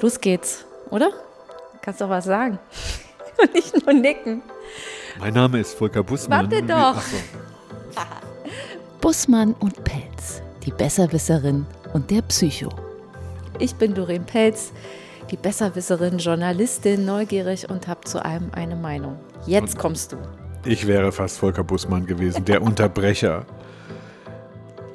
Los 0.00 0.20
geht's, 0.20 0.64
oder? 0.90 1.10
Kannst 1.82 2.00
doch 2.00 2.08
was 2.08 2.24
sagen. 2.24 2.58
Und 3.42 3.54
nicht 3.54 3.86
nur 3.86 3.94
nicken. 3.94 4.42
Mein 5.18 5.34
Name 5.34 5.60
ist 5.60 5.74
Volker 5.74 6.02
Bussmann. 6.02 6.50
Warte 6.50 6.62
doch. 6.62 7.00
So. 7.00 7.16
Bussmann 9.00 9.54
und 9.60 9.82
Pelz, 9.82 10.42
die 10.64 10.70
Besserwisserin 10.70 11.66
und 11.94 12.10
der 12.10 12.20
Psycho. 12.22 12.68
Ich 13.58 13.74
bin 13.74 13.94
Doreen 13.94 14.24
Pelz, 14.24 14.72
die 15.30 15.36
Besserwisserin, 15.36 16.18
Journalistin, 16.18 17.06
neugierig 17.06 17.68
und 17.70 17.88
habe 17.88 18.02
zu 18.04 18.22
allem 18.22 18.50
eine 18.52 18.76
Meinung. 18.76 19.18
Jetzt 19.46 19.78
kommst 19.78 20.12
du. 20.12 20.16
Ich 20.66 20.86
wäre 20.86 21.12
fast 21.12 21.38
Volker 21.38 21.64
Bussmann 21.64 22.04
gewesen, 22.04 22.44
der 22.44 22.60
Unterbrecher. 22.62 23.46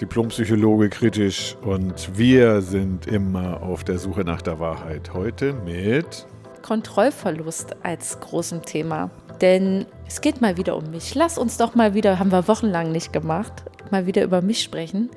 Diplompsychologe 0.01 0.89
kritisch 0.89 1.55
und 1.61 2.17
wir 2.17 2.61
sind 2.61 3.07
immer 3.07 3.61
auf 3.61 3.85
der 3.85 3.97
Suche 3.97 4.21
nach 4.21 4.41
der 4.41 4.59
Wahrheit. 4.59 5.13
Heute 5.13 5.53
mit 5.53 6.25
Kontrollverlust 6.61 7.77
als 7.83 8.19
großem 8.19 8.63
Thema. 8.63 9.09
Denn 9.39 9.85
es 10.07 10.19
geht 10.19 10.41
mal 10.41 10.57
wieder 10.57 10.75
um 10.75 10.89
mich. 10.91 11.15
Lass 11.15 11.37
uns 11.37 11.57
doch 11.57 11.75
mal 11.75 11.93
wieder, 11.93 12.19
haben 12.19 12.31
wir 12.31 12.47
wochenlang 12.47 12.91
nicht 12.91 13.13
gemacht, 13.13 13.53
mal 13.91 14.05
wieder 14.05 14.23
über 14.23 14.41
mich 14.41 14.61
sprechen. 14.61 15.09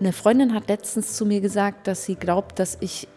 Eine 0.00 0.12
Freundin 0.12 0.54
hat 0.54 0.68
letztens 0.68 1.14
zu 1.14 1.24
mir 1.24 1.40
gesagt, 1.40 1.86
dass 1.86 2.04
sie 2.04 2.14
glaubt, 2.14 2.58
dass 2.58 2.76
ich 2.80 3.08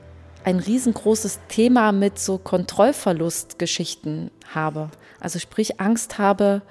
ein 0.44 0.60
riesengroßes 0.60 1.40
Thema 1.50 1.92
mit 1.92 2.18
so 2.18 2.38
Kontrollverlustgeschichten 2.38 4.32
habe. 4.54 4.90
Also 5.20 5.38
sprich 5.38 5.80
Angst 5.82 6.18
habe, 6.18 6.62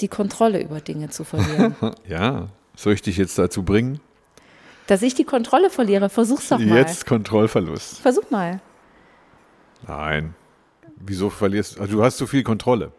die 0.00 0.08
Kontrolle 0.08 0.60
über 0.62 0.80
Dinge 0.80 1.10
zu 1.10 1.24
verlieren. 1.24 1.76
Ja, 2.08 2.48
soll 2.76 2.94
ich 2.94 3.02
dich 3.02 3.16
jetzt 3.16 3.38
dazu 3.38 3.62
bringen? 3.62 4.00
dass 4.86 5.02
ich 5.02 5.14
die 5.14 5.24
Kontrolle 5.24 5.70
verliere, 5.70 6.10
versuch's 6.10 6.48
doch 6.48 6.58
mal. 6.58 6.76
Jetzt 6.76 7.06
Kontrollverlust. 7.06 8.00
Versuch 8.00 8.28
mal. 8.30 8.60
Nein. 9.86 10.34
Wieso 10.96 11.30
verlierst 11.30 11.76
du? 11.76 11.80
Also 11.80 11.96
du 11.96 12.04
hast 12.04 12.18
zu 12.18 12.26
viel 12.26 12.42
Kontrolle. 12.42 12.92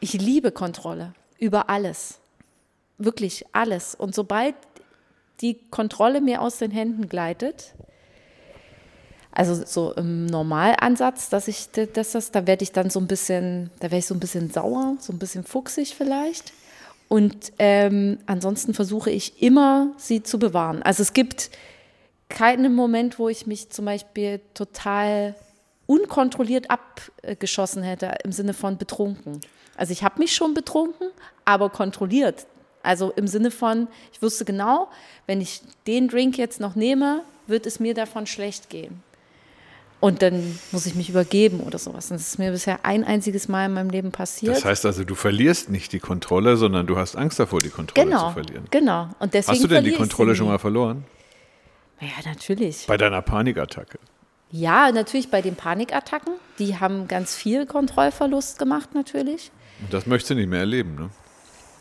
Ich 0.00 0.12
liebe 0.14 0.52
Kontrolle 0.52 1.14
über 1.38 1.68
alles. 1.68 2.20
Wirklich 2.98 3.44
alles. 3.52 3.94
Und 3.94 4.14
sobald 4.14 4.54
die 5.40 5.58
Kontrolle 5.70 6.20
mir 6.20 6.40
aus 6.40 6.58
den 6.58 6.70
Händen 6.70 7.08
gleitet, 7.08 7.74
also 9.32 9.54
so 9.64 9.92
im 9.94 10.26
Normalansatz, 10.26 11.28
dass 11.30 11.48
ich 11.48 11.70
dass 11.70 12.12
das, 12.12 12.30
da 12.30 12.46
werde 12.46 12.62
ich 12.62 12.72
dann 12.72 12.90
so 12.90 13.00
ein 13.00 13.06
bisschen, 13.06 13.70
da 13.80 13.84
werde 13.84 13.98
ich 13.98 14.06
so 14.06 14.14
ein 14.14 14.20
bisschen 14.20 14.50
sauer, 14.50 14.96
so 15.00 15.12
ein 15.12 15.18
bisschen 15.18 15.42
fuchsig 15.42 15.94
vielleicht. 15.96 16.52
Und 17.12 17.52
ähm, 17.58 18.20
ansonsten 18.24 18.72
versuche 18.72 19.10
ich 19.10 19.42
immer, 19.42 19.92
sie 19.98 20.22
zu 20.22 20.38
bewahren. 20.38 20.82
Also 20.82 21.02
es 21.02 21.12
gibt 21.12 21.50
keinen 22.30 22.74
Moment, 22.74 23.18
wo 23.18 23.28
ich 23.28 23.46
mich 23.46 23.68
zum 23.68 23.84
Beispiel 23.84 24.40
total 24.54 25.34
unkontrolliert 25.86 26.70
abgeschossen 26.70 27.82
hätte, 27.82 28.14
im 28.24 28.32
Sinne 28.32 28.54
von 28.54 28.78
betrunken. 28.78 29.42
Also 29.76 29.92
ich 29.92 30.02
habe 30.02 30.20
mich 30.20 30.34
schon 30.34 30.54
betrunken, 30.54 31.08
aber 31.44 31.68
kontrolliert. 31.68 32.46
Also 32.82 33.10
im 33.10 33.26
Sinne 33.26 33.50
von, 33.50 33.88
ich 34.14 34.22
wusste 34.22 34.46
genau, 34.46 34.88
wenn 35.26 35.42
ich 35.42 35.60
den 35.86 36.08
Drink 36.08 36.38
jetzt 36.38 36.60
noch 36.60 36.76
nehme, 36.76 37.24
wird 37.46 37.66
es 37.66 37.78
mir 37.78 37.92
davon 37.92 38.24
schlecht 38.24 38.70
gehen. 38.70 39.02
Und 40.02 40.20
dann 40.20 40.58
muss 40.72 40.84
ich 40.86 40.96
mich 40.96 41.10
übergeben 41.10 41.60
oder 41.60 41.78
sowas. 41.78 42.10
Und 42.10 42.16
das 42.18 42.26
ist 42.26 42.38
mir 42.40 42.50
bisher 42.50 42.84
ein 42.84 43.04
einziges 43.04 43.46
Mal 43.46 43.66
in 43.66 43.74
meinem 43.74 43.88
Leben 43.88 44.10
passiert. 44.10 44.56
Das 44.56 44.64
heißt 44.64 44.84
also, 44.84 45.04
du 45.04 45.14
verlierst 45.14 45.70
nicht 45.70 45.92
die 45.92 46.00
Kontrolle, 46.00 46.56
sondern 46.56 46.88
du 46.88 46.96
hast 46.96 47.14
Angst 47.14 47.38
davor, 47.38 47.60
die 47.60 47.68
Kontrolle 47.68 48.06
genau, 48.08 48.26
zu 48.26 48.32
verlieren. 48.32 48.64
genau. 48.72 49.10
Und 49.20 49.32
deswegen 49.32 49.54
Hast 49.54 49.62
du 49.62 49.68
denn 49.68 49.84
die 49.84 49.92
Kontrolle 49.92 50.34
schon 50.34 50.48
mal 50.48 50.58
verloren? 50.58 51.04
Ja, 52.00 52.08
natürlich. 52.24 52.84
Bei 52.88 52.96
deiner 52.96 53.22
Panikattacke. 53.22 54.00
Ja, 54.50 54.90
natürlich 54.90 55.30
bei 55.30 55.40
den 55.40 55.54
Panikattacken. 55.54 56.32
Die 56.58 56.80
haben 56.80 57.06
ganz 57.06 57.36
viel 57.36 57.64
Kontrollverlust 57.64 58.58
gemacht, 58.58 58.96
natürlich. 58.96 59.52
Und 59.82 59.94
das 59.94 60.06
möchtest 60.06 60.30
du 60.30 60.34
nicht 60.34 60.50
mehr 60.50 60.58
erleben, 60.58 60.96
ne? 60.96 61.10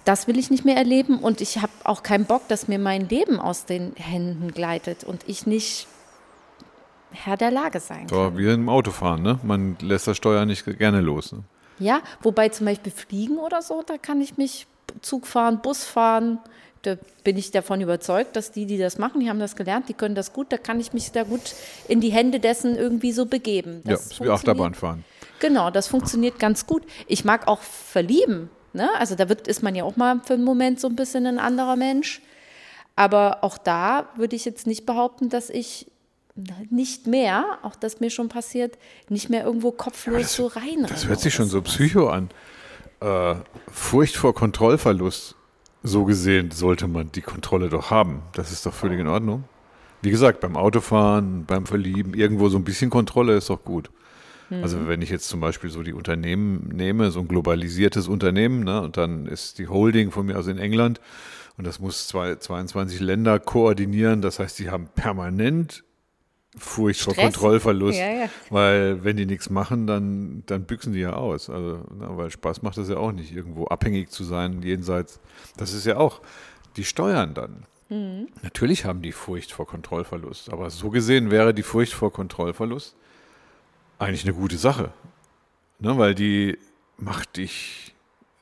Das 0.06 0.28
will 0.28 0.38
ich 0.38 0.52
nicht 0.52 0.64
mehr 0.64 0.78
erleben 0.78 1.18
und 1.18 1.42
ich 1.42 1.58
habe 1.58 1.72
auch 1.86 2.04
keinen 2.04 2.26
Bock, 2.26 2.48
dass 2.50 2.68
mir 2.68 2.78
mein 2.78 3.10
Leben 3.10 3.40
aus 3.40 3.66
den 3.66 3.94
Händen 3.96 4.52
gleitet 4.52 5.04
und 5.04 5.24
ich 5.28 5.48
nicht 5.48 5.88
Herr 7.12 7.38
der 7.38 7.52
Lage 7.52 7.80
sein 7.80 8.08
kann. 8.08 8.34
So, 8.34 8.38
wie 8.38 8.52
im 8.52 8.70
Autofahren, 8.70 9.22
ne? 9.22 9.40
Man 9.44 9.78
lässt 9.82 10.08
das 10.08 10.18
Steuer 10.18 10.46
nicht 10.46 10.66
gerne 10.78 11.02
los. 11.02 11.32
Ne? 11.32 11.44
Ja, 11.80 12.02
wobei 12.22 12.50
zum 12.50 12.66
Beispiel 12.66 12.92
Fliegen 12.92 13.38
oder 13.38 13.62
so, 13.62 13.84
da 13.86 13.98
kann 13.98 14.22
ich 14.22 14.38
mich 14.38 14.68
Zug 15.02 15.26
fahren, 15.28 15.62
Bus 15.62 15.84
fahren. 15.84 16.40
Da 16.84 16.96
bin 17.24 17.38
ich 17.38 17.52
davon 17.52 17.80
überzeugt, 17.82 18.36
dass 18.36 18.52
die, 18.52 18.66
die 18.66 18.78
das 18.78 18.98
machen, 18.98 19.20
die 19.20 19.30
haben 19.30 19.40
das 19.40 19.56
gelernt, 19.56 19.88
die 19.88 19.94
können 19.94 20.16
das 20.16 20.34
gut. 20.34 20.48
Da 20.52 20.58
kann 20.58 20.80
ich 20.80 20.94
mich 20.94 21.12
da 21.12 21.24
gut 21.24 21.54
in 21.88 22.02
die 22.02 22.10
Hände 22.12 22.40
dessen 22.40 22.76
irgendwie 22.76 23.12
so 23.12 23.26
begeben. 23.26 23.82
Ja, 23.86 23.92
Das 23.92 24.08
ist 24.08 24.22
wie 24.22 24.30
Achterbahn 24.30 24.74
fahren. 24.74 25.04
Genau, 25.40 25.70
das 25.70 25.88
funktioniert 25.88 26.40
ganz 26.40 26.66
gut. 26.66 26.84
Ich 27.08 27.24
mag 27.26 27.48
auch 27.48 27.62
verlieben. 27.62 28.50
Ne? 28.74 28.90
Also 28.98 29.16
da 29.16 29.28
wird, 29.30 29.48
ist 29.48 29.62
man 29.64 29.76
ja 29.76 29.84
auch 29.84 29.96
mal 29.96 30.22
für 30.24 30.34
einen 30.34 30.44
Moment 30.44 30.80
so 30.80 30.88
ein 30.88 30.96
bisschen 30.96 31.26
ein 31.28 31.40
anderer 31.40 31.76
Mensch. 31.76 32.22
Aber 32.96 33.44
auch 33.44 33.58
da 33.58 34.10
würde 34.16 34.36
ich 34.36 34.46
jetzt 34.46 34.68
nicht 34.68 34.86
behaupten, 34.86 35.30
dass 35.30 35.50
ich 35.50 35.88
nicht 36.70 37.08
mehr, 37.08 37.60
auch 37.64 37.76
das 37.76 38.00
mir 38.00 38.10
schon 38.10 38.30
passiert, 38.30 38.78
nicht 39.10 39.30
mehr 39.30 39.44
irgendwo 39.46 39.72
kopflos 39.72 40.22
das- 40.22 40.36
so 40.36 40.48
rein. 40.48 40.86
Das 40.88 41.08
hört 41.08 41.20
sich 41.20 41.34
schon 41.34 41.48
so 41.48 41.62
psycho 41.62 42.10
an. 42.10 42.30
Äh, 43.02 43.36
Furcht 43.72 44.16
vor 44.16 44.34
Kontrollverlust. 44.34 45.36
So 45.84 46.06
gesehen 46.06 46.52
sollte 46.52 46.88
man 46.88 47.12
die 47.12 47.22
Kontrolle 47.22 47.70
doch 47.70 47.90
haben. 47.90 48.22
Das 48.34 48.52
ist 48.52 48.66
doch 48.68 48.74
völlig 48.74 49.00
in 49.00 49.08
Ordnung. 49.08 49.46
Wie 50.04 50.12
gesagt, 50.12 50.40
beim 50.40 50.56
Autofahren, 50.56 51.46
beim 51.46 51.66
Verlieben, 51.66 52.14
irgendwo 52.14 52.50
so 52.50 52.58
ein 52.58 52.64
bisschen 52.64 52.90
Kontrolle 52.92 53.36
ist 53.36 53.50
doch 53.50 53.64
gut. 53.64 53.90
Also 54.62 54.86
wenn 54.86 55.02
ich 55.02 55.10
jetzt 55.10 55.30
zum 55.30 55.40
Beispiel 55.40 55.70
so 55.70 55.82
die 55.82 55.94
Unternehmen 55.94 56.68
nehme, 56.76 57.10
so 57.12 57.22
ein 57.22 57.30
globalisiertes 57.30 58.10
Unternehmen, 58.10 58.66
ne, 58.66 58.82
und 58.82 58.98
dann 58.98 59.26
ist 59.26 59.60
die 59.60 59.70
Holding 59.70 60.12
von 60.12 60.26
mir 60.26 60.38
aus 60.38 60.48
in 60.48 60.58
England 60.58 61.00
und 61.58 61.66
das 61.66 61.80
muss 61.80 62.10
zwei, 62.10 62.36
22 62.36 63.00
Länder 63.00 63.40
koordinieren. 63.40 64.22
Das 64.22 64.40
heißt, 64.40 64.60
die 64.60 64.70
haben 64.70 64.90
permanent 64.94 65.86
Furcht 66.58 67.02
vor 67.02 67.14
Stress. 67.14 67.34
Kontrollverlust, 67.34 67.98
Ja, 67.98 68.10
ja. 68.12 68.30
weil 68.50 69.04
wenn 69.04 69.16
die 69.18 69.26
nichts 69.26 69.50
machen, 69.50 69.88
dann, 69.88 70.44
dann 70.48 70.64
büchsen 70.66 70.92
die 70.94 71.00
ja 71.00 71.14
aus. 71.14 71.50
Also, 71.50 71.86
na, 71.98 72.18
weil 72.18 72.30
Spaß 72.30 72.62
macht 72.62 72.78
das 72.78 72.90
ja 72.90 72.98
auch 72.98 73.14
nicht, 73.14 73.34
irgendwo 73.34 73.66
abhängig 73.68 74.10
zu 74.10 74.24
sein, 74.24 74.62
jenseits. 74.62 75.20
Das 75.56 75.74
ist 75.74 75.86
ja 75.86 75.98
auch, 75.98 76.22
die 76.76 76.84
steuern 76.84 77.34
dann. 77.34 77.66
Mhm. 77.90 78.28
Natürlich 78.42 78.84
haben 78.86 79.02
die 79.02 79.12
Furcht 79.14 79.52
vor 79.54 79.66
Kontrollverlust, 79.66 80.52
aber 80.52 80.70
so 80.70 80.90
gesehen 80.90 81.32
wäre 81.32 81.54
die 81.54 81.64
Furcht 81.64 81.94
vor 81.94 82.12
Kontrollverlust 82.12 82.96
eigentlich 84.00 84.26
eine 84.26 84.34
gute 84.34 84.58
Sache. 84.58 84.92
Ne, 85.80 85.98
weil 85.98 86.16
die 86.16 86.58
macht 86.98 87.38
dich 87.38 87.94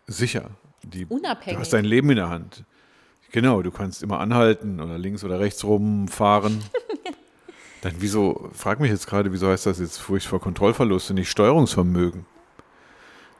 sicher. 0.07 0.49
Die, 0.83 1.05
Unabhängig. 1.05 1.55
Du 1.57 1.61
hast 1.61 1.73
dein 1.73 1.85
Leben 1.85 2.09
in 2.09 2.15
der 2.17 2.29
Hand. 2.29 2.63
Genau, 3.31 3.61
du 3.61 3.69
kannst 3.69 4.01
immer 4.01 4.19
anhalten 4.19 4.79
oder 4.81 4.97
links 4.97 5.23
oder 5.23 5.39
rechts 5.39 5.63
rumfahren. 5.63 6.63
Dann 7.81 7.93
wieso, 7.99 8.49
frag 8.53 8.79
mich 8.79 8.91
jetzt 8.91 9.07
gerade, 9.07 9.31
wieso 9.31 9.47
heißt 9.49 9.65
das 9.65 9.79
jetzt 9.79 9.97
Furcht 9.99 10.27
vor 10.27 10.41
Kontrollverlust 10.41 11.09
und 11.11 11.15
nicht 11.15 11.29
Steuerungsvermögen? 11.29 12.25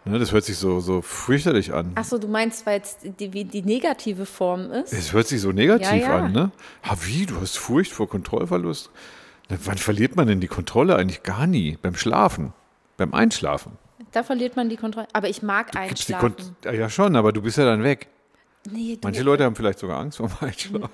Ne, 0.06 0.18
das 0.18 0.32
hört 0.32 0.46
sich 0.46 0.58
so, 0.58 0.80
so 0.80 1.02
fürchterlich 1.02 1.74
an. 1.74 1.92
Achso, 1.96 2.18
du 2.18 2.28
meinst, 2.28 2.66
weil 2.66 2.80
es 2.82 2.98
die, 3.02 3.34
wie 3.34 3.44
die 3.44 3.62
negative 3.62 4.26
Form 4.26 4.72
ist? 4.72 4.94
Es 4.94 5.12
hört 5.12 5.28
sich 5.28 5.42
so 5.42 5.52
negativ 5.52 5.92
Ja, 5.92 5.96
ja. 5.96 6.18
an, 6.20 6.32
ne? 6.32 6.52
Ha, 6.84 6.96
wie? 7.02 7.26
Du 7.26 7.40
hast 7.42 7.58
Furcht 7.58 7.92
vor 7.92 8.08
Kontrollverlust? 8.08 8.90
Na, 9.50 9.58
wann 9.66 9.78
verliert 9.78 10.16
man 10.16 10.28
denn 10.28 10.40
die 10.40 10.48
Kontrolle? 10.48 10.96
Eigentlich 10.96 11.24
gar 11.24 11.46
nie. 11.48 11.78
Beim 11.82 11.96
Schlafen. 11.96 12.54
Beim 12.98 13.14
Einschlafen. 13.14 13.74
Da 14.14 14.24
verliert 14.24 14.56
man 14.56 14.70
die 14.70 14.78
Kontrolle. 14.78 15.08
Aber 15.14 15.28
ich 15.28 15.44
mag 15.44 15.72
die 15.74 15.78
einschlafen. 15.78 16.34
Ja, 16.64 16.72
ja, 16.72 16.90
schon, 16.90 17.16
aber 17.16 17.34
du 17.34 17.42
bist 17.42 17.58
ja 17.58 17.66
dann 17.66 17.84
weg. 17.84 18.08
Nee, 18.72 18.96
du, 18.96 19.00
Manche 19.04 19.24
Leute 19.24 19.44
haben 19.44 19.56
vielleicht 19.56 19.80
sogar 19.80 20.00
Angst 20.00 20.18
vor 20.18 20.28
dem 20.28 20.48
Einschlafen. 20.48 20.90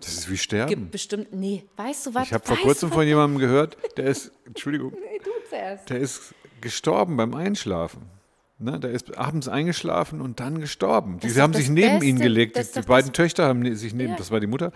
Das 0.00 0.12
ist 0.12 0.26
wie 0.28 0.32
gibt 0.32 0.42
Sterben. 0.42 0.90
bestimmt. 0.90 1.32
Nee, 1.32 1.64
weißt 1.76 2.06
du 2.06 2.14
was? 2.14 2.26
Ich 2.28 2.32
habe 2.32 2.46
vor 2.46 2.56
kurzem 2.56 2.90
von 2.90 3.06
jemandem 3.06 3.38
gehört, 3.38 3.76
der 3.96 4.06
ist, 4.06 4.32
Entschuldigung, 4.44 4.92
Nee, 5.52 5.78
der 5.88 5.98
ist 5.98 6.34
gestorben 6.60 7.16
beim 7.16 7.34
Einschlafen. 7.34 8.19
Ne, 8.62 8.78
der 8.78 8.90
ist 8.90 9.16
abends 9.16 9.48
eingeschlafen 9.48 10.20
und 10.20 10.38
dann 10.38 10.60
gestorben. 10.60 11.18
Die 11.18 11.28
ist 11.28 11.36
doch 11.38 11.42
haben 11.44 11.52
das 11.52 11.62
sich 11.62 11.70
neben 11.70 11.92
Beste. 11.94 12.04
ihn 12.06 12.18
gelegt. 12.18 12.56
Das 12.58 12.72
Die 12.72 12.82
beiden 12.82 13.10
das- 13.10 13.16
Töchter 13.16 13.46
haben 13.46 13.60
ne- 13.60 13.74
sich 13.74 13.94
neben, 13.94 14.10
Ja. 14.10 14.16
das 14.18 14.30
war 14.30 14.38
die 14.38 14.46
Mutter, 14.46 14.70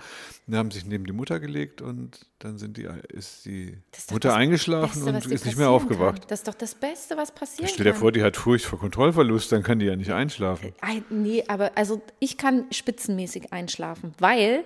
die 0.46 0.56
haben 0.56 0.70
sich 0.70 0.86
neben 0.86 1.04
die 1.04 1.12
Mutter 1.12 1.38
gelegt 1.38 1.82
und 1.82 2.18
dann 2.38 2.56
sind 2.56 2.78
die, 2.78 2.88
ist 3.08 3.44
die 3.44 3.76
Das 3.90 4.00
ist 4.04 4.12
Mutter 4.12 4.28
das 4.30 4.38
eingeschlafen 4.38 5.04
Beste, 5.04 5.26
und 5.28 5.32
ist 5.34 5.44
nicht 5.44 5.58
mehr 5.58 5.68
aufgewacht. 5.68 6.20
Kann. 6.22 6.28
Das 6.28 6.40
ist 6.40 6.48
doch 6.48 6.54
das 6.54 6.74
Beste, 6.74 7.18
was 7.18 7.30
passieren 7.32 7.68
Stell 7.68 7.84
dir 7.84 7.94
vor, 7.94 8.10
die 8.10 8.22
hat 8.22 8.38
Furcht 8.38 8.64
vor 8.64 8.78
Kontrollverlust, 8.78 9.52
dann 9.52 9.62
kann 9.62 9.78
die 9.78 9.84
ja 9.84 9.96
nicht 9.96 10.12
einschlafen. 10.14 10.72
Ein, 10.80 11.04
nee, 11.10 11.44
aber 11.46 11.72
also 11.74 12.00
ich 12.20 12.38
kann 12.38 12.64
spitzenmäßig 12.70 13.52
einschlafen, 13.52 14.14
weil 14.18 14.64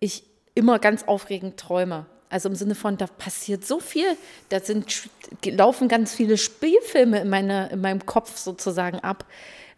ich 0.00 0.24
immer 0.56 0.80
ganz 0.80 1.04
aufregend 1.04 1.56
träume. 1.56 2.06
Also 2.28 2.48
im 2.48 2.54
Sinne 2.56 2.74
von, 2.74 2.96
da 2.96 3.06
passiert 3.06 3.64
so 3.64 3.78
viel, 3.80 4.16
da 4.48 4.60
sind, 4.60 5.08
laufen 5.44 5.88
ganz 5.88 6.14
viele 6.14 6.36
Spielfilme 6.38 7.20
in, 7.20 7.28
meine, 7.28 7.68
in 7.70 7.80
meinem 7.80 8.04
Kopf 8.04 8.36
sozusagen 8.36 8.98
ab, 9.00 9.24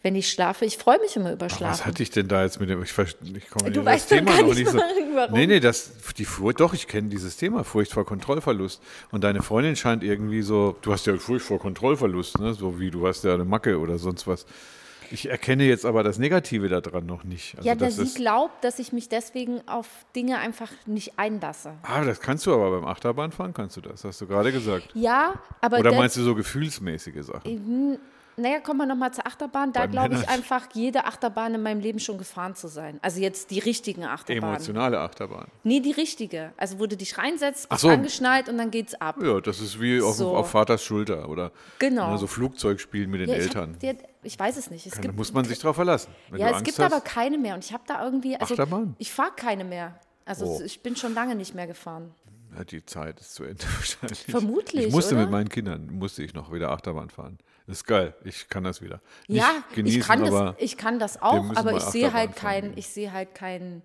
wenn 0.02 0.14
ich 0.14 0.30
schlafe. 0.30 0.64
Ich 0.64 0.78
freue 0.78 0.98
mich 1.00 1.16
immer 1.16 1.32
über 1.32 1.46
Was 1.46 1.56
Schlafen. 1.56 1.84
hatte 1.84 2.02
ich 2.02 2.10
denn 2.10 2.28
da 2.28 2.44
jetzt 2.44 2.60
mit 2.60 2.70
dem? 2.70 2.82
Ich, 2.82 2.96
ich 2.96 3.50
komme 3.50 3.70
Du 3.70 3.84
weißt 3.84 4.12
doch 4.12 4.24
gar 4.24 4.42
nicht, 4.42 4.68
so. 4.68 4.78
warum. 4.78 5.34
Nee, 5.34 5.46
nee, 5.46 5.60
das, 5.60 5.92
die 6.16 6.24
Furcht, 6.24 6.60
doch, 6.60 6.72
ich 6.72 6.86
kenne 6.86 7.08
dieses 7.08 7.36
Thema, 7.36 7.64
Furcht 7.64 7.92
vor 7.92 8.06
Kontrollverlust. 8.06 8.80
Und 9.10 9.24
deine 9.24 9.42
Freundin 9.42 9.76
scheint 9.76 10.02
irgendwie 10.02 10.42
so, 10.42 10.76
du 10.82 10.92
hast 10.92 11.06
ja 11.06 11.16
Furcht 11.16 11.44
vor 11.44 11.58
Kontrollverlust, 11.58 12.38
ne? 12.38 12.54
so 12.54 12.78
wie 12.78 12.90
du 12.90 13.06
hast 13.06 13.24
ja 13.24 13.34
eine 13.34 13.44
Macke 13.44 13.78
oder 13.78 13.98
sonst 13.98 14.26
was. 14.26 14.46
Ich 15.10 15.30
erkenne 15.30 15.64
jetzt 15.64 15.84
aber 15.84 16.02
das 16.02 16.18
Negative 16.18 16.68
daran 16.68 17.06
noch 17.06 17.24
nicht. 17.24 17.56
Also 17.56 17.68
ja, 17.68 17.74
da 17.74 17.86
das 17.86 17.96
sie 17.96 18.14
glaubt, 18.14 18.62
dass 18.64 18.78
ich 18.78 18.92
mich 18.92 19.08
deswegen 19.08 19.66
auf 19.66 19.88
Dinge 20.14 20.38
einfach 20.38 20.70
nicht 20.86 21.18
einlasse. 21.18 21.74
ah, 21.82 22.04
das 22.04 22.20
kannst 22.20 22.46
du 22.46 22.54
aber 22.54 22.70
beim 22.70 22.84
Achterbahnfahren, 22.84 23.54
kannst 23.54 23.76
du 23.76 23.80
das, 23.80 24.04
hast 24.04 24.20
du 24.20 24.26
gerade 24.26 24.52
gesagt. 24.52 24.90
Ja, 24.94 25.34
aber 25.60 25.78
Oder 25.78 25.92
meinst 25.92 26.16
du 26.16 26.22
so 26.22 26.34
gefühlsmäßige 26.34 27.24
Sachen? 27.24 27.98
Naja, 28.38 28.60
kommen 28.60 28.78
wir 28.78 28.86
nochmal 28.86 29.12
zur 29.12 29.26
Achterbahn. 29.26 29.72
Da 29.72 29.86
glaube 29.86 30.14
ich 30.14 30.28
einfach, 30.28 30.68
jede 30.72 31.04
Achterbahn 31.06 31.54
in 31.54 31.62
meinem 31.62 31.80
Leben 31.80 31.98
schon 31.98 32.18
gefahren 32.18 32.54
zu 32.54 32.68
sein. 32.68 32.98
Also 33.02 33.20
jetzt 33.20 33.50
die 33.50 33.58
richtigen 33.58 34.04
Achterbahnen. 34.04 34.54
Emotionale 34.56 35.00
Achterbahn. 35.00 35.48
Nee, 35.64 35.80
die 35.80 35.90
richtige. 35.92 36.52
Also 36.56 36.78
wo 36.78 36.86
du 36.86 36.96
dich 36.96 37.18
reinsetzt, 37.18 37.68
bist 37.68 37.80
so. 37.82 37.88
angeschnallt 37.88 38.48
und 38.48 38.56
dann 38.58 38.70
geht's 38.70 38.94
ab. 38.94 39.16
Ja, 39.22 39.40
das 39.40 39.60
ist 39.60 39.80
wie 39.80 40.00
auf, 40.00 40.14
So. 40.16 40.36
auf 40.36 40.50
Vaters 40.50 40.82
Schulter 40.84 41.28
oder 41.28 41.50
Genau. 41.78 42.12
ne, 42.12 42.18
so 42.18 42.26
Flugzeugspielen 42.26 43.10
mit 43.10 43.20
den 43.22 43.28
Ja, 43.30 43.34
Eltern. 43.34 43.72
hab, 43.72 43.80
der, 43.80 43.96
ich 44.22 44.38
weiß 44.38 44.56
es 44.56 44.70
nicht. 44.70 44.86
Es 44.86 44.94
Da 44.94 45.00
gibt, 45.00 45.16
muss 45.16 45.32
man 45.32 45.44
sich 45.44 45.58
drauf 45.58 45.76
verlassen. 45.76 46.10
Wenn 46.30 46.40
ja, 46.40 46.46
es 46.48 46.52
Angst 46.54 46.64
gibt 46.66 46.78
hast, 46.78 46.92
aber 46.92 47.00
keine 47.02 47.38
mehr. 47.38 47.54
Und 47.54 47.64
ich 47.64 47.72
habe 47.72 47.82
da 47.86 48.04
irgendwie, 48.04 48.36
also 48.36 48.54
Achterbahn? 48.54 48.94
ich 48.98 49.12
fahre 49.12 49.32
keine 49.34 49.64
mehr. 49.64 49.98
Also 50.24 50.44
Oh. 50.46 50.62
ich 50.64 50.80
bin 50.82 50.94
schon 50.94 51.14
lange 51.14 51.34
nicht 51.34 51.54
mehr 51.54 51.66
gefahren. 51.66 52.14
Ja, 52.56 52.64
die 52.64 52.84
Zeit 52.84 53.20
ist 53.20 53.34
zu 53.34 53.44
Ende 53.44 53.64
wahrscheinlich. 53.76 54.24
Vermutlich, 54.24 54.86
Ich 54.86 54.92
musste 54.92 55.14
oder? 55.14 55.22
mit 55.24 55.30
meinen 55.32 55.48
Kindern, 55.48 55.88
musste 55.92 56.22
ich 56.22 56.34
noch 56.34 56.52
wieder 56.52 56.70
Achterbahn 56.70 57.10
fahren. 57.10 57.38
Das 57.68 57.76
ist 57.78 57.84
geil. 57.84 58.14
Ich 58.24 58.48
kann 58.48 58.64
das 58.64 58.82
wieder. 58.82 59.00
ja, 59.28 59.52
Nicht 59.52 59.72
genießen, 59.74 60.00
ich 60.00 60.06
kann, 60.06 60.20
das, 60.24 60.34
aber 60.34 60.54
ich 60.58 60.76
kann 60.78 60.98
das 60.98 61.22
auch, 61.22 61.54
aber 61.54 61.74
ich 61.76 61.82
sehe 61.82 62.12
halt 62.12 62.34
keinen, 62.34 62.76
ich 62.76 62.88
sehe 62.88 63.12
halt 63.12 63.34
keinen. 63.34 63.82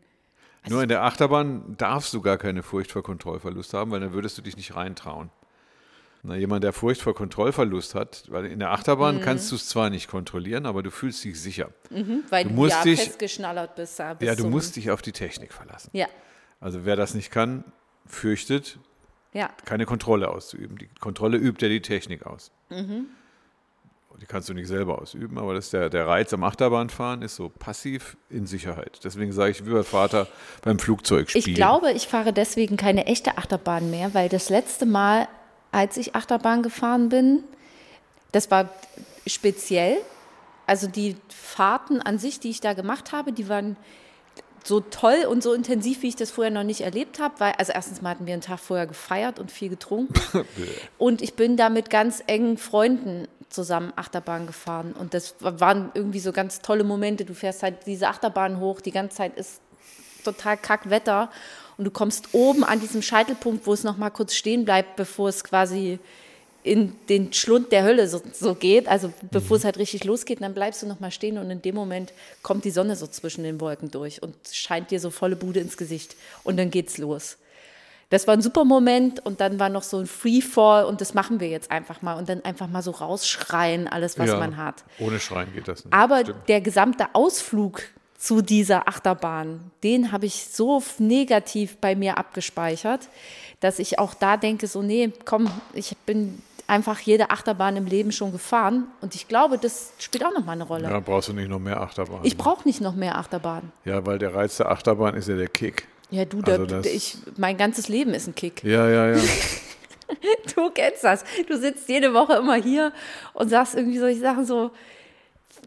nur 0.70 0.82
in 0.82 0.90
der 0.90 1.04
Achterbahn 1.04 1.76
darfst 1.78 2.14
du 2.14 2.22
gar 2.22 2.38
keine 2.38 2.64
Furcht 2.64 2.92
vor 2.94 3.04
Kontrollverlust 3.04 3.74
haben, 3.74 3.92
weil 3.92 4.00
dann 4.00 4.14
würdest 4.14 4.38
du 4.38 4.42
dich 4.42 4.56
nicht 4.58 4.76
reintrauen. 4.76 5.30
Na, 6.26 6.38
jemand, 6.38 6.64
der 6.64 6.72
Furcht 6.72 7.02
vor 7.02 7.14
Kontrollverlust 7.14 7.96
hat, 7.96 8.24
weil 8.30 8.46
in 8.46 8.60
der 8.60 8.72
Achterbahn 8.72 9.18
Mhm. 9.18 9.22
kannst 9.22 9.52
du 9.52 9.56
es 9.58 9.68
zwar 9.68 9.90
nicht 9.90 10.08
kontrollieren, 10.08 10.66
aber 10.66 10.82
du 10.82 10.90
fühlst 10.90 11.22
dich 11.26 11.42
sicher. 11.42 11.70
Weil 12.30 12.44
Du 12.46 12.50
du, 12.52 12.56
musst 12.56 12.72
ja 12.78 12.84
dich- 12.84 13.02
festgeschnallert 13.02 13.76
bist. 13.76 14.00
Ja, 14.00 14.14
du 14.36 14.48
musst 14.48 14.78
dich 14.78 14.90
auf 14.92 15.02
die 15.02 15.12
Technik 15.12 15.52
verlassen. 15.52 15.90
Ja, 15.92 16.08
Also 16.62 16.86
wer 16.86 16.96
das 16.96 17.14
nicht 17.14 17.30
kann, 17.30 17.66
fürchtet, 18.06 18.80
ja. 19.34 19.50
keine 19.66 19.86
Kontrolle 19.86 20.30
auszuüben. 20.30 20.78
Die 20.78 20.88
Kontrolle 21.02 21.36
übt 21.38 21.62
ja 21.62 21.68
die 21.70 21.82
Technik 21.82 22.26
aus. 22.26 22.52
Mhm. 22.70 23.08
Die 24.22 24.26
kannst 24.26 24.48
du 24.48 24.54
nicht 24.54 24.68
selber 24.68 25.02
ausüben, 25.02 25.38
aber 25.38 25.54
das 25.54 25.70
der, 25.70 25.90
der 25.90 26.08
Reiz 26.08 26.34
am 26.34 26.44
Achterbahnfahren 26.44 27.22
ist 27.22 27.36
so 27.36 27.50
passiv 27.50 28.16
in 28.30 28.46
Sicherheit. 28.46 29.00
Deswegen 29.04 29.32
sage 29.32 29.52
ich, 29.52 29.66
wie 29.66 29.72
bei 29.72 29.84
Vater 29.84 30.28
beim 30.62 30.80
Flugzeugspielen. 30.80 31.50
Ich 31.50 31.56
glaube, 31.56 31.92
ich 31.92 32.08
fahre 32.08 32.32
deswegen 32.32 32.78
keine 32.78 33.06
echte 33.06 33.38
Achterbahn 33.38 33.90
mehr, 33.90 34.14
weil 34.14 34.30
das 34.30 34.50
letzte 34.50 34.86
Mal, 34.86 35.28
als 35.72 35.98
ich 35.98 36.16
Achterbahn 36.16 36.64
gefahren 36.64 37.10
bin, 37.10 37.44
das 38.32 38.52
war 38.52 38.70
speziell. 39.26 39.98
Also 40.68 40.88
die 40.88 41.18
Fahrten 41.30 42.02
an 42.02 42.20
sich, 42.20 42.40
die 42.40 42.50
ich 42.50 42.62
da 42.62 42.74
gemacht 42.74 43.12
habe, 43.12 43.34
die 43.34 43.50
waren 43.50 43.76
so 44.64 44.80
toll 44.80 45.26
und 45.30 45.44
so 45.44 45.54
intensiv, 45.54 46.02
wie 46.02 46.08
ich 46.08 46.16
das 46.16 46.32
vorher 46.32 46.52
noch 46.52 46.64
nicht 46.64 46.82
erlebt 46.82 47.20
habe, 47.20 47.36
weil, 47.40 47.54
also 47.58 47.74
erstens 47.74 48.02
mal 48.02 48.12
hatten 48.12 48.26
wir 48.26 48.34
einen 48.34 48.42
Tag 48.42 48.60
vorher 48.60 48.88
gefeiert 48.88 49.40
und 49.40 49.52
viel 49.52 49.70
getrunken. 49.70 50.14
und 50.98 51.22
ich 51.22 51.34
bin 51.34 51.58
da 51.58 51.70
mit 51.70 51.90
ganz 51.90 52.24
engen 52.28 52.58
Freunden 52.58 53.28
zusammen 53.54 53.94
Achterbahn 53.96 54.48
gefahren. 54.48 54.94
Und 54.94 55.14
das 55.14 55.36
waren 55.40 55.92
irgendwie 55.94 56.20
so 56.20 56.32
ganz 56.32 56.62
tolle 56.62 56.84
Momente. 56.84 57.26
Du 57.26 57.34
fährst 57.34 57.64
halt 57.64 57.86
diese 57.86 58.08
Achterbahn 58.08 58.60
hoch, 58.60 58.82
die 58.82 58.92
ganze 58.92 59.18
Zeit 59.18 59.38
ist 59.38 59.62
total 60.24 60.58
kack 60.58 60.90
Wetter 60.90 61.30
und 61.78 61.86
du 61.86 61.92
kommst 61.92 62.34
oben 62.34 62.64
an 62.64 62.80
diesem 62.80 63.02
Scheitelpunkt, 63.02 63.68
wo 63.68 63.74
es 63.74 63.84
noch 63.84 63.98
mal 63.98 64.10
kurz 64.10 64.36
stehen 64.36 64.66
bleibt, 64.66 64.96
bevor 64.96 65.30
es 65.30 65.44
quasi 65.44 66.00
in 66.64 66.96
den 67.10 67.34
Schlund 67.34 67.72
der 67.74 67.84
Hölle 67.84 68.08
so, 68.08 68.22
so 68.32 68.56
geht, 68.56 68.88
also 68.88 69.12
bevor 69.32 69.58
es 69.58 69.66
halt 69.66 69.78
richtig 69.78 70.06
losgeht, 70.06 70.42
dann 70.42 70.54
bleibst 70.54 70.82
du 70.82 70.88
noch 70.88 71.02
mal 71.02 71.12
stehen 71.12 71.38
und 71.38 71.52
in 71.52 71.62
dem 71.62 71.76
Moment 71.76 72.14
kommt 72.42 72.64
die 72.64 72.72
Sonne 72.72 72.96
so 72.96 73.06
zwischen 73.06 73.44
den 73.44 73.60
Wolken 73.60 73.92
durch 73.92 74.24
und 74.24 74.36
scheint 74.52 74.90
dir 74.90 75.02
so 75.02 75.10
volle 75.10 75.36
Bude 75.36 75.60
ins 75.60 75.76
Gesicht 75.76 76.16
und 76.44 76.58
dann 76.58 76.72
geht's 76.72 76.98
los. 76.98 77.38
Das 78.14 78.28
war 78.28 78.36
ein 78.36 78.44
super 78.44 78.64
Moment 78.64 79.26
und 79.26 79.42
dann 79.42 79.58
war 79.58 79.70
noch 79.70 79.82
so 79.82 79.98
ein 79.98 80.06
Freefall 80.06 80.86
und 80.86 81.02
das 81.02 81.16
machen 81.16 81.40
wir 81.40 81.48
jetzt 81.48 81.72
einfach 81.72 82.04
mal 82.04 82.14
und 82.14 82.30
dann 82.30 82.46
einfach 82.46 82.68
mal 82.68 82.84
so 82.84 82.92
rausschreien, 82.92 83.88
alles, 83.88 84.20
was 84.20 84.28
Ja, 84.28 84.38
man 84.38 84.56
hat. 84.56 84.84
Ohne 85.00 85.20
Schreien 85.20 85.52
geht 85.52 85.68
das 85.68 85.84
nicht. 85.84 85.92
Aber 85.96 86.20
Stimmt. 86.20 86.48
der 86.48 86.62
gesamte 86.62 87.08
Ausflug 87.14 87.82
zu 88.16 88.44
dieser 88.44 88.88
Achterbahn, 88.88 89.72
den 89.84 90.12
habe 90.12 90.28
ich 90.28 90.46
so 90.46 90.84
negativ 91.00 91.78
bei 91.78 91.96
mir 91.96 92.20
abgespeichert, 92.20 93.10
dass 93.62 93.80
ich 93.80 93.98
auch 93.98 94.14
da 94.14 94.38
denke, 94.38 94.68
so, 94.68 94.84
nee, 94.84 95.12
komm, 95.26 95.50
ich 95.74 95.98
bin 96.06 96.40
einfach 96.68 97.00
jede 97.00 97.32
Achterbahn 97.32 97.78
im 97.78 97.88
Leben 97.88 98.12
schon 98.12 98.32
gefahren 98.32 98.84
und 99.02 99.16
ich 99.16 99.28
glaube, 99.28 99.58
das 99.58 99.92
spielt 99.98 100.24
auch 100.24 100.34
nochmal 100.34 100.54
eine 100.54 100.66
Rolle. 100.66 100.88
Ja, 100.88 101.00
brauchst 101.00 101.30
du 101.30 101.34
nicht 101.34 101.50
noch 101.50 101.58
mehr 101.58 101.82
Achterbahn. 101.82 102.20
Ich 102.22 102.38
brauche 102.38 102.68
nicht 102.68 102.80
noch 102.80 102.94
mehr 102.94 103.18
Achterbahn. 103.18 103.72
ja, 103.86 104.06
weil 104.06 104.20
der 104.20 104.36
Reiz 104.36 104.58
der 104.58 104.70
Achterbahn 104.70 105.16
ist 105.16 105.28
ja 105.28 105.36
der 105.36 105.48
Kick. 105.48 105.88
Ja, 106.14 106.26
du, 106.26 106.42
Also 106.42 106.66
da, 106.66 106.82
ich, 106.82 107.18
mein 107.38 107.58
ganzes 107.58 107.88
Leben 107.90 108.14
ist 108.14 108.28
ein 108.28 108.36
Kick. 108.36 108.64
Ja, 108.64 108.88
ja, 108.90 109.16
ja. 109.16 109.22
Du 110.56 110.70
kennst 110.70 111.04
das. 111.04 111.24
Du 111.48 111.58
sitzt 111.58 111.90
jede 111.90 112.14
Woche 112.14 112.34
immer 112.36 112.56
hier 112.56 112.94
und 113.34 113.50
sagst 113.50 113.74
irgendwie 113.74 113.98
solche 113.98 114.20
Sachen 114.20 114.46
so, 114.46 114.70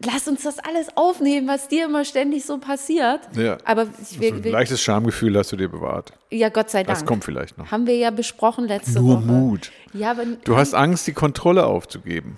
lass 0.05 0.27
uns 0.27 0.43
das 0.43 0.59
alles 0.59 0.87
aufnehmen, 0.95 1.47
was 1.47 1.67
dir 1.67 1.85
immer 1.85 2.05
ständig 2.05 2.45
so 2.45 2.57
passiert. 2.57 3.19
ja. 3.35 3.57
Aber 3.65 3.87
will, 4.17 4.33
ein 4.35 4.43
leichtes 4.43 4.81
Schamgefühl 4.81 5.37
hast 5.37 5.51
du 5.51 5.57
dir 5.57 5.67
bewahrt. 5.67 6.13
ja, 6.31 6.47
Gott 6.49 6.69
sei 6.69 6.83
Dank. 6.83 6.97
Das 6.97 7.05
kommt 7.05 7.25
vielleicht 7.25 7.57
noch. 7.57 7.71
Haben 7.71 7.87
wir 7.87 7.97
ja 7.97 8.09
besprochen 8.11 8.65
letzte 8.67 9.01
Nur 9.01 9.17
Woche. 9.17 9.25
Mut. 9.25 9.71
Ja, 9.93 10.11
aber 10.11 10.23
Du 10.45 10.55
hast 10.55 10.73
Angst, 10.73 11.07
die 11.07 11.13
Kontrolle 11.13 11.65
aufzugeben. 11.65 12.37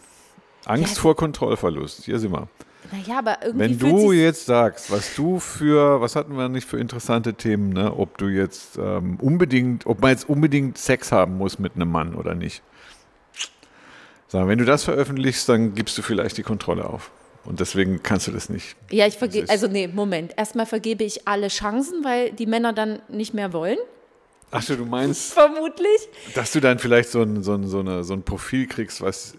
Angst 0.65 0.95
Ja. 0.95 1.01
vor 1.03 1.15
Kontrollverlust. 1.15 2.05
Hier 2.05 2.17
sind 2.17 2.31
wir. 2.31 2.47
Naja, 2.91 3.19
aber 3.19 3.37
irgendwie 3.43 3.81
Wenn 3.81 3.97
du 3.97 4.11
jetzt 4.11 4.45
sagst, 4.45 4.91
was 4.91 5.15
du 5.15 5.39
für, 5.39 6.01
was 6.01 6.15
hatten 6.15 6.35
wir 6.35 6.49
nicht 6.49 6.67
für 6.67 6.79
interessante 6.79 7.33
Themen, 7.33 7.73
ne? 7.73 7.93
ob 7.95 8.17
du 8.17 8.27
jetzt 8.27 8.77
ähm, 8.77 9.17
unbedingt, 9.21 9.85
ob 9.85 10.01
man 10.01 10.11
jetzt 10.11 10.27
unbedingt 10.27 10.77
Sex 10.77 11.11
haben 11.11 11.37
muss 11.37 11.59
mit 11.59 11.75
einem 11.75 11.91
Mann 11.91 12.15
oder 12.15 12.35
nicht. 12.35 12.61
Sag, 14.27 14.47
wenn 14.47 14.59
du 14.59 14.65
das 14.65 14.83
veröffentlichst, 14.83 15.49
dann 15.49 15.73
gibst 15.73 15.97
du 15.97 16.01
vielleicht 16.01 16.37
die 16.37 16.43
Kontrolle 16.43 16.85
auf. 16.85 17.11
Und 17.45 17.59
deswegen 17.59 18.03
kannst 18.03 18.27
du 18.27 18.31
das 18.31 18.49
nicht. 18.49 18.75
ja, 18.91 19.07
ich 19.07 19.17
vergebe, 19.17 19.49
also 19.49 19.67
nee, 19.67 19.87
Moment. 19.87 20.33
Erstmal 20.37 20.65
vergebe 20.65 21.03
ich 21.03 21.27
alle 21.27 21.47
Chancen, 21.47 22.03
weil 22.03 22.31
die 22.31 22.45
Männer 22.45 22.73
dann 22.73 23.01
nicht 23.07 23.33
mehr 23.33 23.53
wollen, 23.53 23.77
Ach 24.51 24.65
du, 24.65 24.75
du 24.75 24.85
meinst, 24.85 25.33
vermutlich. 25.33 26.09
dass 26.33 26.51
du 26.51 26.59
dann 26.59 26.79
vielleicht 26.79 27.09
so 27.09 27.21
ein, 27.21 27.43
so 27.43 27.53
ein, 27.53 27.67
so 27.67 27.79
eine, 27.79 28.03
so 28.03 28.13
ein 28.13 28.23
Profil 28.23 28.67
kriegst, 28.67 29.01
was 29.01 29.35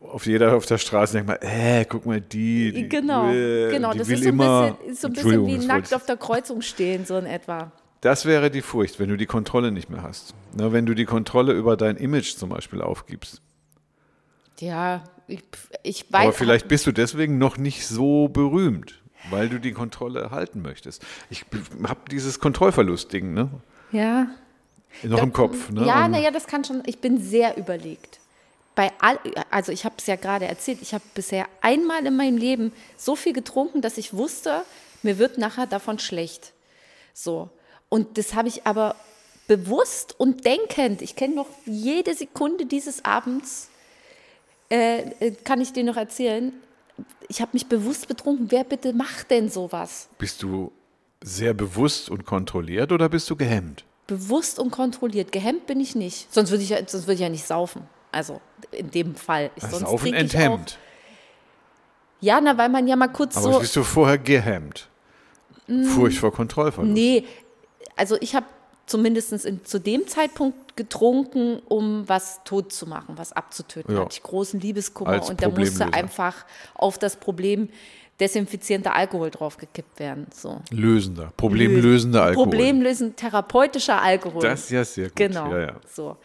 auf 0.00 0.26
jeder 0.26 0.54
auf 0.56 0.66
der 0.66 0.78
Straße 0.78 1.14
denkt 1.14 1.28
mal, 1.28 1.38
äh, 1.40 1.84
guck 1.84 2.06
mal 2.06 2.20
die, 2.20 2.72
die 2.72 2.88
Genau, 2.88 3.30
äh, 3.30 3.70
genau. 3.70 3.92
die 3.92 3.98
Das 3.98 4.08
will 4.08 4.16
ist 4.16 4.22
so 4.22 4.28
ein 4.28 4.34
immer, 4.34 4.70
bisschen, 4.72 4.92
ist 4.92 5.00
so 5.00 5.08
ein 5.08 5.12
bisschen 5.12 5.46
wie 5.46 5.56
das 5.56 5.66
nackt 5.66 5.94
auf 5.94 6.06
der 6.06 6.16
Kreuzung 6.16 6.62
stehen, 6.62 7.04
so 7.04 7.16
in 7.18 7.26
etwa. 7.26 7.72
Das 8.00 8.24
wäre 8.26 8.50
die 8.50 8.62
Furcht, 8.62 9.00
wenn 9.00 9.08
du 9.08 9.16
die 9.16 9.26
Kontrolle 9.26 9.72
nicht 9.72 9.90
mehr 9.90 10.02
hast. 10.02 10.34
Na, 10.54 10.72
wenn 10.72 10.86
du 10.86 10.94
die 10.94 11.04
Kontrolle 11.04 11.52
über 11.52 11.76
dein 11.76 11.96
Image 11.96 12.36
zum 12.36 12.50
Beispiel 12.50 12.80
aufgibst. 12.80 13.42
Ja, 14.60 15.02
ich, 15.26 15.42
ich 15.82 16.12
weiß. 16.12 16.22
Aber 16.22 16.32
vielleicht 16.32 16.68
bist 16.68 16.86
du 16.86 16.92
deswegen 16.92 17.38
noch 17.38 17.58
nicht 17.58 17.86
so 17.86 18.28
berühmt, 18.28 19.02
weil 19.30 19.48
du 19.48 19.58
die 19.58 19.72
Kontrolle 19.72 20.30
halten 20.30 20.62
möchtest. 20.62 21.04
Ich 21.28 21.44
habe 21.82 22.00
dieses 22.10 22.38
Kontrollverlust-Ding 22.38 23.34
ne? 23.34 23.50
Ja. 23.90 24.28
noch 25.02 25.22
im 25.22 25.32
Kopf. 25.32 25.70
Ne? 25.70 25.84
Ja, 25.84 26.06
naja, 26.06 26.30
das 26.30 26.46
kann 26.46 26.62
schon. 26.64 26.82
Ich 26.86 27.00
bin 27.00 27.20
sehr 27.20 27.56
überlegt. 27.56 28.20
Bei 28.78 28.92
all, 29.00 29.18
also 29.50 29.72
ich 29.72 29.84
habe 29.84 29.96
es 29.98 30.06
ja 30.06 30.14
gerade 30.14 30.44
erzählt, 30.46 30.78
ich 30.80 30.94
habe 30.94 31.02
bisher 31.12 31.46
einmal 31.62 32.06
in 32.06 32.14
meinem 32.14 32.36
Leben 32.36 32.72
so 32.96 33.16
viel 33.16 33.32
getrunken, 33.32 33.82
dass 33.82 33.98
ich 33.98 34.14
wusste, 34.14 34.62
mir 35.02 35.18
wird 35.18 35.36
nachher 35.36 35.66
davon 35.66 35.98
schlecht. 35.98 36.52
So. 37.12 37.50
Und 37.88 38.18
das 38.18 38.34
habe 38.34 38.46
ich 38.46 38.68
aber 38.68 38.94
bewusst 39.48 40.14
und 40.20 40.44
denkend, 40.44 41.02
ich 41.02 41.16
kenne 41.16 41.34
noch 41.34 41.48
jede 41.66 42.14
Sekunde 42.14 42.66
dieses 42.66 43.04
Abends, 43.04 43.68
äh, 44.70 45.00
äh, 45.18 45.32
kann 45.32 45.60
ich 45.60 45.72
dir 45.72 45.82
noch 45.82 45.96
erzählen, 45.96 46.52
ich 47.28 47.40
habe 47.40 47.50
mich 47.54 47.66
bewusst 47.66 48.06
betrunken. 48.06 48.52
Wer 48.52 48.62
bitte 48.62 48.92
macht 48.92 49.32
denn 49.32 49.48
sowas? 49.50 50.08
Bist 50.18 50.40
du 50.44 50.70
sehr 51.20 51.52
bewusst 51.52 52.10
und 52.10 52.24
kontrolliert 52.26 52.92
oder 52.92 53.08
bist 53.08 53.28
du 53.28 53.34
gehemmt? 53.34 53.84
Bewusst 54.06 54.60
und 54.60 54.70
kontrolliert. 54.70 55.32
Gehemmt 55.32 55.66
bin 55.66 55.80
ich 55.80 55.96
nicht. 55.96 56.32
Sonst 56.32 56.52
würde 56.52 56.62
ich, 56.62 56.68
ja- 56.68 56.86
sonst 56.86 57.08
würde 57.08 57.14
ich 57.14 57.20
ja 57.22 57.28
nicht 57.28 57.44
saufen. 57.44 57.82
Also 58.12 58.40
in 58.70 58.90
dem 58.90 59.14
Fall. 59.14 59.50
Ich, 59.56 59.62
sonst 59.62 59.80
Saufen 59.80 60.14
enthemmt. 60.14 60.78
Auch, 60.78 60.88
ja, 62.20 62.40
na, 62.40 62.58
weil 62.58 62.68
man 62.68 62.86
ja 62.88 62.96
mal 62.96 63.08
kurz 63.08 63.36
Aber 63.36 63.52
so. 63.52 63.60
bist 63.60 63.76
du 63.76 63.82
vorher 63.82 64.18
gehemmt? 64.18 64.88
Furcht 65.94 66.18
vor 66.18 66.32
Kontrollverlust. 66.32 66.94
Nee, 66.94 67.24
also 67.94 68.16
ich 68.20 68.34
habe 68.34 68.46
zumindest 68.86 69.44
in, 69.44 69.64
zu 69.64 69.78
dem 69.78 70.06
Zeitpunkt 70.06 70.76
getrunken, 70.76 71.60
um 71.68 72.08
was 72.08 72.42
tot 72.44 72.72
zu 72.72 72.86
machen, 72.86 73.18
was 73.18 73.32
abzutöten. 73.32 73.92
Ja. 73.92 73.98
Da 73.98 74.04
hatte 74.06 74.14
ich 74.16 74.22
großen 74.22 74.60
Liebeskummer 74.60 75.10
Als 75.10 75.28
und 75.30 75.42
da 75.42 75.50
musste 75.50 75.92
einfach 75.92 76.46
auf 76.74 76.98
das 76.98 77.16
Problem 77.16 77.68
desinfizierender 78.18 78.94
Alkohol 78.94 79.30
draufgekippt 79.30 80.00
werden. 80.00 80.26
So. 80.34 80.60
Lösender, 80.70 81.32
problemlösender 81.36 82.24
Alkohol. 82.24 82.44
Problemlösend 82.46 83.16
therapeutischer 83.16 84.00
Alkohol. 84.00 84.42
Das 84.42 84.64
ist 84.64 84.70
ja 84.70 84.84
sehr 84.84 85.08
gut. 85.08 85.16
Genau. 85.16 85.52
Ja, 85.52 85.60
ja. 85.60 85.76
So. 85.92 86.16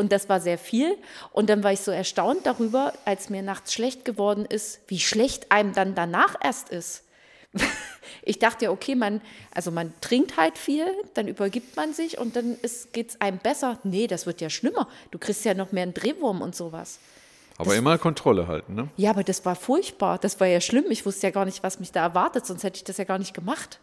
Und 0.00 0.12
das 0.12 0.30
war 0.30 0.40
sehr 0.40 0.56
viel. 0.56 0.96
Und 1.30 1.50
dann 1.50 1.62
war 1.62 1.72
ich 1.74 1.80
so 1.80 1.90
erstaunt 1.90 2.46
darüber, 2.46 2.94
als 3.04 3.28
mir 3.28 3.42
nachts 3.42 3.74
schlecht 3.74 4.06
geworden 4.06 4.46
ist, 4.46 4.80
wie 4.86 4.98
schlecht 4.98 5.52
einem 5.52 5.74
dann 5.74 5.94
danach 5.94 6.36
erst 6.42 6.70
ist. 6.70 7.04
Ich 8.22 8.38
dachte 8.38 8.66
ja, 8.66 8.70
okay, 8.70 8.96
man, 8.96 9.20
also 9.54 9.70
man 9.70 9.94
trinkt 10.00 10.36
halt 10.36 10.58
viel, 10.58 10.84
dann 11.14 11.26
übergibt 11.26 11.76
man 11.76 11.94
sich 11.94 12.18
und 12.18 12.36
dann 12.36 12.56
geht 12.92 13.10
es 13.10 13.20
einem 13.20 13.38
besser. 13.38 13.78
Nee, 13.82 14.08
das 14.08 14.26
wird 14.26 14.40
ja 14.40 14.50
schlimmer. 14.50 14.88
Du 15.10 15.18
kriegst 15.18 15.44
ja 15.44 15.54
noch 15.54 15.72
mehr 15.72 15.84
einen 15.84 15.94
Drehwurm 15.94 16.42
und 16.42 16.54
sowas. 16.54 16.98
Aber 17.56 17.76
immer 17.76 17.96
Kontrolle 17.98 18.46
halten, 18.46 18.74
ne? 18.74 18.88
Ja, 18.96 19.10
aber 19.10 19.22
das 19.22 19.44
war 19.46 19.54
furchtbar. 19.54 20.18
Das 20.18 20.40
war 20.40 20.48
ja 20.48 20.60
schlimm. 20.60 20.86
Ich 20.90 21.06
wusste 21.06 21.28
ja 21.28 21.30
gar 21.30 21.44
nicht, 21.44 21.62
was 21.62 21.78
mich 21.78 21.92
da 21.92 22.02
erwartet, 22.02 22.46
sonst 22.46 22.64
hätte 22.64 22.76
ich 22.76 22.84
das 22.84 22.98
ja 22.98 23.04
gar 23.04 23.18
nicht 23.18 23.32
gemacht. 23.32 23.80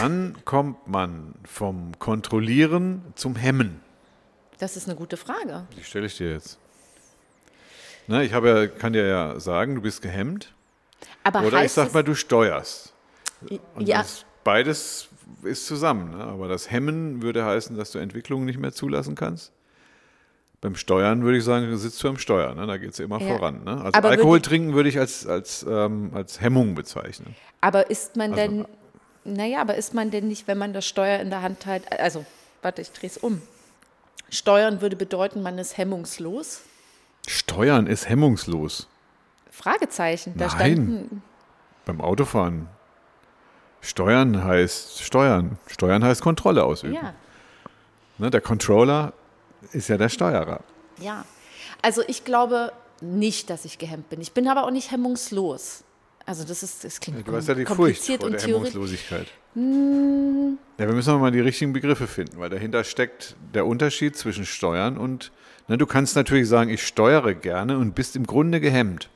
Wann 0.00 0.36
kommt 0.44 0.86
man 0.86 1.34
vom 1.44 1.98
Kontrollieren 1.98 3.02
zum 3.16 3.36
Hemmen? 3.36 3.80
Das 4.62 4.76
ist 4.76 4.86
eine 4.88 4.94
gute 4.96 5.16
Frage. 5.16 5.66
Die 5.76 5.82
stelle 5.82 6.06
ich 6.06 6.16
dir 6.16 6.30
jetzt. 6.34 6.56
Na, 8.06 8.22
ich 8.22 8.32
habe 8.32 8.48
ja, 8.48 8.66
kann 8.68 8.92
dir 8.92 9.04
ja 9.08 9.40
sagen, 9.40 9.74
du 9.74 9.80
bist 9.82 10.02
gehemmt. 10.02 10.54
Aber 11.24 11.42
Oder 11.42 11.64
ich 11.64 11.72
sag 11.72 11.92
mal, 11.92 12.04
du 12.04 12.14
steuerst. 12.14 12.92
Und 13.74 13.88
ja, 13.88 13.98
das, 13.98 14.24
beides 14.44 15.08
ist 15.42 15.66
zusammen. 15.66 16.16
Ne? 16.16 16.22
Aber 16.22 16.46
das 16.46 16.70
Hemmen 16.70 17.22
würde 17.22 17.44
heißen, 17.44 17.76
dass 17.76 17.90
du 17.90 17.98
Entwicklungen 17.98 18.44
nicht 18.46 18.60
mehr 18.60 18.70
zulassen 18.72 19.16
kannst. 19.16 19.50
Beim 20.60 20.76
Steuern 20.76 21.24
würde 21.24 21.38
ich 21.38 21.44
sagen, 21.44 21.76
sitzt 21.76 22.00
du 22.04 22.08
am 22.10 22.18
Steuer. 22.18 22.54
Ne? 22.54 22.64
Da 22.68 22.76
geht 22.76 22.90
es 22.92 22.98
ja 22.98 23.04
immer 23.06 23.20
Ja. 23.20 23.36
voran. 23.36 23.64
Ne? 23.64 23.72
Also 23.72 23.98
Aber 23.98 24.10
Alkohol 24.10 24.34
würde- 24.36 24.48
trinken 24.48 24.74
würde 24.74 24.90
ich 24.90 24.98
als, 25.00 25.26
als, 25.26 25.66
ähm, 25.68 26.12
als 26.14 26.40
Hemmung 26.40 26.76
bezeichnen. 26.76 27.34
Aber 27.60 27.90
ist 27.90 28.14
man 28.14 28.30
Also- 28.34 28.36
denn, 28.42 28.66
naja, 29.24 29.60
aber 29.60 29.74
ist 29.74 29.92
man 29.92 30.12
denn 30.12 30.28
nicht, 30.28 30.46
wenn 30.46 30.58
man 30.58 30.72
das 30.72 30.86
Steuer 30.86 31.18
in 31.18 31.30
der 31.30 31.42
Hand 31.42 31.66
hat, 31.66 31.82
also, 31.98 32.24
warte, 32.62 32.80
ich 32.80 32.92
drehe 32.92 33.10
es 33.10 33.18
um. 33.18 33.42
Steuern 34.32 34.80
würde 34.80 34.96
bedeuten, 34.96 35.42
man 35.42 35.58
ist 35.58 35.76
hemmungslos? 35.76 36.62
Steuern 37.28 37.86
ist 37.86 38.08
hemmungslos. 38.08 38.88
Fragezeichen. 39.50 40.34
Da 40.36 40.46
Nein. 40.46 40.56
standen, 40.56 41.22
Beim 41.84 42.00
Autofahren. 42.00 42.68
Steuern 43.82 44.42
heißt 44.42 45.02
Steuern. 45.02 45.58
Steuern 45.66 46.02
heißt 46.02 46.22
Kontrolle 46.22 46.64
ausüben. 46.64 46.94
ja, 46.94 47.14
Ne, 48.18 48.30
der 48.30 48.40
Controller 48.40 49.12
ist 49.72 49.88
ja 49.88 49.96
der 49.96 50.08
Steuerer. 50.08 50.60
ja. 50.98 51.24
Also 51.84 52.02
ich 52.06 52.24
glaube 52.24 52.72
nicht, 53.00 53.50
dass 53.50 53.64
ich 53.64 53.76
gehemmt 53.78 54.08
bin. 54.08 54.20
Ich 54.20 54.32
bin 54.32 54.46
aber 54.46 54.64
auch 54.64 54.70
nicht 54.70 54.92
hemmungslos. 54.92 55.82
Also 56.24 56.44
das 56.44 56.62
ist, 56.62 56.84
das 56.84 57.00
klingt 57.00 57.26
Du 57.26 57.34
hast 57.34 57.48
ja 57.48 57.54
die 57.54 57.66
Furcht 57.66 58.04
vor 58.04 58.22
und 58.22 58.32
der 58.32 58.40
theoretisch. 58.40 59.30
Hemmungslosigkeit. 59.54 60.58
Ja, 60.78 60.86
wir 60.86 60.94
müssen 60.94 61.20
mal 61.20 61.30
die 61.30 61.40
richtigen 61.40 61.72
Begriffe 61.72 62.06
finden, 62.06 62.38
weil 62.38 62.50
dahinter 62.50 62.84
steckt 62.84 63.36
der 63.54 63.66
Unterschied 63.66 64.16
zwischen 64.16 64.46
Steuern 64.46 64.96
und, 64.96 65.32
ne, 65.68 65.78
du 65.78 65.86
kannst 65.86 66.16
natürlich 66.16 66.48
sagen, 66.48 66.70
ich 66.70 66.86
steuere 66.86 67.34
gerne 67.34 67.78
und 67.78 67.94
bist 67.94 68.16
im 68.16 68.26
Grunde 68.26 68.60
gehemmt. 68.60 69.08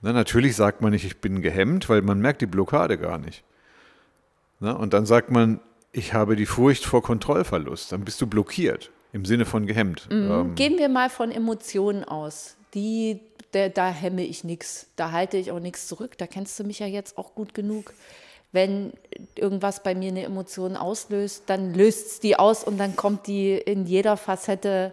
Ne, 0.00 0.12
natürlich 0.12 0.56
sagt 0.56 0.80
man 0.80 0.92
nicht, 0.92 1.04
ich 1.04 1.18
bin 1.18 1.42
gehemmt, 1.42 1.88
weil 1.88 2.02
man 2.02 2.20
merkt 2.20 2.40
die 2.40 2.46
Blockade 2.46 2.98
gar 2.98 3.18
nicht. 3.18 3.44
Ne, 4.60 4.76
und 4.76 4.92
dann 4.92 5.06
sagt 5.06 5.30
man, 5.30 5.60
ich 5.92 6.14
habe 6.14 6.36
die 6.36 6.46
Furcht 6.46 6.84
vor 6.84 7.02
Kontrollverlust. 7.02 7.92
Dann 7.92 8.04
bist 8.04 8.20
du 8.20 8.26
blockiert, 8.26 8.90
im 9.12 9.24
Sinne 9.24 9.44
von 9.44 9.66
gehemmt. 9.66 10.08
Ähm, 10.10 10.54
Gehen 10.54 10.78
wir 10.78 10.88
mal 10.88 11.10
von 11.10 11.30
Emotionen 11.30 12.02
aus. 12.02 12.56
Die, 12.74 13.20
der, 13.52 13.68
da 13.68 13.90
hemme 13.90 14.24
ich 14.24 14.42
nichts. 14.42 14.86
Da 14.96 15.12
halte 15.12 15.36
ich 15.36 15.52
auch 15.52 15.60
nichts 15.60 15.86
zurück. 15.86 16.16
Da 16.16 16.26
kennst 16.26 16.58
du 16.58 16.64
mich 16.64 16.78
ja 16.78 16.86
jetzt 16.86 17.18
auch 17.18 17.34
gut 17.34 17.52
genug. 17.52 17.92
Wenn 18.52 18.92
irgendwas 19.34 19.82
bei 19.82 19.94
mir 19.94 20.08
eine 20.08 20.24
Emotion 20.24 20.76
auslöst, 20.76 21.44
dann 21.46 21.74
löst 21.74 22.06
es 22.06 22.20
die 22.20 22.38
aus 22.38 22.64
und 22.64 22.78
dann 22.78 22.96
kommt 22.96 23.26
die 23.26 23.54
in 23.54 23.86
jeder 23.86 24.16
Facette 24.16 24.92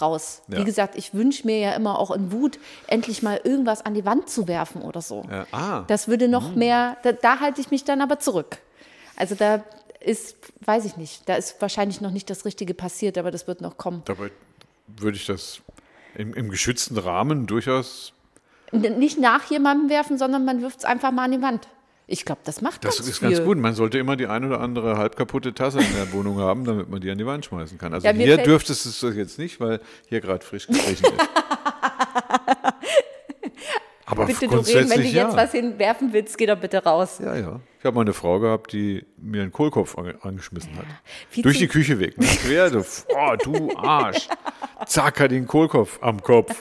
raus. 0.00 0.42
Ja. 0.48 0.58
Wie 0.58 0.64
gesagt, 0.64 0.96
ich 0.96 1.14
wünsche 1.14 1.46
mir 1.46 1.58
ja 1.58 1.72
immer 1.72 1.98
auch 1.98 2.12
in 2.12 2.30
Wut, 2.30 2.58
endlich 2.86 3.22
mal 3.22 3.40
irgendwas 3.42 3.84
an 3.84 3.94
die 3.94 4.04
Wand 4.04 4.30
zu 4.30 4.46
werfen 4.46 4.82
oder 4.82 5.02
so. 5.02 5.24
Ja, 5.28 5.46
ah. 5.50 5.84
Das 5.88 6.06
würde 6.06 6.28
noch 6.28 6.54
mehr, 6.54 6.96
da, 7.02 7.12
da 7.12 7.40
halte 7.40 7.60
ich 7.60 7.70
mich 7.70 7.84
dann 7.84 8.00
aber 8.00 8.20
zurück. 8.20 8.58
Also 9.16 9.34
da 9.34 9.64
ist, 9.98 10.36
weiß 10.64 10.84
ich 10.84 10.96
nicht, 10.96 11.28
da 11.28 11.34
ist 11.34 11.60
wahrscheinlich 11.60 12.00
noch 12.00 12.12
nicht 12.12 12.30
das 12.30 12.44
Richtige 12.44 12.74
passiert, 12.74 13.18
aber 13.18 13.30
das 13.30 13.46
wird 13.46 13.60
noch 13.60 13.76
kommen. 13.76 14.02
dabei 14.04 14.30
würde 14.86 15.16
ich 15.16 15.26
das 15.26 15.60
im, 16.14 16.34
im 16.34 16.50
geschützten 16.50 16.98
Rahmen 16.98 17.46
durchaus 17.46 18.12
Nicht 18.72 19.18
nach 19.18 19.50
jemandem 19.50 19.88
werfen, 19.88 20.18
sondern 20.18 20.44
man 20.44 20.62
wirft 20.62 20.80
es 20.80 20.84
einfach 20.84 21.10
mal 21.12 21.24
an 21.24 21.32
die 21.32 21.42
Wand. 21.42 21.68
Ich 22.12 22.24
glaube, 22.24 22.40
das 22.42 22.60
macht 22.60 22.84
Das 22.84 22.96
ganz 22.96 23.08
ist 23.08 23.18
viel. 23.20 23.30
ganz 23.30 23.44
gut. 23.44 23.56
Man 23.56 23.72
sollte 23.74 23.98
immer 23.98 24.16
die 24.16 24.26
ein 24.26 24.44
oder 24.44 24.60
andere 24.60 24.98
halb 24.98 25.14
kaputte 25.14 25.54
Tasse 25.54 25.78
in 25.78 25.94
der 25.94 26.12
Wohnung 26.12 26.38
haben, 26.38 26.64
damit 26.64 26.88
man 26.90 27.00
die 27.00 27.08
an 27.08 27.18
die 27.18 27.24
Wand 27.24 27.44
schmeißen 27.44 27.78
kann. 27.78 27.94
Also 27.94 28.04
Ja, 28.04 28.12
hier 28.12 28.36
dürftest 28.38 28.84
du 29.02 29.06
es 29.08 29.16
jetzt 29.16 29.38
nicht, 29.38 29.60
weil 29.60 29.80
hier 30.08 30.20
gerade 30.20 30.44
frisch 30.44 30.66
gestrichen 30.66 31.06
ist. 31.06 31.14
Aber 34.06 34.26
Bitte, 34.26 34.48
grundsätzlich 34.48 34.90
wenn 34.90 35.02
du 35.02 35.08
ja. 35.08 35.26
jetzt 35.26 35.36
was 35.36 35.52
hinwerfen 35.52 36.12
willst, 36.12 36.36
geh 36.36 36.46
doch 36.46 36.58
bitte 36.58 36.82
raus. 36.82 37.20
Ja, 37.22 37.36
ja. 37.36 37.60
Ich 37.78 37.84
habe 37.84 37.94
mal 37.94 38.00
eine 38.00 38.12
Frau 38.12 38.40
gehabt, 38.40 38.72
die 38.72 39.06
mir 39.16 39.42
einen 39.42 39.52
Kohlkopf 39.52 39.96
ange 39.96 40.16
angeschmissen 40.22 40.76
hat. 40.76 40.86
Viel 41.28 41.44
Durch 41.44 41.58
die 41.58 41.68
Küche 41.68 42.00
weg. 42.00 42.18
Nicht 42.18 42.40
quer, 42.42 42.70
du, 42.70 42.80
oh, 42.80 43.36
du 43.40 43.76
Arsch. 43.76 44.26
Zack, 44.86 45.20
hat 45.20 45.30
den 45.30 45.46
Kohlkopf 45.46 45.98
am 46.02 46.20
Kopf. 46.20 46.60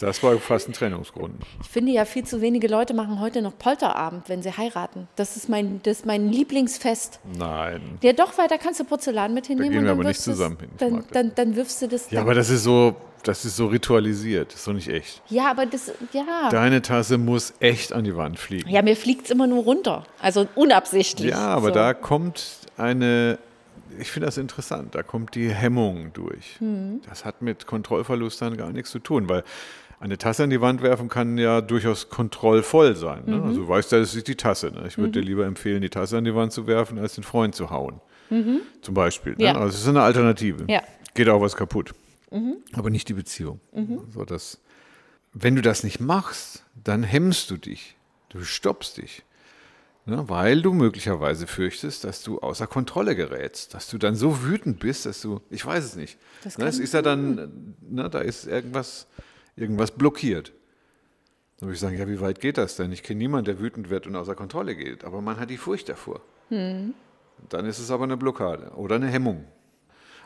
Das 0.00 0.22
war 0.22 0.36
fast 0.38 0.68
ein 0.68 0.72
Trennungsgrund. 0.72 1.34
Ich 1.62 1.68
finde 1.68 1.92
ja, 1.92 2.04
viel 2.04 2.24
zu 2.24 2.40
wenige 2.40 2.66
Leute 2.66 2.92
machen 2.94 3.20
heute 3.20 3.40
noch 3.42 3.56
Polterabend, 3.56 4.28
wenn 4.28 4.42
sie 4.42 4.56
heiraten. 4.56 5.06
Das 5.16 5.36
ist 5.36 5.48
mein, 5.48 5.80
das 5.84 5.98
ist 5.98 6.06
mein 6.06 6.28
Lieblingsfest. 6.30 7.20
Nein. 7.38 7.98
Ja, 8.02 8.12
doch, 8.12 8.36
weil 8.38 8.48
da 8.48 8.56
kannst 8.58 8.80
du 8.80 8.84
Porzellan 8.84 9.32
mit 9.34 9.46
hinnehmen 9.46 9.70
gehen 9.70 9.78
und 9.80 9.84
wir 9.84 9.90
dann 9.90 10.00
aber 10.00 10.08
nicht 10.08 10.20
zusammen 10.20 10.56
hin. 10.58 10.70
Dann, 10.78 11.04
dann, 11.12 11.32
dann 11.34 11.56
wirfst 11.56 11.82
du 11.82 11.88
das. 11.88 12.10
Ja, 12.10 12.16
dann- 12.16 12.22
aber 12.24 12.34
das 12.34 12.50
ist 12.50 12.64
so, 12.64 12.96
das 13.22 13.44
ist 13.44 13.56
so 13.56 13.66
ritualisiert. 13.66 14.48
Das 14.52 14.60
ist 14.60 14.66
doch 14.66 14.72
nicht 14.72 14.88
echt. 14.88 15.22
ja, 15.28 15.50
aber 15.50 15.66
das, 15.66 15.92
ja. 16.12 16.48
Deine 16.50 16.82
Tasse 16.82 17.18
muss 17.18 17.54
echt 17.60 17.92
an 17.92 18.04
die 18.04 18.16
Wand 18.16 18.38
fliegen. 18.38 18.68
Ja, 18.70 18.82
mir 18.82 18.96
fliegt 18.96 19.26
es 19.26 19.30
immer 19.30 19.46
nur 19.46 19.62
runter. 19.62 20.04
Also 20.20 20.48
unabsichtlich. 20.56 21.30
Ja, 21.30 21.48
aber 21.48 21.68
so. 21.68 21.74
da 21.74 21.94
kommt 21.94 22.42
eine, 22.76 23.38
ich 24.00 24.10
finde 24.10 24.26
das 24.26 24.38
interessant, 24.38 24.94
da 24.94 25.02
kommt 25.02 25.34
die 25.36 25.50
Hemmung 25.50 26.12
durch. 26.14 26.56
Hm. 26.58 27.02
Das 27.08 27.24
hat 27.24 27.42
mit 27.42 27.66
Kontrollverlust 27.66 28.40
dann 28.42 28.56
gar 28.56 28.72
nichts 28.72 28.90
zu 28.90 28.98
tun, 28.98 29.28
weil 29.28 29.44
eine 30.02 30.18
Tasse 30.18 30.42
an 30.42 30.50
die 30.50 30.60
Wand 30.60 30.82
werfen 30.82 31.08
kann 31.08 31.38
ja 31.38 31.60
durchaus 31.60 32.08
kontrollvoll 32.08 32.96
sein. 32.96 33.22
Ne? 33.26 33.36
Mhm. 33.36 33.44
Also 33.44 33.60
du 33.62 33.68
weißt 33.68 33.92
ja, 33.92 34.00
das 34.00 34.14
ist 34.14 34.26
die 34.26 34.34
Tasse. 34.34 34.72
Ne? 34.72 34.84
Ich 34.88 34.98
würde 34.98 35.12
dir 35.12 35.22
lieber 35.22 35.46
empfehlen, 35.46 35.80
die 35.80 35.90
Tasse 35.90 36.18
an 36.18 36.24
die 36.24 36.34
Wand 36.34 36.52
zu 36.52 36.66
werfen, 36.66 36.98
als 36.98 37.14
den 37.14 37.24
Freund 37.24 37.54
zu 37.54 37.70
hauen. 37.70 38.00
Zum 38.80 38.94
Beispiel. 38.94 39.32
Ne? 39.32 39.38
Mhm. 39.38 39.44
Ja. 39.44 39.54
Also 39.54 39.74
es 39.76 39.82
ist 39.82 39.88
eine 39.88 40.02
Alternative. 40.02 40.64
Ja. 40.68 40.80
Mhm. 40.80 40.84
Geht 41.14 41.28
auch 41.28 41.40
was 41.40 41.54
kaputt. 41.54 41.92
Aber 42.72 42.88
nicht 42.88 43.08
die 43.10 43.12
Beziehung. 43.12 43.60
So, 44.14 44.24
das, 44.24 44.58
wenn 45.34 45.54
du 45.54 45.60
das 45.60 45.84
nicht 45.84 46.00
machst, 46.00 46.64
dann 46.82 47.02
hemmst 47.02 47.50
du 47.50 47.58
dich. 47.58 47.96
Du 48.30 48.42
stoppst 48.42 48.96
dich. 48.96 49.22
Ne, 50.04 50.28
weil 50.28 50.62
du 50.62 50.72
möglicherweise 50.72 51.46
fürchtest, 51.46 52.02
dass 52.02 52.24
du 52.24 52.40
außer 52.40 52.66
Kontrolle 52.66 53.14
gerätst, 53.14 53.72
dass 53.72 53.88
du 53.88 53.98
dann 53.98 54.16
so 54.16 54.42
wütend 54.42 54.80
bist, 54.80 55.06
dass 55.06 55.20
du, 55.20 55.40
ich 55.48 55.64
weiß 55.64 55.84
es 55.84 55.94
nicht. 55.94 56.18
Das 56.42 56.58
ne, 56.58 56.64
kann 56.64 56.80
ist 56.80 56.92
ja 56.92 57.02
dann, 57.02 57.76
ne, 57.88 58.10
da 58.10 58.18
ist 58.18 58.48
irgendwas, 58.48 59.06
irgendwas 59.56 59.90
blockiert. 59.90 60.52
Dann 61.58 61.68
würde 61.68 61.74
ich 61.74 61.80
sagen, 61.80 61.98
ja, 61.98 62.08
wie 62.08 62.20
weit 62.20 62.40
geht 62.40 62.58
das 62.58 62.76
denn? 62.76 62.90
Ich 62.92 63.02
kenne 63.02 63.18
niemanden, 63.18 63.44
der 63.46 63.60
wütend 63.60 63.90
wird 63.90 64.06
und 64.06 64.16
außer 64.16 64.34
Kontrolle 64.34 64.74
geht, 64.74 65.04
aber 65.04 65.20
man 65.20 65.38
hat 65.38 65.50
die 65.50 65.56
Furcht 65.58 65.88
davor. 65.88 66.20
Dann 66.50 66.94
ist 67.66 67.78
es 67.78 67.90
aber 67.90 68.04
eine 68.04 68.16
Blockade 68.16 68.72
oder 68.76 68.96
eine 68.96 69.06
Hemmung. 69.08 69.44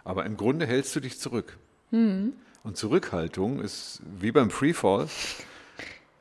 Aber 0.04 0.24
im 0.26 0.36
Grunde 0.36 0.66
hältst 0.66 0.94
du 0.96 1.00
dich 1.00 1.18
zurück. 1.20 1.56
Und 1.90 2.32
Zurückhaltung 2.74 3.60
ist 3.60 4.00
wie 4.18 4.32
beim 4.32 4.50
Freefall. 4.50 5.08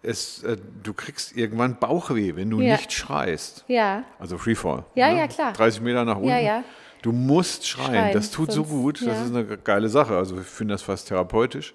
Es, 0.04 0.44
äh, 0.44 0.58
du 0.84 0.94
kriegst 0.94 1.36
irgendwann 1.36 1.80
Bauchweh, 1.80 2.36
wenn 2.36 2.50
du 2.52 2.62
Ja. 2.62 2.74
nicht 2.74 2.94
schreist. 2.94 3.66
Ja, 3.68 4.04
Also 4.20 4.38
Freefall. 4.38 4.86
Ja, 4.94 5.12
ja, 5.12 5.28
klar. 5.28 5.54
30 5.54 5.82
Meter 5.82 6.06
nach 6.06 6.18
unten. 6.18 6.30
Ja, 6.30 6.40
ja. 6.40 6.64
Du 7.02 7.12
musst 7.12 7.68
schreien. 7.68 7.88
Schreien, 7.96 8.14
Das 8.14 8.30
tut 8.30 8.52
so 8.52 8.64
sonst- 8.64 8.70
gut. 8.70 9.08
Das 9.08 9.22
ist 9.26 9.34
eine 9.36 9.58
geile 9.58 9.90
Sache. 9.90 10.16
Also 10.16 10.40
ich 10.40 10.46
finde 10.46 10.76
das 10.76 10.84
fast 10.84 11.08
therapeutisch. 11.08 11.74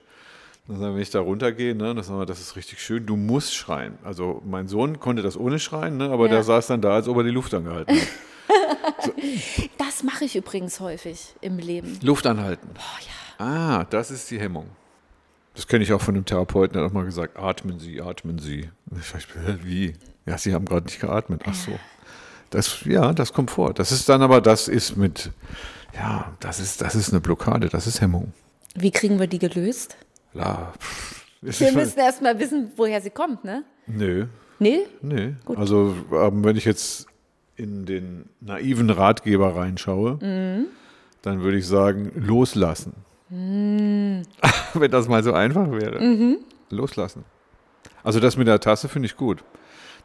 Also 0.70 0.82
wenn 0.82 0.98
ich 0.98 1.10
da 1.10 1.20
runtergehe, 1.20 1.74
ne, 1.74 1.94
das, 1.96 2.08
das 2.26 2.40
ist 2.40 2.54
richtig 2.54 2.80
schön. 2.80 3.04
Du 3.04 3.16
musst 3.16 3.54
schreien. 3.54 3.98
Also 4.04 4.40
mein 4.46 4.68
Sohn 4.68 5.00
konnte 5.00 5.20
das 5.22 5.36
ohne 5.36 5.58
Schreien, 5.58 5.96
ne, 5.96 6.10
aber 6.10 6.26
Ja. 6.26 6.34
der 6.34 6.44
saß 6.44 6.68
dann 6.68 6.80
da, 6.80 6.94
als 6.94 7.08
ob 7.08 7.16
er 7.16 7.24
die 7.24 7.30
Luft 7.30 7.52
angehalten 7.52 7.96
hat. 7.96 8.08
das 9.78 10.02
mache 10.04 10.24
ich 10.24 10.36
übrigens 10.36 10.78
häufig 10.80 11.34
im 11.40 11.58
Leben. 11.58 11.98
Luft 12.02 12.26
anhalten. 12.26 12.68
Ah, 13.38 13.84
das 13.90 14.10
ist 14.10 14.30
die 14.30 14.38
Hemmung. 14.38 14.66
Das 15.54 15.66
kenne 15.66 15.82
ich 15.82 15.92
auch 15.92 16.00
von 16.00 16.14
einem 16.14 16.24
Therapeuten, 16.24 16.74
der 16.74 16.84
hat 16.84 16.90
auch 16.90 16.94
mal 16.94 17.04
gesagt, 17.04 17.36
atmen 17.36 17.80
Sie, 17.80 18.00
atmen 18.00 18.38
Sie. 18.38 18.70
Hä, 18.92 19.56
wie? 19.62 19.94
Ja, 20.24 20.38
Sie 20.38 20.54
haben 20.54 20.64
gerade 20.64 20.86
nicht 20.86 21.00
geatmet. 21.00 21.42
Ach 21.46 21.54
so. 21.54 21.72
Das, 22.50 22.84
ja, 22.84 23.12
das 23.12 23.32
kommt 23.32 23.50
vor. 23.50 23.74
Das 23.74 23.90
ist 23.90 24.08
dann 24.08 24.22
aber, 24.22 24.40
das 24.40 24.68
ist 24.68 24.96
mit, 24.96 25.30
ja, 25.94 26.32
das 26.40 26.60
ist, 26.60 26.80
das 26.80 26.94
ist 26.94 27.10
eine 27.10 27.20
Blockade, 27.20 27.68
das 27.68 27.86
ist 27.86 28.00
Hemmung. 28.00 28.32
Wie 28.76 28.90
kriegen 28.92 29.18
wir 29.18 29.26
die 29.26 29.38
gelöst? 29.40 29.96
Ist 31.42 31.60
Wir 31.60 31.72
müssen 31.72 31.98
erst 31.98 32.20
mal 32.22 32.38
wissen, 32.38 32.70
woher 32.76 33.00
sie 33.00 33.10
kommt, 33.10 33.44
ne? 33.44 33.64
Nö, 33.86 34.26
Nee? 34.58 34.80
nee. 35.00 35.34
Also 35.56 35.94
ähm, 36.12 36.44
wenn 36.44 36.54
ich 36.56 36.66
jetzt 36.66 37.06
in 37.56 37.86
den 37.86 38.28
naiven 38.40 38.90
Ratgeber 38.90 39.56
reinschaue, 39.56 40.18
Mhm. 40.20 40.66
dann 41.22 41.40
würde 41.42 41.56
ich 41.58 41.66
sagen, 41.66 42.12
loslassen. 42.14 42.92
Mhm. 43.30 44.22
wenn 44.74 44.90
das 44.90 45.08
mal 45.08 45.22
so 45.22 45.32
einfach 45.32 45.70
wäre. 45.70 46.36
Loslassen. 46.68 47.24
Also 48.02 48.20
das 48.20 48.36
mit 48.36 48.46
der 48.48 48.60
Tasse 48.60 48.88
finde 48.88 49.06
ich 49.06 49.16
gut. 49.16 49.42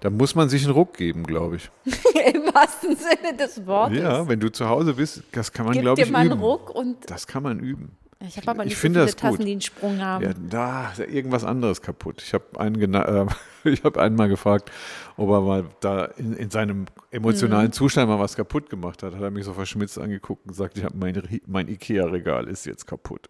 Da 0.01 0.09
muss 0.09 0.35
man 0.35 0.49
sich 0.49 0.63
einen 0.63 0.73
Ruck 0.73 0.95
geben, 0.97 1.23
glaube 1.23 1.57
ich. 1.57 1.69
Im 2.33 2.43
wahrsten 2.53 2.95
Sinne 2.95 3.35
des 3.37 3.65
Wortes. 3.65 3.97
Ja, 3.97 4.27
wenn 4.27 4.39
du 4.39 4.49
zu 4.51 4.67
Hause 4.69 4.93
bist, 4.93 5.23
das 5.31 5.51
kann 5.51 5.65
man, 5.65 5.73
Gib 5.73 5.81
glaube 5.83 5.95
dir 6.01 6.05
ich, 6.05 6.11
mal 6.11 6.19
einen 6.19 6.31
üben. 6.31 6.41
Ruck 6.41 6.69
und 6.73 6.97
Das 7.09 7.27
kann 7.27 7.43
man 7.43 7.59
üben. 7.59 7.91
Ich 8.27 8.37
habe 8.37 8.49
aber 8.51 8.63
Ich 8.63 8.69
nicht 8.69 8.77
finde 8.77 8.99
so 9.01 9.05
das 9.05 9.11
viele 9.15 9.21
Tassen, 9.21 9.37
gut. 9.37 9.47
die 9.47 9.51
einen 9.51 9.61
Sprung 9.61 10.01
haben. 10.01 10.23
Ja, 10.25 10.31
da 10.49 10.91
ist 10.91 10.99
ja 10.99 11.05
irgendwas 11.05 11.43
anderes 11.43 11.81
kaputt. 11.81 12.21
Ich 12.25 12.33
habe 12.33 12.43
einen, 12.59 12.93
äh, 12.93 13.25
ich 13.63 13.83
habe 13.83 14.01
einen 14.01 14.15
mal 14.15 14.29
gefragt, 14.29 14.71
ob 15.17 15.29
er 15.29 15.41
mal 15.41 15.65
da 15.81 16.05
in, 16.05 16.33
in 16.33 16.49
seinem 16.49 16.79
Mhm. 16.81 16.85
emotionalen 17.11 17.71
Zustand 17.71 18.09
mal 18.09 18.19
was 18.19 18.35
kaputt 18.35 18.69
gemacht 18.69 19.01
hat. 19.03 19.15
Hat 19.15 19.21
er 19.21 19.31
mich 19.31 19.45
so 19.45 19.53
verschmitzt 19.53 19.97
angeguckt 19.99 20.43
und 20.45 20.49
gesagt, 20.49 20.77
ich 20.77 20.83
habe 20.83 20.95
mein, 20.97 21.21
mein 21.47 21.67
Ikea-Regal 21.67 22.47
ist 22.47 22.65
jetzt 22.65 22.85
kaputt. 22.87 23.29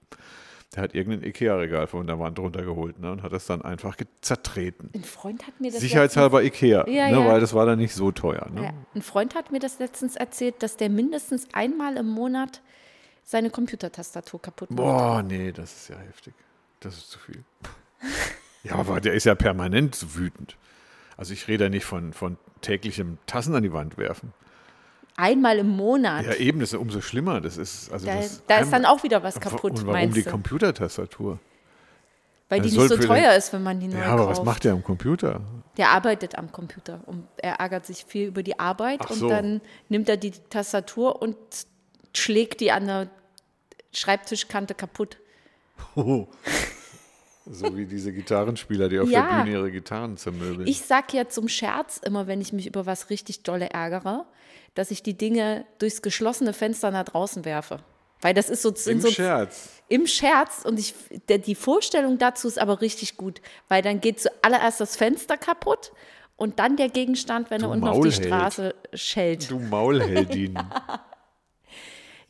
Der 0.76 0.84
hat 0.84 0.96
irgendein 0.96 1.24
Ikea-Regal 1.30 1.88
von 1.88 2.06
der 2.08 2.20
Wand 2.20 2.38
runtergeholt 2.40 3.00
ne, 3.00 3.12
und 3.12 3.22
hat 3.24 3.32
das 3.32 3.46
dann 3.46 3.62
einfach 3.62 3.96
zertreten. 4.22 4.90
Ein 4.94 5.04
Freund 5.04 5.46
hat 5.48 5.60
mir 5.62 5.72
das 5.72 5.80
Sicherheitshalber 5.80 6.44
Ikea, 6.44 6.86
Ja, 6.90 7.10
ne, 7.10 7.20
ja. 7.20 7.26
weil 7.28 7.40
das 7.40 7.54
war 7.54 7.66
dann 7.66 7.78
nicht 7.80 7.94
so 7.94 8.12
teuer. 8.12 8.48
Ne? 8.54 8.64
Ja. 8.64 8.70
Ein 8.94 9.02
Freund 9.02 9.36
hat 9.36 9.52
mir 9.52 9.60
das 9.60 9.80
letztens 9.80 10.16
erzählt, 10.18 10.56
dass 10.64 10.76
der 10.76 10.90
mindestens 10.90 11.48
einmal 11.54 11.96
im 11.98 12.08
Monat 12.08 12.62
seine 13.26 13.50
Computertastatur 13.50 14.42
kaputt 14.42 14.70
macht. 14.72 14.78
Boah, 14.78 15.22
nee, 15.24 15.52
das 15.52 15.76
ist 15.76 15.90
ja 15.90 15.98
heftig. 15.98 16.34
Das 16.80 16.96
ist 16.96 17.10
zu 17.10 17.20
viel. 17.20 17.44
ja, 18.64 18.76
aber 18.76 19.02
der 19.02 19.14
ist 19.14 19.26
ja 19.26 19.36
permanent 19.36 19.96
so 19.96 20.16
wütend. 20.16 20.56
Also 21.18 21.34
ich 21.34 21.48
rede 21.48 21.66
ja 21.66 21.70
nicht 21.70 21.86
von, 21.86 22.14
von 22.14 22.38
täglichem 22.62 23.18
Tassen 23.26 23.56
an 23.56 23.64
die 23.64 23.74
Wand 23.74 23.98
werfen. 23.98 24.32
Einmal 25.18 25.58
im 25.60 25.70
Monat. 25.70 26.26
Ja, 26.26 26.34
eben, 26.36 26.60
das 26.60 26.74
ist 26.74 26.80
umso 26.80 27.00
schlimmer. 27.02 27.40
Das 27.42 27.58
ist, 27.58 27.92
also 27.92 28.06
da, 28.06 28.16
das 28.18 28.44
da 28.48 28.58
ist 28.60 28.72
dann 28.72 28.86
auch 28.86 29.02
wieder 29.04 29.24
was 29.24 29.40
kaputt, 29.40 29.80
Und 29.80 29.88
warum 29.88 30.14
die? 30.14 30.24
Computertastatur? 30.24 31.40
Weil 32.50 32.60
die 32.62 32.70
Das 32.70 32.78
nicht 32.78 32.90
so 32.90 33.08
teuer 33.08 33.30
den- 33.32 33.38
ist, 33.40 33.54
wenn 33.54 33.64
man 33.64 33.80
die 33.80 33.88
neu 33.88 33.98
Ja, 33.98 34.08
aber 34.08 34.26
kauft. 34.26 34.40
was 34.40 34.46
macht 34.46 34.64
der 34.66 34.74
am 34.74 34.84
Computer? 34.84 35.40
Der 35.78 35.90
arbeitet 35.90 36.38
am 36.38 36.52
Computer 36.52 37.00
und 37.06 37.26
er 37.38 37.56
ärgert 37.56 37.86
sich 37.86 38.06
viel 38.06 38.28
über 38.28 38.44
die 38.44 38.60
Arbeit 38.60 39.00
Ach 39.04 39.10
und 39.10 39.18
so. 39.18 39.30
dann 39.30 39.62
nimmt 39.90 40.10
er 40.10 40.18
die 40.18 40.32
Tastatur 40.32 41.22
und 41.22 41.38
schlägt 42.18 42.62
die 42.62 42.72
an 42.72 42.88
der 42.88 43.10
Schreibtischkante 43.94 44.74
kaputt. 44.76 45.18
So 47.48 47.78
wie 47.78 47.86
diese 47.86 48.12
Gitarrenspieler, 48.12 48.90
die 48.90 49.00
auf 49.00 49.10
Ja. 49.10 49.28
der 49.30 49.44
Bühne 49.44 49.56
ihre 49.58 49.72
Gitarren 49.72 50.18
zermöbeln. 50.18 50.68
Ich 50.68 50.82
sag 50.82 51.14
ja 51.14 51.28
zum 51.30 51.48
Scherz 51.48 51.98
immer, 52.04 52.26
wenn 52.28 52.42
ich 52.42 52.52
mich 52.54 52.66
über 52.66 52.86
was 52.88 53.10
richtig 53.12 53.44
dolle 53.44 53.70
ärgere, 53.70 54.26
dass 54.74 54.90
ich 54.92 55.04
die 55.04 55.16
Dinge 55.18 55.66
durchs 55.78 56.02
geschlossene 56.02 56.54
Fenster 56.54 56.90
nach 56.92 57.04
draußen 57.06 57.46
werfe. 57.46 57.80
Weil 58.22 58.34
das 58.34 58.50
ist 58.50 58.64
so, 58.64 58.70
Im 58.90 59.00
so 59.02 59.12
Scherz. 59.12 59.70
im 59.90 60.08
Scherz 60.08 60.64
und 60.66 60.80
ich, 60.80 60.96
der, 61.30 61.38
die 61.38 61.54
Vorstellung 61.54 62.18
dazu 62.18 62.48
ist 62.48 62.58
aber 62.58 62.82
richtig 62.82 63.18
gut, 63.18 63.42
weil 63.68 63.84
dann 63.84 64.02
geht 64.02 64.20
zuallererst 64.22 64.80
das 64.82 64.96
Fenster 64.96 65.38
kaputt 65.38 65.92
und 66.36 66.58
dann 66.58 66.78
der 66.78 66.90
Gegenstand, 66.90 67.52
wenn 67.52 67.60
Du 67.62 67.68
er 67.68 67.72
unten 67.72 67.88
auf 67.88 67.94
die 67.98 68.00
Maulheld. 68.10 68.26
Straße 68.26 68.76
schellt. 68.94 69.52
Du 69.52 69.60
Maulheldin. 69.60 70.58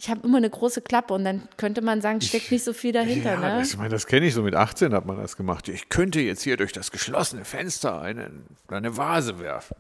Ich 0.06 0.12
habe 0.12 0.22
immer 0.28 0.38
eine 0.38 0.52
große 0.52 0.82
Klappe 0.84 1.16
und 1.16 1.24
dann 1.24 1.50
könnte 1.58 1.82
man 1.82 2.00
sagen, 2.00 2.22
steckt 2.22 2.52
nicht 2.52 2.64
so 2.64 2.74
viel 2.74 2.92
dahinter. 2.92 3.34
ja, 3.34 3.40
ne? 3.40 3.60
das, 3.60 3.72
ich 3.72 3.78
meine, 3.78 3.90
das 3.90 4.06
kenne 4.06 4.28
ich 4.28 4.36
so. 4.36 4.44
Mit 4.44 4.54
18 4.54 4.94
hat 4.94 5.08
man 5.08 5.18
das 5.18 5.36
gemacht. 5.36 5.68
Ich 5.68 5.90
könnte 5.90 6.20
jetzt 6.20 6.44
hier 6.44 6.58
durch 6.58 6.72
das 6.74 6.92
geschlossene 6.92 7.44
Fenster 7.44 8.00
eine, 8.02 8.30
eine 8.68 8.96
Vase 8.98 9.40
werfen. 9.40 9.76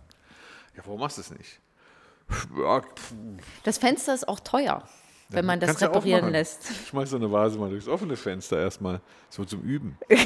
Ja, 0.75 0.81
warum 0.85 0.99
machst 1.01 1.17
du 1.17 1.21
es 1.21 1.29
nicht? 1.29 1.59
Ja, 2.57 2.81
Das 3.61 3.77
Fenster 3.77 4.15
ist 4.15 4.27
auch 4.27 4.39
teuer, 4.39 4.81
wenn 5.29 5.45
man 5.45 5.59
das 5.59 5.79
reparieren 5.79 6.21
machen. 6.21 6.31
lässt. 6.31 6.63
Schmeiß 6.89 7.11
so 7.11 7.17
eine 7.17 7.31
Vase 7.31 7.59
mal 7.59 7.69
durchs 7.69 7.87
offene 7.87 8.15
Fenster 8.17 8.57
erstmal. 8.59 9.01
So 9.29 9.45
zum 9.45 9.61
Üben. 9.61 9.95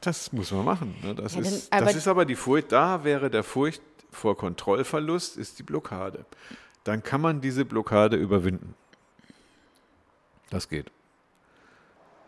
Das 0.00 0.32
muss 0.32 0.50
man 0.50 0.64
machen. 0.64 0.96
Ne? 1.02 1.14
Das, 1.14 1.34
Ja, 1.34 1.42
dann- 1.42 1.52
ist, 1.52 1.72
aber- 1.72 1.84
das 1.84 1.94
ist 1.94 2.08
aber 2.08 2.24
die 2.24 2.34
Furcht, 2.34 2.72
da 2.72 3.04
wäre 3.04 3.28
der 3.30 3.42
Furcht 3.44 3.82
vor 4.10 4.36
Kontrollverlust, 4.36 5.36
ist 5.36 5.58
die 5.58 5.62
Blockade. 5.62 6.24
Dann 6.84 7.02
kann 7.02 7.20
man 7.20 7.40
diese 7.40 7.64
Blockade 7.64 8.16
überwinden. 8.16 8.74
Das 10.50 10.68
geht. 10.68 10.90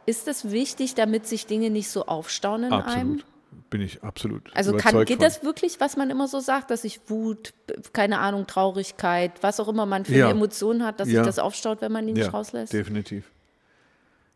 Ist 0.07 0.27
das 0.27 0.51
wichtig, 0.51 0.95
damit 0.95 1.27
sich 1.27 1.47
Dinge 1.47 1.71
nicht 1.71 1.89
so 1.89 2.07
aufstauen 2.07 2.65
in 2.65 2.73
einem? 2.73 2.83
Absolut. 3.13 3.27
Bin 3.69 3.81
ich 3.83 4.03
absolut. 4.03 4.51
Also 4.57 4.75
kann, 4.77 5.05
geht 5.05 5.19
von. 5.19 5.25
das 5.25 5.45
wirklich, 5.45 5.79
was 5.79 5.97
man 5.97 6.09
immer 6.11 6.27
so 6.27 6.41
sagt, 6.41 6.71
dass 6.71 6.83
sich 6.83 7.01
Wut, 7.09 7.53
keine 7.93 8.19
Ahnung, 8.19 8.47
Traurigkeit, 8.47 9.33
was 9.43 9.61
auch 9.61 9.69
immer 9.69 9.85
man 9.87 10.05
für 10.07 10.15
Ja. 10.15 10.25
eine 10.27 10.35
Emotion 10.35 10.83
hat, 10.85 11.01
dass 11.01 11.09
Ja. 11.09 11.21
sich 11.23 11.27
das 11.27 11.39
aufstaut, 11.39 11.81
wenn 11.83 11.93
man 11.93 12.07
die 12.07 12.13
nicht 12.15 12.25
ja, 12.27 12.31
rauslässt? 12.31 12.73
definitiv. 12.73 13.31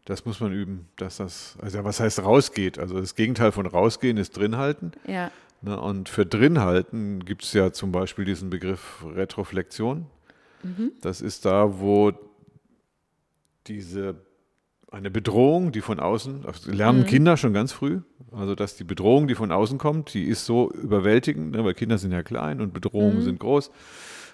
Das 0.04 0.24
muss 0.24 0.38
man 0.40 0.52
üben, 0.52 0.88
dass 0.96 1.16
das, 1.16 1.56
also 1.60 1.82
was 1.82 1.98
heißt 1.98 2.22
rausgeht? 2.22 2.78
Also 2.78 3.00
das 3.00 3.14
Gegenteil 3.14 3.52
von 3.52 3.66
rausgehen 3.66 4.18
ist 4.18 4.36
drinhalten. 4.36 4.92
Ja. 5.06 5.30
Ne, 5.62 5.80
und 5.80 6.08
für 6.08 6.26
drinhalten 6.26 7.24
gibt 7.24 7.42
es 7.44 7.52
ja 7.52 7.72
zum 7.72 7.90
Beispiel 7.92 8.24
diesen 8.24 8.50
Begriff 8.50 9.04
Retroflexion. 9.04 10.06
Mhm. 10.62 10.92
Das 11.00 11.20
ist 11.20 11.44
da, 11.44 11.80
wo 11.80 12.12
diese 13.66 14.16
eine 14.92 15.10
Bedrohung, 15.10 15.72
die 15.72 15.80
von 15.80 15.98
außen, 15.98 16.42
das 16.42 16.66
lernen 16.66 17.00
Mhm. 17.00 17.06
Kinder 17.06 17.36
schon 17.36 17.52
ganz 17.52 17.72
früh, 17.72 18.00
also 18.32 18.54
dass 18.54 18.76
die 18.76 18.84
Bedrohung, 18.84 19.26
die 19.26 19.34
von 19.34 19.50
außen 19.50 19.78
kommt, 19.78 20.14
die 20.14 20.24
ist 20.24 20.46
so 20.46 20.70
überwältigend, 20.70 21.50
ne, 21.52 21.64
weil 21.64 21.74
Kinder 21.74 21.98
sind 21.98 22.12
ja 22.12 22.22
klein 22.22 22.60
und 22.60 22.68
Mhm. 22.68 22.72
Bedrohungen 22.72 23.22
sind 23.22 23.40
groß. 23.40 23.70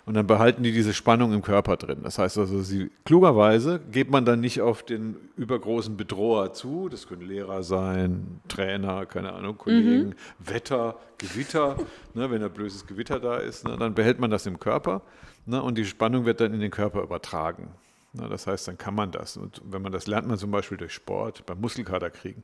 Und 0.05 0.15
dann 0.15 0.27
behalten 0.27 0.65
die 0.65 0.73
diese 0.73 0.95
Spannung 0.95 1.33
im 1.33 1.43
Körper 1.43 1.77
drin. 1.77 2.01
Das 2.03 2.19
heißt 2.19 2.37
also, 2.39 2.61
sie, 2.63 2.91
klugerweise 3.05 3.81
geht 3.93 4.11
man 4.11 4.25
dann 4.25 4.41
nicht 4.41 4.61
auf 4.61 4.83
den 4.83 5.17
übergroßen 5.37 5.97
Bedroher 5.97 6.53
zu. 6.53 6.89
Das 6.89 7.07
können 7.07 7.23
Lehrer 7.23 7.63
sein, 7.63 8.41
Trainer, 8.49 9.07
keine 9.07 9.33
Ahnung, 9.33 9.59
Kollegen, 9.59 10.17
Wetter, 10.41 10.97
Gewitter. 11.19 11.77
ne, 12.15 12.31
wenn 12.31 12.43
ein 12.43 12.53
böses 12.53 12.87
Gewitter 12.87 13.21
da 13.21 13.37
ist, 13.37 13.65
ne, 13.65 13.77
dann 13.79 13.95
behält 13.95 14.19
man 14.19 14.31
das 14.31 14.45
im 14.47 14.59
Körper 14.59 15.03
ne, 15.47 15.63
und 15.63 15.79
die 15.79 15.85
Spannung 15.85 16.25
wird 16.25 16.41
dann 16.41 16.53
in 16.53 16.61
den 16.61 16.73
Körper 16.73 17.03
übertragen. 17.03 17.69
Ne, 18.13 18.29
das 18.29 18.49
heißt, 18.49 18.67
dann 18.67 18.79
kann 18.79 18.95
man 18.95 19.13
das. 19.13 19.37
Und 19.37 19.63
wenn 19.65 19.83
man 19.83 19.93
das 19.93 20.09
lernt 20.09 20.27
man 20.27 20.37
zum 20.37 20.51
Beispiel 20.51 20.79
durch 20.79 20.93
Sport, 20.93 21.47
beim 21.47 21.61
Muskelkater 21.61 22.11
kriegen. 22.11 22.43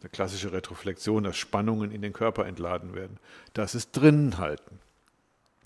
Eine 0.00 0.10
klassische 0.10 0.52
Retroflexion, 0.52 1.24
dass 1.24 1.36
Spannungen 1.36 1.90
in 1.90 2.02
den 2.02 2.12
Körper 2.12 2.46
entladen 2.46 2.94
werden. 2.94 3.18
Das 3.52 3.74
ist 3.74 3.92
drinnen 3.92 4.38
halten. 4.38 4.78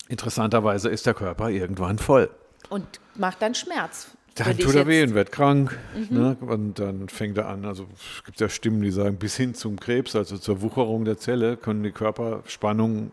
Interessanterweise 0.07 0.89
ist 0.89 1.05
der 1.05 1.13
Körper 1.13 1.49
irgendwann 1.49 1.97
voll. 1.97 2.29
Und 2.69 2.99
macht 3.15 3.41
dann 3.41 3.55
Schmerz. 3.55 4.11
Dann 4.35 4.57
tut 4.57 4.75
er 4.75 4.85
weh 4.85 5.01
und 5.01 5.13
wird 5.13 5.31
krank. 5.31 5.77
Ne? 6.09 6.35
Und 6.41 6.77
dann 6.79 7.07
fängt 7.07 7.37
er 7.37 7.47
an. 7.47 7.63
Also 7.63 7.87
es 7.95 8.23
gibt 8.25 8.39
ja 8.41 8.49
Stimmen, 8.49 8.81
die 8.81 8.91
sagen, 8.91 9.15
bis 9.17 9.37
hin 9.37 9.55
zum 9.55 9.79
Krebs, 9.79 10.15
also 10.15 10.37
zur 10.37 10.61
Wucherung 10.61 11.05
der 11.05 11.17
Zelle, 11.17 11.55
können 11.55 11.83
die 11.83 11.91
Körperspannungen, 11.91 13.11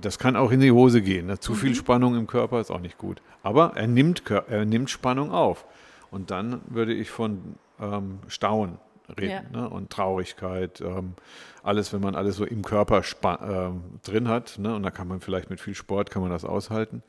das 0.00 0.18
kann 0.18 0.36
auch 0.36 0.50
in 0.50 0.60
die 0.60 0.70
Hose 0.70 1.00
gehen. 1.00 1.26
Ne? 1.26 1.38
Zu 1.38 1.54
viel 1.54 1.74
Spannung 1.74 2.16
im 2.16 2.26
Körper 2.26 2.60
ist 2.60 2.70
auch 2.70 2.80
nicht 2.80 2.98
gut. 2.98 3.22
Aber 3.42 3.72
er 3.76 3.86
nimmt, 3.86 4.22
er 4.30 4.64
nimmt 4.64 4.90
Spannung 4.90 5.32
auf. 5.32 5.64
Und 6.10 6.30
dann 6.30 6.60
würde 6.66 6.92
ich 6.92 7.10
von 7.10 7.56
ähm, 7.80 8.18
Staunen 8.28 8.78
reden 9.18 9.52
ne? 9.52 9.68
und 9.68 9.90
Traurigkeit. 9.90 10.80
Ähm, 10.80 11.14
alles, 11.62 11.92
wenn 11.92 12.00
man 12.00 12.14
alles 12.14 12.36
so 12.36 12.44
im 12.44 12.62
Körper 12.62 13.02
ähm, 13.42 13.82
drin 14.02 14.28
hat. 14.28 14.58
Ne? 14.58 14.74
Und 14.74 14.82
da 14.82 14.90
kann 14.90 15.08
man 15.08 15.20
vielleicht 15.20 15.48
mit 15.50 15.60
viel 15.60 15.74
Sport 15.74 16.10
kann 16.10 16.22
man 16.22 16.30
das 16.30 16.44
aushalten. 16.44 17.02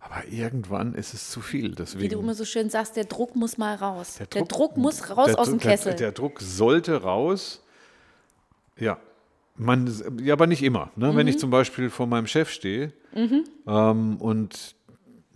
Aber 0.00 0.26
irgendwann 0.30 0.94
ist 0.94 1.12
es 1.14 1.30
zu 1.30 1.40
viel. 1.42 1.74
Deswegen 1.74 2.02
Wie 2.02 2.08
du 2.08 2.18
immer 2.20 2.34
so 2.34 2.44
schön 2.46 2.70
sagst, 2.70 2.96
der 2.96 3.04
Druck 3.04 3.36
muss 3.36 3.58
mal 3.58 3.74
raus. 3.74 4.16
Der 4.18 4.26
Druck- 4.26 4.48
Druck, 4.48 4.76
muss 4.76 5.10
raus 5.10 5.26
der 5.26 5.38
aus 5.38 5.50
dem 5.50 5.58
Kessel. 5.58 5.90
Der, 5.90 5.96
der 5.98 6.12
Druck 6.12 6.40
sollte 6.40 7.02
raus. 7.02 7.62
Ja. 8.78 8.98
Man, 9.56 9.92
ja, 10.22 10.32
aber 10.32 10.46
nicht 10.46 10.62
immer. 10.62 10.90
Ne? 10.96 11.14
Wenn 11.14 11.28
ich 11.28 11.34
Mhm. 11.34 11.40
zum 11.40 11.50
Beispiel 11.50 11.90
vor 11.90 12.06
meinem 12.06 12.26
Chef 12.26 12.48
stehe 12.50 12.92
ähm, 13.14 14.16
und 14.16 14.74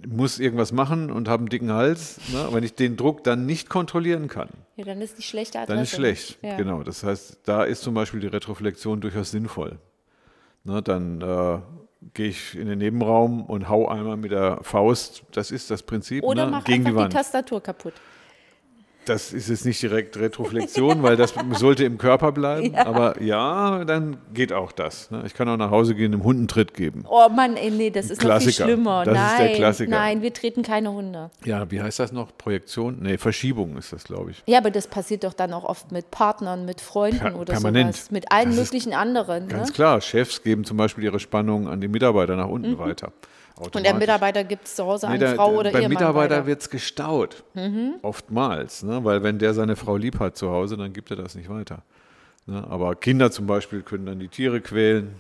muss 0.07 0.38
irgendwas 0.38 0.73
machen 0.73 1.11
und 1.11 1.29
habe 1.29 1.40
einen 1.40 1.49
dicken 1.49 1.73
Hals, 1.73 2.19
ne? 2.33 2.49
wenn 2.53 2.64
ich 2.64 2.75
den 2.75 2.97
Druck 2.97 3.25
dann 3.25 3.47
nicht 3.47 3.69
kontrollieren 3.69 4.29
kann, 4.29 4.49
ja, 4.77 4.85
dann 4.85 5.01
ist 5.01 5.19
die 5.19 5.23
schlechte 5.23 5.59
Adresse. 5.59 5.75
dann 5.75 5.83
ist 5.83 5.90
schlecht. 5.90 6.38
Ja. 6.43 6.57
Genau. 6.57 6.83
Das 6.83 7.03
heißt, 7.03 7.38
da 7.45 7.64
ist 7.64 7.83
zum 7.83 7.95
Beispiel 7.95 8.21
die 8.21 8.27
Retroflexion 8.27 9.01
durchaus 9.01 9.31
sinnvoll. 9.31 9.79
Ne? 10.64 10.83
Dann 10.83 11.21
äh, 11.21 11.59
gehe 12.12 12.29
ich 12.29 12.57
in 12.57 12.67
den 12.67 12.79
Nebenraum 12.79 13.45
und 13.45 13.69
hau 13.69 13.88
einmal 13.88 14.17
mit 14.17 14.33
der 14.33 14.59
Faust, 14.62 15.23
das 15.33 15.51
ist 15.51 15.71
das 15.71 15.83
Prinzip, 15.83 16.25
Oder 16.25 16.47
ne? 16.47 16.51
mach 16.53 16.64
gegen 16.64 16.85
die 16.85 16.90
die, 16.90 16.97
Wand. 16.97 17.12
Tastatur 17.12 17.62
kaputt. 17.62 17.95
Das 19.07 19.33
ist 19.33 19.49
jetzt 19.49 19.64
nicht 19.64 19.83
direkt 19.83 20.17
Retroflexion, 20.17 21.03
weil 21.03 21.17
das 21.17 21.35
sollte 21.55 21.85
im 21.85 21.99
Körper 21.99 22.33
bleiben. 22.33 22.75
Aber 22.75 23.21
ja, 23.23 23.85
dann 23.85 24.17
geht 24.33 24.53
auch 24.53 24.73
das. 24.73 25.11
ne? 25.11 25.23
Ich 25.27 25.35
kann 25.35 25.49
auch 25.49 25.57
nach 25.57 25.71
Hause 25.71 25.95
gehen, 25.95 26.12
einem 26.12 26.25
Hund 26.25 26.38
einen 26.38 26.49
Tritt 26.49 26.75
geben. 26.75 27.05
Oh 27.09 27.29
Mann, 27.29 27.57
ey, 27.57 27.71
nee, 27.71 27.90
das 27.90 28.07
ist 28.07 28.12
noch 28.12 28.21
viel 28.21 28.29
Klassiker. 28.31 28.64
schlimmer. 28.64 29.05
Das 29.05 29.14
ist 29.17 29.21
nein, 29.38 29.47
der 29.49 29.57
Klassiker. 29.57 29.90
nein, 29.90 30.23
wir 30.23 30.33
treten 30.33 30.62
keine 30.62 30.93
Hunde. 30.93 31.31
Ja, 31.45 31.71
wie 31.71 31.81
heißt 31.83 31.99
das 31.99 32.12
noch? 32.12 32.37
Projektion? 32.37 32.99
Nee, 33.01 33.19
Verschiebung 33.19 33.77
ist 33.77 33.93
das, 33.93 34.05
glaube 34.05 34.31
ich. 34.33 34.43
Ja, 34.47 34.59
aber 34.59 34.71
das 34.71 34.87
passiert 34.87 35.25
doch 35.25 35.35
dann 35.35 35.53
auch 35.53 35.64
oft 35.64 35.93
mit 35.93 36.11
Partnern, 36.11 36.64
mit 36.64 36.81
Freunden 36.81 37.19
Per- 37.19 37.37
oder 37.38 37.53
permanent. 37.55 37.95
sowas. 37.95 38.11
Mit 38.11 38.33
allen 38.33 38.51
Das 38.51 38.59
ist 38.59 38.64
möglichen 38.73 38.93
anderen. 38.95 39.49
Ganz 39.49 39.69
Ne? 39.69 39.75
klar, 39.75 40.01
Chefs 40.01 40.43
geben 40.43 40.64
zum 40.64 40.77
Beispiel 40.77 41.05
ihre 41.05 41.21
Spannung 41.21 41.69
an 41.69 41.81
die 41.81 41.88
Mitarbeiter 41.88 42.37
nach 42.37 42.49
unten 42.49 42.79
weiter. 42.79 43.12
Mhm. 43.59 43.64
Und 43.75 43.85
der. 43.85 43.95
Mitarbeiter 43.95 44.43
gibt 44.45 44.67
es 44.67 44.75
zu 44.75 44.85
Hause 44.85 45.07
Nee, 45.07 45.14
an 45.14 45.21
der- 45.21 45.35
Frau 45.37 45.53
oder 45.55 45.71
beim 45.71 45.83
Ehemann 45.83 45.90
Mitarbeiter. 45.95 46.43
Mhm. 46.43 46.47
wird 46.47 46.61
es 46.62 46.71
gestaut. 46.71 47.45
Oftmals. 48.03 48.83
Ne? 48.83 49.05
Weil 49.05 49.23
wenn 49.23 49.38
der 49.38 49.55
seine 49.55 49.77
Frau 49.77 49.97
lieb 49.97 50.19
hat 50.19 50.37
zu 50.37 50.51
Hause, 50.51 50.77
dann 50.77 50.93
gibt 50.93 51.11
er 51.11 51.17
das 51.17 51.35
nicht 51.35 51.49
weiter. 51.49 51.83
Ne? 52.47 52.64
Aber 52.69 52.95
Kinder 52.97 53.31
zum 53.31 53.47
Beispiel 53.47 53.83
können 53.83 54.07
dann 54.07 54.19
die 54.19 54.29
Tiere 54.29 54.61
quälen, 54.61 55.14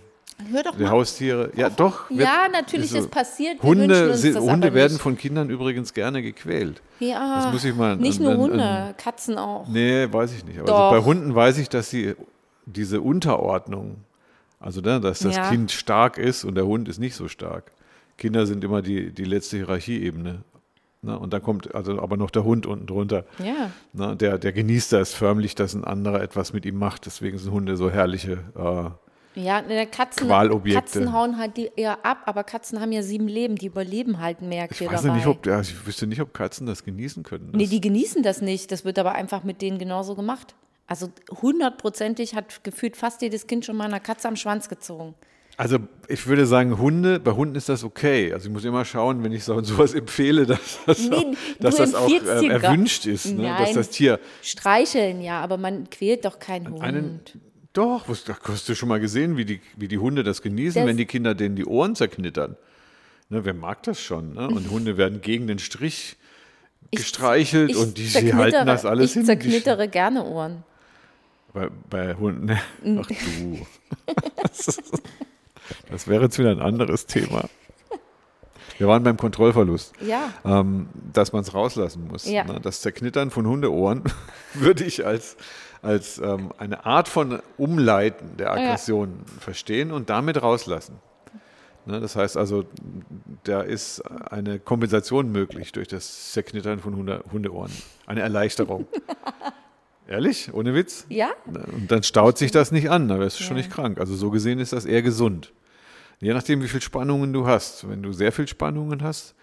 Hör 0.50 0.64
doch 0.64 0.76
die 0.76 0.82
mal. 0.82 0.90
Haustiere. 0.90 1.52
Ja, 1.54 1.70
doch. 1.70 2.10
wird- 2.10 2.20
Ja, 2.20 2.48
natürlich, 2.50 2.90
so. 2.90 2.96
das 2.96 3.06
passiert. 3.06 3.62
Hunde, 3.62 4.08
das 4.08 4.24
Hunde 4.24 4.74
werden 4.74 4.98
von 4.98 5.16
Kindern 5.16 5.48
übrigens 5.48 5.94
gerne 5.94 6.22
gequält. 6.22 6.82
Ja, 6.98 7.36
Das 7.44 7.52
muss 7.52 7.64
ich 7.64 7.74
mal- 7.74 7.96
nicht 7.96 8.18
an- 8.18 8.24
nur 8.24 8.36
Hunde, 8.36 8.64
an- 8.64 8.96
Katzen 8.96 9.38
auch. 9.38 9.68
Nee, 9.68 10.08
weiß 10.10 10.32
ich 10.34 10.44
nicht. 10.44 10.58
Also 10.58 10.72
bei 10.72 10.98
Hunden 11.04 11.34
weiß 11.34 11.58
ich, 11.58 11.68
dass 11.68 11.88
sie 11.88 12.14
diese 12.66 13.00
Unterordnung, 13.00 13.98
also 14.58 14.80
ne, 14.80 15.00
dass 15.00 15.20
das 15.20 15.36
Ja. 15.36 15.48
Kind 15.50 15.70
stark 15.70 16.18
ist 16.18 16.44
und 16.44 16.56
der 16.56 16.66
Hund 16.66 16.88
ist 16.88 16.98
nicht 16.98 17.14
so 17.14 17.28
stark. 17.28 17.70
Kinder 18.16 18.46
sind 18.46 18.62
immer 18.64 18.82
die, 18.82 19.10
die 19.12 19.24
letzte 19.24 19.56
Hierarchieebene. 19.58 20.42
Ne? 21.02 21.18
Und 21.18 21.32
dann 21.32 21.42
kommt 21.42 21.74
also 21.74 22.00
aber 22.00 22.16
noch 22.16 22.30
der 22.30 22.44
Hund 22.44 22.66
unten 22.66 22.86
drunter. 22.86 23.24
Ja. 23.44 23.70
Ne? 23.92 24.16
Der, 24.16 24.38
der 24.38 24.52
genießt 24.52 24.92
das 24.92 25.12
förmlich, 25.14 25.54
dass 25.54 25.74
ein 25.74 25.84
anderer 25.84 26.22
etwas 26.22 26.52
mit 26.52 26.64
ihm 26.64 26.76
macht. 26.78 27.06
Deswegen 27.06 27.36
sind 27.38 27.52
Hunde 27.52 27.76
so 27.76 27.90
herrliche. 27.90 28.38
Äh, 28.56 29.40
Ja, 29.40 29.60
ne, 29.62 29.86
Katzen. 29.86 30.28
Katzen 30.28 31.12
hauen 31.12 31.36
halt 31.38 31.56
die 31.56 31.70
eher 31.76 32.04
ab, 32.06 32.22
aber 32.26 32.44
Katzen 32.44 32.80
haben 32.80 32.92
ja 32.92 33.02
sieben 33.02 33.26
Leben, 33.28 33.56
die 33.56 33.66
überleben 33.66 34.20
halt 34.20 34.40
mehr 34.42 34.66
ich 34.70 34.78
Quälerei. 34.78 34.96
weiß 34.96 35.04
nicht, 35.14 35.26
ob, 35.26 35.44
ja, 35.44 35.60
ich 35.60 35.86
wüsste 35.86 36.06
nicht, 36.06 36.20
ob 36.20 36.32
Katzen 36.32 36.66
das 36.66 36.84
genießen 36.84 37.22
können. 37.24 37.50
Nee, 37.52 37.64
Das- 37.64 37.70
die 37.70 37.80
genießen 37.80 38.22
das 38.22 38.40
nicht. 38.40 38.70
Das 38.72 38.84
wird 38.84 38.98
aber 38.98 39.12
einfach 39.12 39.42
mit 39.44 39.60
denen 39.60 39.78
genauso 39.78 40.14
gemacht. 40.14 40.54
Also 40.86 41.08
hundertprozentig 41.58 42.34
hat 42.34 42.62
gefühlt 42.64 42.96
fast 42.96 43.22
jedes 43.22 43.46
Kind 43.46 43.64
schon 43.64 43.76
mal 43.76 43.84
einer 43.86 44.00
Katze 44.00 44.28
am 44.28 44.36
Schwanz 44.36 44.68
gezogen. 44.68 45.14
Also 45.56 45.78
ich 46.08 46.26
würde 46.26 46.46
sagen, 46.46 46.78
Hunde, 46.78 47.20
bei 47.20 47.30
Hunden 47.32 47.54
ist 47.54 47.68
das 47.68 47.84
okay. 47.84 48.32
Also 48.32 48.48
ich 48.48 48.52
muss 48.52 48.64
immer 48.64 48.84
schauen, 48.84 49.22
wenn 49.22 49.30
ich 49.32 49.44
so 49.44 49.60
sowas 49.62 49.94
empfehle, 49.94 50.46
dass 50.46 50.78
das 50.86 50.98
Nee, 50.98 51.14
auch, 51.14 51.24
dass 51.60 51.76
das 51.76 51.94
auch 51.94 52.08
äh, 52.10 52.18
gar- 52.48 52.62
erwünscht 52.62 53.06
ist, 53.06 53.26
ne? 53.26 53.44
dass 53.44 53.60
Nein. 53.68 53.74
das 53.74 53.90
Tier 53.90 54.18
Streicheln, 54.42 55.20
ja, 55.20 55.40
aber 55.40 55.56
man 55.56 55.88
quält 55.90 56.24
doch 56.24 56.38
keinen 56.40 56.70
Hund. 56.70 56.82
einen. 56.82 57.20
Doch, 57.72 58.08
was, 58.08 58.24
hast 58.42 58.68
du 58.68 58.74
schon 58.74 58.88
mal 58.88 59.00
gesehen, 59.00 59.36
wie 59.36 59.44
die, 59.44 59.60
wie 59.76 59.88
die 59.88 59.98
Hunde 59.98 60.22
das 60.24 60.42
genießen, 60.42 60.80
Das- 60.82 60.88
wenn 60.88 60.96
die 60.96 61.06
Kinder 61.06 61.34
denen 61.34 61.56
die 61.56 61.64
Ohren 61.66 61.94
zerknittern. 61.94 62.56
Ne, 63.30 63.44
wer 63.44 63.54
mag 63.54 63.82
das 63.84 64.00
schon? 64.00 64.34
Ne? 64.34 64.48
Und 64.48 64.70
Hunde 64.70 64.96
werden 64.96 65.20
gegen 65.22 65.46
den 65.46 65.58
Strich 65.58 66.16
gestreichelt 66.90 67.70
Ich 67.70 67.76
und 67.76 67.96
die, 67.96 68.06
sie 68.06 68.34
halten 68.34 68.66
das 68.66 68.84
alles 68.84 69.10
ich 69.10 69.12
hin. 69.14 69.22
Die- 69.22 69.26
zerknittere 69.26 69.88
gerne 69.88 70.24
Ohren. 70.24 70.62
Bei, 71.52 71.68
bei 71.88 72.14
Hunden. 72.14 72.46
ne? 72.46 72.60
Ach 73.00 73.06
du. 73.06 73.66
Das, 75.90 76.08
wäre 76.08 76.24
jetzt 76.24 76.38
wieder 76.38 76.50
ein 76.50 76.60
anderes 76.60 77.06
Thema. 77.06 77.48
Wir 78.78 78.88
waren 78.88 79.04
beim 79.04 79.16
Kontrollverlust. 79.16 79.92
Ja. 80.00 80.32
ähm, 80.44 80.88
dass 81.12 81.32
man 81.32 81.42
es 81.42 81.54
rauslassen 81.54 82.08
muss. 82.08 82.28
Ja. 82.28 82.44
Ne? 82.44 82.60
Das 82.60 82.80
Zerknittern 82.80 83.30
von 83.30 83.46
Hundeohren 83.46 84.02
würde 84.54 84.84
ich 84.84 85.06
als, 85.06 85.36
als 85.82 86.18
ähm, 86.18 86.52
eine 86.58 86.84
Art 86.84 87.08
von 87.08 87.40
Umleiten 87.56 88.36
der 88.36 88.52
Aggression 88.52 89.20
verstehen 89.38 89.92
und 89.92 90.10
damit 90.10 90.42
rauslassen. 90.42 90.98
Ne? 91.86 92.00
Das 92.00 92.16
heißt 92.16 92.36
also, 92.36 92.64
da 93.44 93.60
ist 93.60 94.00
eine 94.30 94.58
Kompensation 94.58 95.30
möglich 95.30 95.72
durch 95.72 95.88
das 95.88 96.32
Zerknittern 96.32 96.80
von 96.80 96.96
Hunde, 96.96 97.22
Hundeohren. 97.30 97.72
Eine 98.06 98.22
Erleichterung. 98.22 98.86
Ehrlich? 100.06 100.52
Ohne 100.52 100.74
Witz? 100.74 101.06
Ja? 101.08 101.30
Und 101.46 101.90
dann 101.90 102.02
staut 102.02 102.36
sich 102.38 102.50
das 102.50 102.72
nicht 102.72 102.90
an, 102.90 103.08
da 103.08 103.18
wirst 103.18 103.40
du 103.40 103.44
schon 103.44 103.56
Ja. 103.56 103.62
nicht 103.62 103.72
krank. 103.72 103.98
Also 103.98 104.14
so 104.14 104.30
gesehen 104.30 104.58
ist 104.58 104.72
das 104.72 104.84
eher 104.84 105.02
gesund. 105.02 105.52
Je 106.20 106.32
nachdem, 106.32 106.62
wie 106.62 106.68
viel 106.68 106.82
Spannungen 106.82 107.32
du 107.32 107.46
hast. 107.46 107.88
Wenn 107.88 108.02
du 108.02 108.12
sehr 108.12 108.30
viel 108.32 108.46
Spannungen 108.46 109.02
hast, 109.02 109.34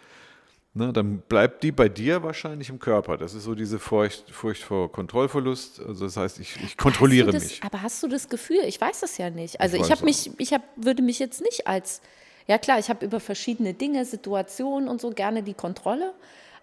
ne, 0.73 0.93
dann 0.93 1.19
bleibt 1.19 1.63
die 1.63 1.71
bei 1.71 1.89
dir 1.89 2.23
wahrscheinlich 2.23 2.69
im 2.69 2.79
Körper. 2.79 3.17
Das 3.17 3.33
ist 3.33 3.43
so 3.43 3.55
diese 3.55 3.79
Furcht, 3.79 4.29
Furcht 4.31 4.63
vor 4.63 4.91
Kontrollverlust. 4.91 5.81
Also 5.85 6.05
das 6.05 6.15
heißt, 6.17 6.39
ich, 6.39 6.55
ich 6.63 6.77
kontrolliere 6.77 7.31
das, 7.31 7.43
mich. 7.43 7.63
Aber 7.63 7.81
hast 7.81 8.01
du 8.03 8.07
das 8.07 8.29
Gefühl? 8.29 8.61
Ich 8.67 8.79
weiß 8.79 9.01
das 9.01 9.17
ja 9.17 9.29
nicht. 9.29 9.59
Also 9.59 9.77
Ich 9.77 9.83
ich, 9.83 9.91
habe 9.91 10.05
mich, 10.05 10.31
ich 10.37 10.53
hab, 10.53 10.61
würde 10.75 11.01
mich 11.01 11.19
jetzt 11.19 11.41
nicht 11.41 11.67
als, 11.67 12.01
ja 12.47 12.57
klar, 12.57 12.79
ich 12.79 12.89
habe 12.89 13.03
über 13.05 13.19
verschiedene 13.19 13.73
Dinge, 13.73 14.05
Situationen 14.05 14.87
und 14.87 15.01
so 15.01 15.09
gerne 15.09 15.43
die 15.43 15.53
Kontrolle, 15.55 16.13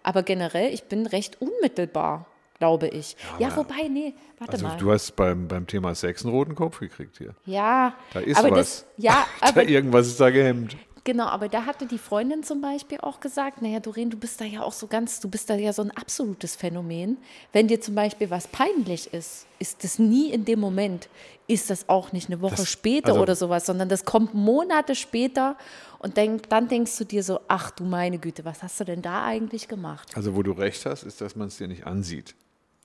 aber 0.03 0.23
generell, 0.23 0.73
ich 0.73 0.85
bin 0.85 1.05
recht 1.05 1.41
unmittelbar, 1.41 2.25
glaube 2.59 2.87
ich. 2.89 3.15
Ja, 3.39 3.55
wobei, 3.55 3.87
nee, 3.89 4.13
warte 4.37 4.53
Also 4.53 4.67
mal. 4.67 4.77
du 4.77 4.91
hast 4.91 5.15
beim, 5.15 5.47
beim 5.47 5.65
Thema 5.65 5.95
Sex 5.95 6.23
einen 6.23 6.33
roten 6.33 6.55
Kopf 6.55 6.79
gekriegt 6.79 7.17
hier. 7.17 7.33
ja, 7.45 7.93
Da 8.13 8.19
ist 8.19 8.37
aber 8.37 8.51
was. 8.51 8.57
das, 8.57 8.85
ja, 8.97 9.25
da 9.41 9.47
aber 9.47 9.63
irgendwas 9.67 10.07
ist 10.07 10.19
da 10.19 10.29
gehemmt. 10.29 10.75
Genau, 11.05 11.25
aber 11.27 11.47
da 11.47 11.65
hatte 11.65 11.85
die 11.87 11.97
Freundin 11.97 12.43
zum 12.43 12.59
Beispiel 12.61 12.99
auch 12.99 13.21
gesagt, 13.21 13.61
naja, 13.61 13.79
Doreen, 13.79 14.09
du 14.09 14.17
bist 14.17 14.39
da 14.41 14.45
ja 14.45 14.61
auch 14.61 14.73
so 14.73 14.85
ganz, 14.85 15.21
du 15.21 15.29
bist 15.29 15.49
da 15.49 15.55
ja 15.55 15.71
so 15.71 15.81
ein 15.81 15.89
absolutes 15.91 16.55
Phänomen. 16.57 17.17
Wenn 17.53 17.67
dir 17.69 17.79
zum 17.79 17.95
Beispiel 17.95 18.29
was 18.29 18.47
peinlich 18.47 19.11
ist, 19.13 19.47
ist 19.57 19.83
das 19.85 19.97
nie 19.97 20.29
in 20.29 20.43
dem 20.43 20.59
Moment, 20.59 21.07
ist 21.47 21.69
das 21.69 21.87
auch 21.87 22.11
nicht 22.11 22.27
eine 22.29 22.41
Woche 22.41 22.57
Das- 22.57 22.69
später 22.69 23.09
also- 23.13 23.21
oder 23.21 23.35
sowas, 23.35 23.65
sondern 23.65 23.87
das 23.87 24.03
kommt 24.03 24.33
Monate 24.35 24.93
später 24.93 25.55
und 25.99 26.17
denk, 26.17 26.49
dann 26.49 26.67
denkst 26.67 26.95
du 26.97 27.05
dir 27.05 27.23
so, 27.23 27.39
ach 27.47 27.71
du 27.71 27.85
meine 27.85 28.19
Güte, 28.19 28.43
was 28.45 28.61
hast 28.61 28.79
du 28.81 28.83
denn 28.83 29.01
da 29.01 29.23
eigentlich 29.25 29.67
gemacht? 29.69 30.09
Also 30.15 30.35
wo 30.35 30.43
du 30.43 30.51
recht 30.51 30.85
hast, 30.85 31.03
ist, 31.03 31.21
dass 31.21 31.35
man 31.35 31.47
es 31.47 31.57
dir 31.57 31.69
nicht 31.69 31.87
ansieht. 31.87 32.35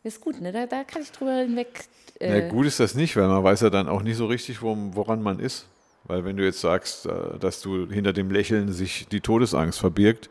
Ist 0.05 0.21
gut, 0.21 0.41
ne? 0.41 0.53
Da, 0.53 0.67
da 0.67 0.85
kann 0.85 1.03
ich 1.03 1.11
drüber 1.11 1.33
hinweg. 1.39 1.87
Na, 2.21 2.27
Äh, 2.27 2.49
gut 2.49 2.67
ist 2.67 2.79
das 2.79 2.95
nicht, 2.95 3.17
weil 3.17 3.27
man 3.27 3.43
weiß 3.43 3.63
ja 3.63 3.71
dann 3.71 3.89
auch 3.89 4.03
nicht 4.03 4.17
so 4.17 4.27
richtig, 4.27 4.63
woran 4.63 5.23
man 5.23 5.41
ist. 5.41 5.67
Weil 6.05 6.25
wenn 6.25 6.37
du 6.37 6.45
jetzt 6.45 6.61
sagst, 6.61 7.07
äh, 7.07 7.39
dass 7.41 7.63
du 7.63 7.89
hinter 7.91 8.13
dem 8.13 8.31
Lächeln 8.31 8.73
sich 8.73 9.09
die 9.09 9.21
Todesangst 9.21 9.81
verbirgt, 9.81 10.29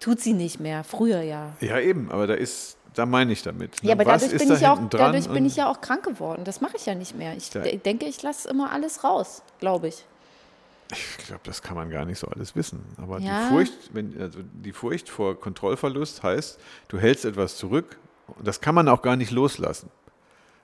tut 0.00 0.20
sie 0.20 0.32
nicht 0.32 0.58
mehr, 0.60 0.82
früher 0.84 1.22
ja. 1.22 1.52
ja 1.60 1.78
eben, 1.78 2.10
aber 2.10 2.26
da 2.26 2.34
ist, 2.34 2.76
da 2.94 3.06
meine 3.06 3.32
ich 3.32 3.42
damit. 3.44 3.80
ne? 3.82 3.90
Ja, 3.90 3.94
aber 3.94 4.04
Was 4.06 4.22
dadurch, 4.22 4.34
ist 4.34 4.38
bin 4.40 4.48
da 4.48 4.54
ich, 4.56 4.60
ja 4.62 4.72
auch, 4.74 4.88
dadurch 4.90 5.28
bin 5.28 5.46
ich 5.46 5.54
ja 5.56 5.70
auch 5.70 5.80
krank 5.80 6.02
geworden. 6.04 6.42
Das 6.44 6.60
mache 6.60 6.76
ich 6.76 6.84
ja 6.86 6.94
nicht 6.96 7.16
mehr. 7.16 7.36
Ich 7.36 7.50
denke, 7.50 8.06
ich 8.06 8.20
lasse 8.22 8.48
immer 8.50 8.72
alles 8.72 9.04
raus, 9.04 9.42
glaube 9.60 9.88
ich. 9.88 10.04
Ich 10.92 11.16
glaube, 11.26 11.40
das 11.44 11.62
kann 11.62 11.76
man 11.76 11.88
gar 11.90 12.04
nicht 12.04 12.18
so 12.18 12.26
alles 12.26 12.54
wissen. 12.54 12.84
Aber 12.98 13.18
Ja. 13.18 13.48
die, 13.48 13.54
Furcht, 13.54 13.72
wenn, 13.94 14.20
also 14.20 14.40
die 14.42 14.72
Furcht 14.72 15.08
vor 15.08 15.40
Kontrollverlust 15.40 16.22
heißt, 16.22 16.58
du 16.88 16.98
hältst 16.98 17.24
etwas 17.24 17.56
zurück. 17.56 17.96
Und 18.28 18.46
das 18.46 18.60
kann 18.60 18.74
man 18.74 18.88
auch 18.88 19.02
gar 19.02 19.16
nicht 19.16 19.30
loslassen. 19.30 19.90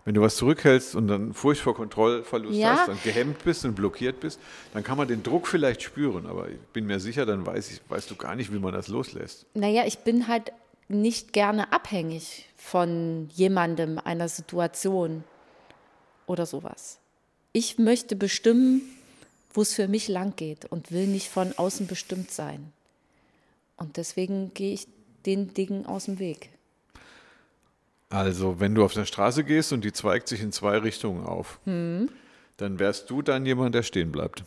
Wenn 0.06 0.14
du 0.14 0.22
was 0.22 0.36
zurückhältst 0.36 0.94
und 0.94 1.08
dann 1.08 1.34
Furcht 1.34 1.60
vor 1.60 1.74
Kontrollverlust 1.74 2.58
Ja. 2.58 2.78
hast 2.78 2.88
und 2.88 3.02
gehemmt 3.02 3.44
bist 3.44 3.64
und 3.66 3.74
blockiert 3.74 4.20
bist, 4.20 4.40
dann 4.72 4.82
kann 4.82 4.96
man 4.96 5.06
den 5.08 5.22
Druck 5.22 5.46
vielleicht 5.46 5.82
spüren. 5.82 6.26
Aber 6.26 6.48
ich 6.48 6.58
bin 6.72 6.86
mir 6.86 7.00
sicher, 7.00 7.26
dann 7.26 7.44
weiß 7.44 7.70
ich, 7.70 7.80
weißt 7.88 8.10
du 8.10 8.16
gar 8.16 8.34
nicht, 8.34 8.52
wie 8.52 8.58
man 8.58 8.72
das 8.72 8.88
loslässt. 8.88 9.44
Naja, 9.54 9.84
ich 9.86 9.98
bin 9.98 10.26
halt 10.26 10.52
nicht 10.88 11.32
gerne 11.34 11.72
abhängig 11.72 12.46
von 12.56 13.28
jemandem, 13.34 13.98
einer 13.98 14.28
Situation 14.28 15.22
oder 16.26 16.46
sowas. 16.46 16.98
Ich 17.52 17.78
möchte 17.78 18.16
bestimmen, 18.16 18.80
wo 19.52 19.62
es 19.62 19.74
für 19.74 19.86
mich 19.86 20.08
lang 20.08 20.34
geht 20.34 20.64
und 20.64 20.92
will 20.92 21.06
nicht 21.08 21.28
von 21.28 21.52
außen 21.58 21.86
bestimmt 21.86 22.30
sein. 22.30 22.72
Und 23.76 23.96
deswegen 23.98 24.52
gehe 24.54 24.72
ich 24.72 24.86
den 25.26 25.52
Dingen 25.54 25.84
aus 25.86 26.06
dem 26.06 26.18
Weg. 26.18 26.50
Also, 28.10 28.58
wenn 28.58 28.74
du 28.74 28.84
auf 28.84 28.92
der 28.92 29.04
Straße 29.04 29.44
gehst 29.44 29.72
und 29.72 29.84
die 29.84 29.92
zweigt 29.92 30.28
sich 30.28 30.40
in 30.42 30.50
zwei 30.52 30.78
Richtungen 30.78 31.24
auf, 31.24 31.60
Hm. 31.64 32.08
dann 32.56 32.78
wärst 32.78 33.08
du 33.10 33.22
dann 33.22 33.46
jemand, 33.46 33.74
der 33.74 33.82
stehen 33.84 34.10
bleibt. 34.10 34.42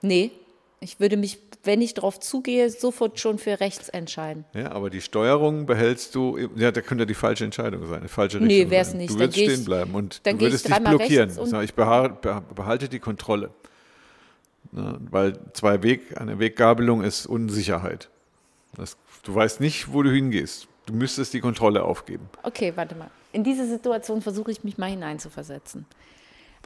Nee, 0.00 0.30
ich 0.80 1.00
würde 1.00 1.16
mich, 1.18 1.38
wenn 1.64 1.80
ich 1.82 1.92
darauf 1.94 2.18
zugehe, 2.18 2.68
sofort 2.70 3.20
schon 3.20 3.38
für 3.38 3.60
rechts 3.60 3.88
entscheiden. 3.90 4.44
Ja, 4.54 4.72
aber 4.72 4.88
die 4.90 5.00
Steuerung 5.02 5.66
behältst 5.66 6.14
du, 6.14 6.38
ja, 6.56 6.72
da 6.72 6.80
könnte 6.80 7.04
die 7.06 7.14
falsche 7.14 7.44
Entscheidung 7.44 7.86
sein, 7.86 8.00
eine 8.00 8.08
falsche 8.08 8.38
Richtung. 8.40 8.48
Nee, 8.48 8.70
wär's 8.70 8.88
sein. 8.90 8.98
nicht. 8.98 9.10
Du 9.10 9.14
Dann 9.14 9.20
würdest 9.20 9.36
geh 9.36 9.44
ich- 9.44 9.52
stehen 9.52 9.64
bleiben 9.66 9.94
und 9.94 10.20
dann 10.26 10.38
du 10.38 10.44
würdest 10.46 10.66
dich 10.68 10.74
blockieren. 10.76 11.28
ich 11.30 11.72
beha- 11.74 12.18
beha- 12.20 12.40
behalte 12.54 12.88
die 12.88 12.98
Kontrolle. 13.00 13.50
Ne, 14.72 14.98
weil 15.10 15.38
zwei 15.52 15.82
Weg, 15.82 16.18
eine 16.20 16.38
Weggabelung 16.38 17.02
ist 17.04 17.26
Unsicherheit. 17.26 18.08
Das, 18.76 18.96
du 19.22 19.34
weißt 19.34 19.60
nicht, 19.60 19.92
wo 19.92 20.02
du 20.02 20.10
hingehst. 20.10 20.68
Du 20.86 20.92
müsstest 20.92 21.32
die 21.32 21.40
Kontrolle 21.40 21.82
aufgeben. 21.82 22.28
Okay, 22.42 22.72
warte 22.76 22.94
mal. 22.94 23.10
In 23.32 23.42
diese 23.42 23.66
Situation 23.66 24.20
versuche 24.22 24.50
ich 24.50 24.64
mich 24.64 24.78
mal 24.78 24.90
hineinzuversetzen. 24.90 25.86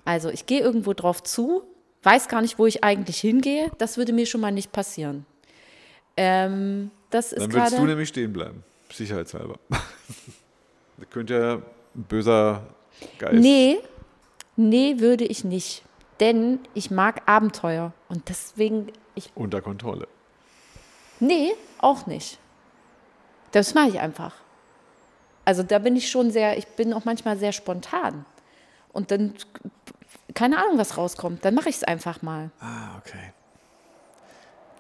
Also, 0.05 0.29
ich 0.29 0.47
gehe 0.47 0.61
irgendwo 0.61 0.93
drauf 0.93 1.23
zu, 1.23 1.63
weiß 2.03 2.29
gar 2.29 2.43
nicht, 2.43 2.59
wo 2.59 2.67
ich 2.67 2.83
eigentlich 2.85 3.19
hingehe. 3.21 3.71
Das 3.79 3.97
würde 3.97 4.13
mir 4.13 4.27
schon 4.27 4.41
mal 4.41 4.53
nicht 4.53 4.73
passieren. 4.73 5.25
Ähm, 6.17 6.91
das 7.11 7.33
ist 7.33 7.43
Dann 7.43 7.53
würdest 7.53 7.79
du 7.79 7.85
nämlich 7.85 8.09
stehen 8.09 8.33
bleiben, 8.33 8.65
sicherheitshalber. 8.93 9.59
Das 11.01 11.11
könnte 11.11 11.35
ja 11.35 11.55
ein 11.55 11.63
böser 12.09 12.67
Geist. 13.19 13.35
Nee, 13.35 13.79
nee, 14.57 14.97
würde 14.99 15.25
ich 15.25 15.45
nicht. 15.45 15.85
Denn 16.19 16.59
ich 16.75 16.91
mag 16.91 17.23
Abenteuer. 17.27 17.93
Und 18.09 18.29
deswegen, 18.29 18.89
ich, 19.15 19.31
Unter 19.37 19.61
Kontrolle. 19.61 20.09
nee, 21.21 21.53
auch 21.79 22.07
nicht. 22.07 22.41
Das 23.53 23.75
mache 23.75 23.89
ich 23.89 24.01
einfach. 24.01 24.35
Also 25.45 25.63
da 25.63 25.79
bin 25.79 25.97
ich 25.97 26.11
schon 26.11 26.31
sehr, 26.31 26.59
ich 26.59 26.67
bin 26.67 26.93
auch 26.93 27.05
manchmal 27.05 27.39
sehr 27.39 27.53
spontan. 27.53 28.25
Und 28.93 29.11
dann, 29.11 29.35
keine 30.35 30.59
Ahnung, 30.59 30.77
was 30.79 30.97
rauskommt. 30.99 31.45
Dann 31.45 31.55
mache 31.55 31.69
ich 31.69 31.77
es 31.77 31.85
einfach 31.85 32.21
mal. 32.23 32.51
Ah, 32.61 32.99
okay. 32.99 33.33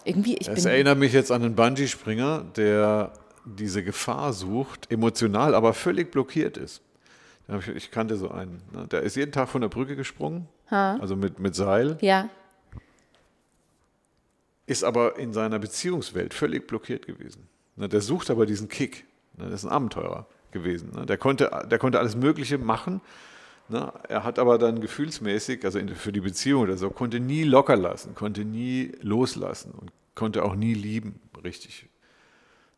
Irgendwie, 0.05 0.37
ich 0.37 0.47
Das 0.47 0.63
bin. 0.63 0.67
erinnert 0.73 0.99
mich 0.99 1.13
jetzt 1.13 1.31
an 1.33 1.43
einen 1.43 1.55
Bungee-Springer, 1.55 2.45
der 2.57 3.13
diese 3.45 3.83
Gefahr 3.83 4.33
sucht, 4.33 4.91
emotional, 4.91 5.55
aber 5.55 5.73
völlig 5.75 6.11
blockiert 6.11 6.57
ist. 6.57 6.83
Ich 7.75 7.91
kannte 7.91 8.17
so 8.17 8.31
einen. 8.31 8.63
ne? 8.73 8.87
Der 8.89 9.01
ist 9.03 9.17
jeden 9.17 9.33
Tag 9.33 9.49
von 9.49 9.63
der 9.63 9.69
Brücke 9.69 9.97
gesprungen, 9.97 10.47
also 10.69 11.17
mit, 11.17 11.39
mit 11.39 11.55
Seil, 11.55 11.97
Ja, 12.03 12.29
ist 14.67 14.85
aber 14.85 15.19
in 15.19 15.33
seiner 15.33 15.59
Beziehungswelt 15.59 16.35
völlig 16.35 16.67
blockiert 16.67 17.07
gewesen. 17.07 17.49
Ne, 17.79 17.89
Der 17.89 18.01
sucht 18.01 18.31
aber 18.31 18.45
diesen 18.47 18.69
Kick. 18.69 19.07
Ne, 19.37 19.45
Das 19.51 19.63
ist 19.63 19.67
ein 19.67 19.73
Abenteurer 19.73 20.27
gewesen. 20.51 20.91
ne? 20.95 21.07
Der 21.07 21.17
konnte, 21.19 21.51
der 21.71 21.79
konnte 21.79 21.99
alles 21.99 22.17
Mögliche 22.17 22.59
machen. 22.59 23.01
Er 23.71 24.25
hat 24.25 24.39
aber 24.39 24.57
dann 24.57 24.81
gefühlsmäßig, 24.81 25.63
also 25.65 25.79
für 25.95 26.11
die 26.11 26.23
Beziehung 26.23 26.63
oder 26.63 26.79
so, 26.79 26.89
konnte 26.89 27.21
nie 27.21 27.43
locker 27.45 27.77
lassen, 27.77 28.15
konnte 28.15 28.43
nie 28.47 28.93
loslassen 29.03 29.73
und 29.73 29.93
konnte 30.15 30.43
auch 30.43 30.55
nie 30.55 30.73
lieben, 30.73 31.21
richtig. 31.45 31.87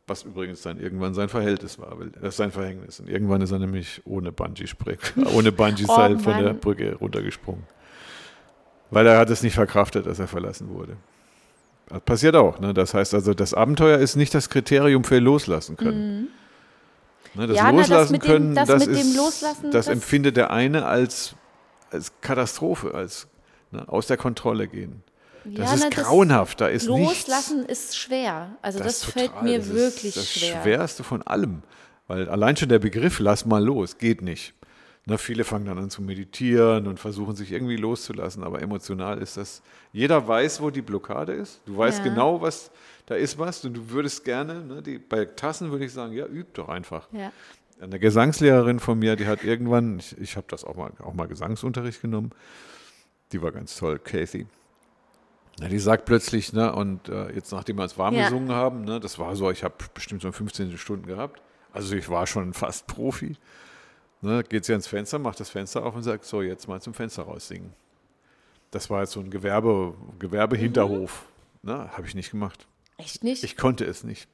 Was 0.09 0.25
übrigens 0.25 0.63
dann 0.63 0.81
irgendwann 0.81 1.15
sein 1.15 1.29
Verhältnis 1.29 1.79
war, 1.79 1.97
weil 2.01 2.11
das 2.11 2.31
ist 2.31 2.37
sein 2.39 2.51
Verhängnis. 2.51 2.99
Und 2.99 3.09
irgendwann 3.09 3.41
ist 3.41 3.53
er 3.53 3.61
nämlich 3.61 4.03
ohne 4.05 4.33
Bungee-Sprung, 4.33 4.97
ohne 5.37 5.53
Bungee-Seil 5.53 6.17
Oh 6.17 6.19
von 6.19 6.43
der. 6.43 6.55
Brücke 6.55 6.97
runtergesprungen. 6.97 7.63
Weil 8.91 9.07
er 9.07 9.19
hat 9.19 9.31
es 9.31 9.45
nicht 9.45 9.55
verkraftet, 9.55 10.07
dass 10.07 10.19
er 10.19 10.27
verlassen 10.27 10.71
wurde. 10.71 10.97
Das 11.91 12.01
passiert 12.03 12.37
auch. 12.37 12.59
Ne? 12.61 12.73
Das 12.73 12.95
heißt 12.95 13.15
also, 13.15 13.35
das 13.35 13.53
Abenteuer 13.53 13.99
ist 13.99 14.17
nicht 14.17 14.35
das 14.35 14.49
Kriterium 14.49 15.05
für 15.05 15.19
loslassen 15.19 15.77
können. 15.77 16.29
Ne, 17.35 17.47
das 17.47 17.51
Mhm. 17.51 17.55
Ja, 17.55 17.65
na, 17.73 17.79
das 17.79 17.89
Loslassen 17.89 18.13
mit 18.13 18.23
dem- 18.23 18.27
können, 18.29 18.55
das 18.55 18.69
das, 18.69 18.87
ist, 18.87 19.17
Loslassen, 19.17 19.63
das, 19.71 19.87
das- 19.87 19.89
empfindet 19.89 20.37
der 20.37 20.51
eine 20.51 20.87
als, 20.87 21.35
als 21.91 22.13
Katastrophe, 22.21 22.95
als 22.95 23.29
ne, 23.71 23.85
aus 23.89 24.07
der 24.07 24.17
Kontrolle 24.17 24.67
gehen. 24.69 25.03
Das 25.45 25.69
Ja, 25.71 25.75
ist 25.75 25.83
na, 25.85 25.91
das 25.91 26.05
grauenhaft, 26.05 26.61
da 26.61 26.67
ist 26.69 26.89
nichts. 26.89 27.29
Loslassen 27.29 27.65
ist 27.67 27.97
schwer. 27.97 28.57
Also 28.63 28.79
das, 28.79 29.03
ist 29.03 29.05
fällt 29.07 29.29
total- 29.31 29.45
mir 29.45 29.59
das 29.59 29.69
wirklich 29.71 30.17
ist 30.17 30.17
das 30.17 30.29
schwer. 30.33 30.63
Schwerste 30.63 31.03
von 31.05 31.23
allem. 31.23 31.63
Weil 32.09 32.29
allein 32.29 32.57
schon 32.57 32.69
der 32.69 32.79
Begriff, 32.81 33.21
lass 33.21 33.47
mal 33.47 33.65
los, 33.65 33.97
geht 33.99 34.23
nicht. 34.23 34.53
Ne, 35.11 35.19
viele 35.19 35.43
fangen 35.43 35.65
dann 35.67 35.77
an 35.77 35.91
zu 35.91 36.03
meditieren 36.03 36.87
und 36.87 37.01
versuchen 37.01 37.35
sich 37.35 37.51
irgendwie 37.51 37.75
loszulassen, 37.75 38.45
aber 38.45 38.63
emotional 38.63 39.19
ist 39.21 39.37
das. 39.37 39.61
Jeder 39.93 40.29
weiß, 40.29 40.61
wo 40.63 40.71
die 40.71 40.83
Blockade 40.83 41.33
ist. 41.33 41.61
Du 41.67 41.77
weißt 41.77 41.99
Ja. 41.99 42.05
genau, 42.05 42.41
was 42.41 42.71
da 43.07 43.17
ist 43.17 43.37
was 43.37 43.65
und 43.65 43.75
du 43.75 43.91
würdest 43.91 44.25
gerne, 44.25 44.63
ne, 44.65 44.83
die, 44.83 44.99
bei 44.99 45.25
Tassen 45.25 45.73
würde 45.73 45.85
ich 45.87 45.93
sagen, 45.93 46.13
ja, 46.13 46.27
üb 46.27 46.55
doch 46.55 46.69
einfach. 46.69 47.09
Ja. 47.11 47.33
Eine 47.81 47.99
Gesangslehrerin 47.99 48.79
von 48.79 49.01
mir, 49.01 49.17
die 49.17 49.27
hat 49.27 49.43
irgendwann, 49.43 49.99
ich, 49.99 50.17
ich 50.17 50.37
habe 50.37 50.47
das 50.49 50.63
auch 50.65 50.77
mal, 50.77 50.93
auch 51.03 51.13
mal 51.15 51.27
Gesangsunterricht 51.27 52.01
genommen, 52.03 52.31
die 53.33 53.43
war 53.43 53.51
ganz 53.51 53.75
toll, 53.77 53.99
Kathy. 53.99 54.47
Na, 55.59 55.67
die 55.67 55.81
sagt 55.81 56.05
plötzlich, 56.05 56.53
ne, 56.53 56.73
und 56.73 57.09
äh, 57.09 57.33
jetzt 57.35 57.51
nachdem 57.51 57.79
wir 57.79 57.83
uns 57.83 57.99
warm 57.99 58.15
Ja. 58.15 58.25
gesungen 58.29 58.53
haben, 58.53 58.85
ne, 58.85 59.01
das 59.01 59.19
war 59.19 59.35
so, 59.35 59.51
ich 59.51 59.65
habe 59.65 59.75
bestimmt 59.93 60.23
so 60.23 60.31
15 60.31 60.79
Stunden 60.79 61.07
gehabt, 61.07 61.43
also 61.73 61.97
ich 61.97 62.09
war 62.09 62.29
schon 62.29 62.53
fast 62.55 62.87
Profi, 62.87 63.35
ne, 64.21 64.43
geht 64.45 64.65
sie 64.65 64.73
ans 64.73 64.87
Fenster, 64.87 65.19
macht 65.19 65.41
das 65.41 65.51
Fenster 65.51 65.85
auf 65.85 65.95
und 65.95 66.03
sagt, 66.03 66.25
so, 66.25 66.43
jetzt 66.43 66.69
mal 66.69 66.81
zum 66.81 66.95
Fenster 66.95 67.23
raus 67.23 67.49
singen. 67.49 67.73
Das 68.71 68.89
war 68.91 69.01
jetzt 69.01 69.13
so 69.13 69.21
ein 69.21 69.31
Gewerbe, 69.31 69.95
Gewerbehinterhof. 70.19 71.27
Ne, 71.63 71.91
habe 71.93 72.07
ich 72.07 72.15
nicht 72.15 72.31
gemacht. 72.31 72.67
Echt 72.97 73.25
nicht? 73.25 73.45
Ich 73.45 73.57
konnte 73.57 73.85
es 73.85 74.05
nicht. 74.05 74.29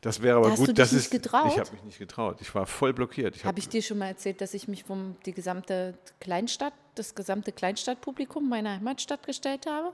Das 0.00 0.20
wäre 0.20 0.36
aber 0.36 0.50
Hast 0.50 0.58
gut. 0.58 0.68
du 0.68 0.72
dich 0.74 0.82
das 0.82 0.92
nicht 0.92 1.04
ist, 1.04 1.10
getraut? 1.10 1.52
Ich 1.52 1.58
habe 1.58 1.72
mich 1.72 1.82
nicht 1.84 1.98
getraut. 1.98 2.36
Ich 2.42 2.54
war 2.54 2.66
voll 2.66 2.92
blockiert. 2.92 3.42
Habe 3.42 3.58
ich 3.58 3.70
dir 3.70 3.80
schon 3.80 3.96
mal 3.96 4.08
erzählt, 4.08 4.40
dass 4.42 4.52
ich 4.52 4.68
mich 4.68 4.84
um 4.90 5.16
die 5.24 5.32
gesamte 5.32 5.94
Kleinstadt, 6.20 6.74
das 6.94 7.14
gesamte 7.14 7.52
Kleinstadtpublikum 7.52 8.46
meiner 8.46 8.74
Heimatstadt 8.74 9.26
gestellt 9.26 9.64
habe 9.66 9.92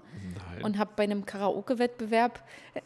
Nein. 0.51 0.65
und 0.65 0.79
habe 0.79 0.91
bei 0.97 1.05
einem 1.05 1.27
Karaoke-Wettbewerb 1.27 2.43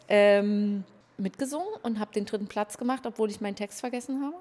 ähm, 0.09 0.85
mitgesungen 1.17 1.69
und 1.83 1.99
habe 1.99 2.12
den 2.12 2.27
dritten 2.27 2.47
Platz 2.47 2.77
gemacht, 2.77 3.07
obwohl 3.07 3.31
ich 3.31 3.40
meinen 3.40 3.57
Text 3.57 3.81
vergessen 3.81 4.23
habe. 4.23 4.37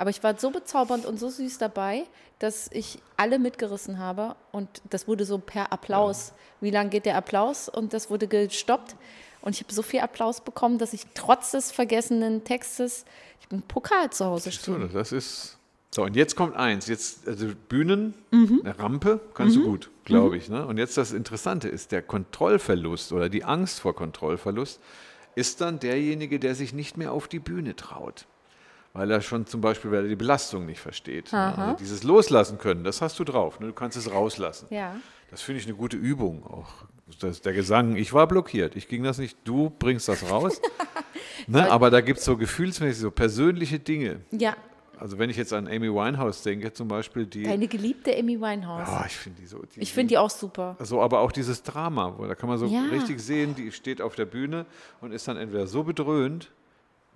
Aber 0.00 0.08
ich 0.10 0.22
war 0.22 0.38
so 0.38 0.50
bezaubernd 0.50 1.04
und 1.04 1.20
so 1.20 1.28
süß 1.28 1.58
dabei, 1.58 2.04
dass 2.38 2.70
ich 2.72 2.98
alle 3.18 3.38
mitgerissen 3.38 3.98
habe 3.98 4.34
und 4.50 4.68
das 4.88 5.06
wurde 5.06 5.26
so 5.26 5.36
per 5.38 5.72
Applaus. 5.72 6.32
Wie 6.62 6.70
lang 6.70 6.88
geht 6.88 7.04
der 7.04 7.16
Applaus? 7.16 7.68
Und 7.68 7.92
das 7.92 8.08
wurde 8.08 8.26
gestoppt 8.26 8.96
und 9.42 9.54
ich 9.54 9.62
habe 9.62 9.74
so 9.74 9.82
viel 9.82 10.00
Applaus 10.00 10.40
bekommen, 10.40 10.78
dass 10.78 10.94
ich 10.94 11.02
trotz 11.14 11.50
des 11.50 11.70
vergessenen 11.70 12.44
Textes, 12.44 13.04
einen 13.50 13.62
Pokal 13.62 14.10
zu 14.10 14.24
Hause 14.24 14.50
So, 14.52 14.58
stehen. 14.58 14.90
das 14.92 15.12
ist. 15.12 15.58
So, 15.92 16.04
und 16.04 16.14
jetzt 16.16 16.36
kommt 16.36 16.54
eins. 16.56 16.86
Jetzt, 16.86 17.26
also 17.26 17.48
Bühnen, 17.68 18.14
Mhm. 18.30 18.60
eine 18.64 18.78
Rampe, 18.78 19.20
kannst 19.34 19.56
du 19.56 19.64
gut, 19.64 19.90
glaube 20.04 20.36
ich. 20.36 20.48
Ne? 20.48 20.64
Und 20.64 20.78
jetzt 20.78 20.96
das 20.96 21.12
Interessante 21.12 21.68
ist, 21.68 21.90
der 21.92 22.00
Kontrollverlust 22.00 23.12
oder 23.12 23.28
die 23.28 23.44
Angst 23.44 23.80
vor 23.80 23.94
Kontrollverlust 23.96 24.80
ist 25.34 25.60
dann 25.60 25.78
derjenige, 25.80 26.38
der 26.38 26.54
sich 26.54 26.72
nicht 26.72 26.96
mehr 26.96 27.12
auf 27.12 27.26
die 27.28 27.40
Bühne 27.40 27.74
traut. 27.76 28.26
Weil 28.92 29.10
er 29.10 29.20
schon 29.20 29.46
zum 29.46 29.60
Beispiel, 29.60 29.90
weil 29.92 30.02
er 30.04 30.08
die 30.08 30.16
Belastung 30.16 30.66
nicht 30.66 30.80
versteht. 30.80 31.32
Ne? 31.32 31.56
Also 31.56 31.76
dieses 31.78 32.02
Loslassen 32.02 32.58
können, 32.58 32.82
das 32.82 33.00
hast 33.00 33.18
du 33.20 33.24
drauf. 33.24 33.60
Ne? 33.60 33.68
Du 33.68 33.72
kannst 33.72 33.96
es 33.96 34.10
rauslassen. 34.10 34.66
Ja. 34.70 34.96
Das 35.30 35.42
finde 35.42 35.60
ich 35.60 35.66
eine 35.66 35.76
gute 35.76 35.96
Übung 35.96 36.44
auch. 36.44 36.68
Das, 37.20 37.40
der 37.40 37.52
Gesang, 37.52 37.96
ich 37.96 38.12
war 38.12 38.26
blockiert, 38.26 38.74
ich 38.76 38.86
ging 38.88 39.02
das 39.02 39.18
nicht, 39.18 39.36
du 39.44 39.70
bringst 39.70 40.08
das 40.08 40.28
raus. 40.30 40.60
ne? 41.46 41.70
Aber 41.70 41.90
da 41.90 42.00
gibt 42.00 42.18
es 42.20 42.24
so 42.24 42.36
gefühlsmäßig, 42.36 43.00
so 43.02 43.10
persönliche 43.10 43.78
Dinge. 43.80 44.20
Ja, 44.30 44.56
Also 44.98 45.18
wenn 45.18 45.30
ich 45.30 45.36
jetzt 45.36 45.52
an 45.52 45.66
Amy 45.66 45.88
Winehouse 45.92 46.42
denke, 46.42 46.72
zum 46.72 46.86
Beispiel, 46.88 47.26
die, 47.26 47.44
deine 47.44 47.66
geliebte 47.68 48.16
Amy 48.16 48.40
Winehouse. 48.40 48.88
Ah, 48.88 49.04
ich 49.06 49.16
finde 49.16 49.40
die 49.40 49.46
so, 49.46 49.62
die, 49.74 49.80
ich 49.80 49.92
finde 49.92 50.08
die 50.10 50.18
auch 50.18 50.30
super. 50.30 50.76
so, 50.80 51.00
aber 51.00 51.20
auch 51.20 51.32
dieses 51.32 51.62
Drama, 51.62 52.14
wo 52.16 52.26
da 52.26 52.34
kann 52.34 52.48
man 52.48 52.58
so 52.58 52.66
Ja. 52.66 52.82
richtig 52.92 53.20
sehen, 53.20 53.54
die 53.56 53.70
steht 53.72 54.00
auf 54.02 54.14
der 54.14 54.26
Bühne 54.26 54.66
und 55.00 55.12
ist 55.12 55.26
dann 55.26 55.36
entweder 55.36 55.66
so 55.66 55.82
bedröhnt, 55.84 56.50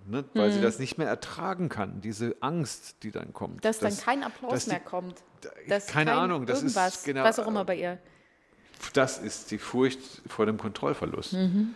ne, 0.06 0.24
weil 0.34 0.48
Mhm. 0.50 0.54
sie 0.54 0.60
das 0.60 0.78
nicht 0.78 0.98
mehr 0.98 1.08
ertragen 1.08 1.68
kann, 1.68 2.00
diese 2.00 2.36
Angst, 2.40 2.96
die 3.02 3.10
dann 3.10 3.32
kommt. 3.32 3.64
Dass 3.64 3.78
Das- 3.78 3.96
dann 3.96 4.04
kein 4.04 4.22
Applaus 4.22 4.52
dass 4.52 4.64
die- 4.64 4.70
mehr 4.70 4.80
kommt. 4.80 5.22
da- 5.40 5.50
Dass 5.68 5.86
keine 5.86 6.10
kein 6.10 6.18
Ahnung, 6.20 6.46
das 6.46 6.62
ist 6.62 7.04
genau- 7.04 7.24
was 7.24 7.38
auch 7.38 7.46
immer 7.46 7.64
bei 7.64 7.76
ihr. 7.76 7.98
das 8.92 9.18
ist 9.18 9.50
die 9.50 9.58
Furcht 9.58 9.98
vor 10.26 10.46
dem 10.46 10.58
Kontrollverlust. 10.58 11.32
Mhm. 11.34 11.74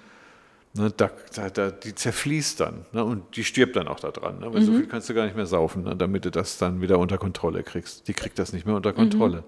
Ne, 0.74 0.92
da, 0.94 1.10
da, 1.34 1.48
da, 1.48 1.70
die 1.70 1.94
zerfließt 1.94 2.60
dann 2.60 2.84
ne, 2.92 3.02
und 3.02 3.36
die 3.36 3.42
stirbt 3.44 3.74
dann 3.74 3.88
auch 3.88 4.00
daran, 4.00 4.38
ne, 4.40 4.52
weil 4.52 4.60
Mhm. 4.60 4.66
so 4.66 4.72
viel 4.72 4.86
kannst 4.86 5.08
du 5.08 5.14
gar 5.14 5.24
nicht 5.24 5.34
mehr 5.34 5.46
saufen, 5.46 5.82
ne, 5.84 5.96
damit 5.96 6.26
du 6.26 6.30
das 6.30 6.58
dann 6.58 6.82
wieder 6.82 6.98
unter 6.98 7.16
Kontrolle 7.16 7.62
kriegst. 7.62 8.06
Die 8.06 8.12
kriegt 8.12 8.38
das 8.38 8.52
nicht 8.52 8.66
mehr 8.66 8.76
unter 8.76 8.92
Mhm. 8.92 8.96
Kontrolle. 8.96 9.44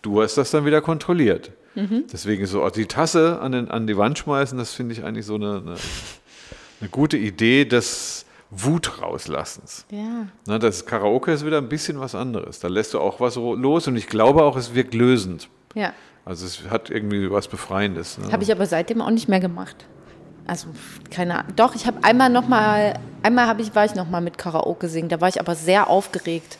Du 0.00 0.22
hast 0.22 0.36
das 0.38 0.50
dann 0.50 0.64
wieder 0.64 0.80
kontrolliert. 0.80 1.52
Deswegen 1.74 2.44
so 2.46 2.62
auch 2.64 2.70
die 2.70 2.84
Tasse 2.86 3.40
an, 3.40 3.52
den, 3.52 3.70
an 3.70 3.86
die 3.86 3.96
Wand 3.96 4.18
schmeißen, 4.18 4.58
das 4.58 4.72
finde 4.74 4.92
ich 4.94 5.04
eigentlich 5.04 5.24
so 5.24 5.36
eine, 5.36 5.56
eine, 5.58 5.74
eine 6.82 6.90
gute 6.90 7.16
Idee 7.16 7.64
des 7.64 8.26
Wutrauslassens. 8.50 9.86
Ja. 9.90 10.26
Ne, 10.46 10.58
das 10.58 10.84
Karaoke 10.84 11.32
ist 11.32 11.46
wieder 11.46 11.58
ein 11.58 11.68
bisschen 11.68 11.98
was 12.00 12.14
anderes. 12.14 12.60
Da 12.60 12.68
lässt 12.68 12.92
du 12.92 13.00
auch 13.00 13.20
was 13.20 13.36
los 13.36 13.88
und 13.88 13.96
ich 13.96 14.08
glaube 14.08 14.42
auch, 14.42 14.56
es 14.56 14.74
wirkt 14.74 14.92
lösend. 14.92 15.48
Ja. 15.74 15.94
Also 16.24 16.44
es 16.44 16.70
hat 16.70 16.90
irgendwie 16.90 17.30
was 17.30 17.48
Befreiendes. 17.48 18.18
Ne? 18.18 18.30
Habe 18.30 18.42
ich 18.42 18.52
aber 18.52 18.66
seitdem 18.66 19.00
auch 19.00 19.10
nicht 19.10 19.28
mehr 19.28 19.40
gemacht. 19.40 19.86
Also 20.46 20.68
keine 21.10 21.38
Ahnung. 21.38 21.52
Doch, 21.56 21.74
ich 21.74 21.86
habe 21.86 22.02
einmal 22.02 22.28
noch 22.28 22.48
mal, 22.48 22.98
einmal 23.22 23.46
habe 23.46 23.62
ich, 23.62 23.74
war 23.74 23.84
ich 23.84 23.94
noch 23.94 24.10
mal 24.10 24.20
mit 24.20 24.36
Karaoke 24.38 24.88
singen. 24.88 25.08
Da 25.08 25.20
war 25.20 25.28
ich 25.28 25.40
aber 25.40 25.54
sehr 25.54 25.88
aufgeregt 25.88 26.58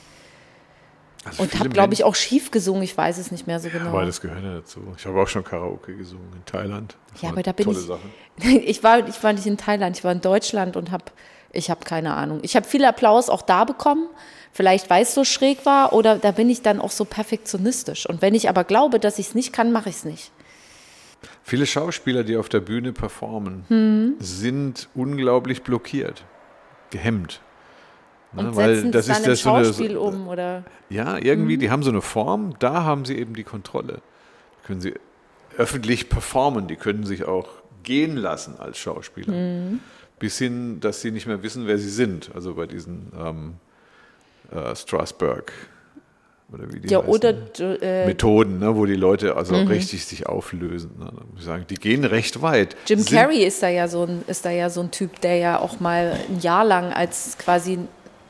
Also 1.25 1.43
und 1.45 1.59
habe, 1.59 1.69
glaube 1.69 1.95
ich, 1.95 2.03
auch 2.05 2.15
schief 2.17 2.51
gesungen. 2.51 2.83
Ich 2.83 2.97
weiß 2.97 3.19
es 3.19 3.31
nicht 3.31 3.47
mehr 3.47 3.61
so 3.61 3.69
genau. 3.69 3.91
Aber 3.91 4.05
das 4.05 4.21
gehört 4.21 4.43
ja 4.43 4.55
dazu. 4.55 4.81
Ich 4.97 5.07
habe 5.07 5.21
auch 5.23 5.29
schon 5.29 5.45
Karaoke 5.45 5.95
gesungen 5.97 6.33
in 6.35 6.45
Thailand. 6.45 6.97
Das 7.13 7.23
Ja, 7.23 7.29
aber 7.31 7.43
da 7.43 7.53
bin 7.53 7.67
tolle 7.67 7.79
ich- 7.79 7.87
Sache. 7.87 8.01
ich, 8.65 8.83
war, 8.83 9.07
ich 9.09 9.23
war 9.23 9.33
nicht 9.33 9.47
in 9.47 9.57
Thailand, 9.57 9.97
ich 9.97 10.05
war 10.05 10.11
in 10.13 10.21
Deutschland 10.21 10.77
und 10.77 10.91
habe, 10.91 11.05
ich 11.53 11.71
habe 11.71 11.85
keine 11.85 12.15
Ahnung. 12.15 12.41
Ich 12.43 12.57
habe 12.57 12.67
viel 12.67 12.85
Applaus 12.85 13.29
auch 13.29 13.43
da 13.43 13.65
bekommen, 13.65 14.09
vielleicht 14.53 14.91
weil 14.91 15.03
es 15.05 15.15
so 15.15 15.23
schräg 15.25 15.65
war 15.65 15.93
oder 15.93 16.19
da 16.19 16.33
bin 16.33 16.51
ich 16.51 16.63
dann 16.63 16.81
auch 16.81 16.91
so 16.91 17.05
perfektionistisch. 17.05 18.07
Und 18.09 18.21
wenn 18.21 18.35
ich 18.35 18.49
aber 18.49 18.65
glaube, 18.65 18.99
dass 18.99 19.19
ich 19.21 19.29
es 19.29 19.35
nicht 19.37 19.53
kann, 19.53 19.71
mache 19.71 19.91
ich 19.91 19.97
es 19.97 20.05
nicht. 20.05 20.33
Viele 21.45 21.67
Schauspieler, 21.67 22.25
die 22.25 22.37
auf 22.37 22.49
der 22.49 22.61
Bühne 22.61 22.93
performen, 22.93 23.65
Hm. 23.69 24.15
sind 24.19 24.89
unglaublich 24.95 25.63
blockiert, 25.63 26.25
gehemmt. 26.91 27.41
Ne, 28.35 28.49
Und 28.49 28.55
setzen 28.55 28.95
es 28.95 29.07
dann 29.07 29.16
in 29.25 29.35
so 29.37 29.51
eine- 29.53 29.64
Schauspiel 29.66 29.97
um 29.97 30.29
oder 30.29 30.64
Ja, 30.88 31.14
Mhm. 31.16 31.23
irgendwie, 31.23 31.59
die 31.59 31.71
haben 31.71 31.83
so 31.83 31.90
eine 31.90 32.01
Form, 32.03 32.55
da 32.59 32.83
haben 32.85 33.05
sie 33.05 33.16
eben 33.18 33.35
die 33.35 33.45
Kontrolle. 33.45 34.01
Können 34.66 34.81
sie 34.81 34.95
öffentlich 35.59 36.09
performen, 36.09 36.66
die 36.66 36.77
können 36.77 37.05
sich 37.05 37.25
auch 37.25 37.49
gehen 37.83 38.16
lassen 38.16 38.55
als 38.59 38.79
Schauspieler. 38.79 39.33
Mhm. 39.35 39.81
Bis 40.18 40.38
hin, 40.38 40.81
dass 40.81 41.01
sie 41.03 41.11
nicht 41.11 41.27
mehr 41.27 41.42
wissen, 41.42 41.66
wer 41.66 41.77
sie 41.79 41.90
sind. 41.90 42.31
Also 42.35 42.55
bei 42.55 42.66
diesen 42.66 43.12
ähm, 43.18 43.55
äh, 44.51 44.75
Strasberg. 44.77 45.53
Oder 46.53 46.71
wie 46.73 46.81
die 46.81 46.88
Ja, 46.88 46.99
heißen. 46.99 47.11
oder 47.11 47.35
äh, 47.83 48.07
Methoden, 48.07 48.59
ne, 48.59 48.77
wo 48.77 48.85
die 48.87 48.95
Leute 48.95 49.37
also 49.37 49.55
richtig 49.57 50.05
sich 50.05 50.27
auflösen. 50.27 50.90
Ne. 50.99 51.07
Da 51.07 51.23
ich 51.37 51.45
sagen, 51.45 51.64
die 51.68 51.75
gehen 51.77 52.05
recht 52.05 52.40
weit. 52.42 52.77
Jim 52.87 53.05
Carrey 53.05 53.42
ist 53.45 53.62
da 53.62 53.68
ja 53.68 53.88
so 53.88 54.05
ein, 54.05 54.23
ist 54.27 54.45
da 54.45 54.51
ja 54.51 54.68
so 54.71 54.83
ein 54.83 54.90
Typ, 54.90 55.21
der 55.23 55.37
ja 55.37 55.59
auch 55.59 55.81
mal 55.81 56.18
ein 56.31 56.40
Jahr 56.40 56.64
lang 56.64 56.92
als 56.92 57.37
quasi 57.38 57.79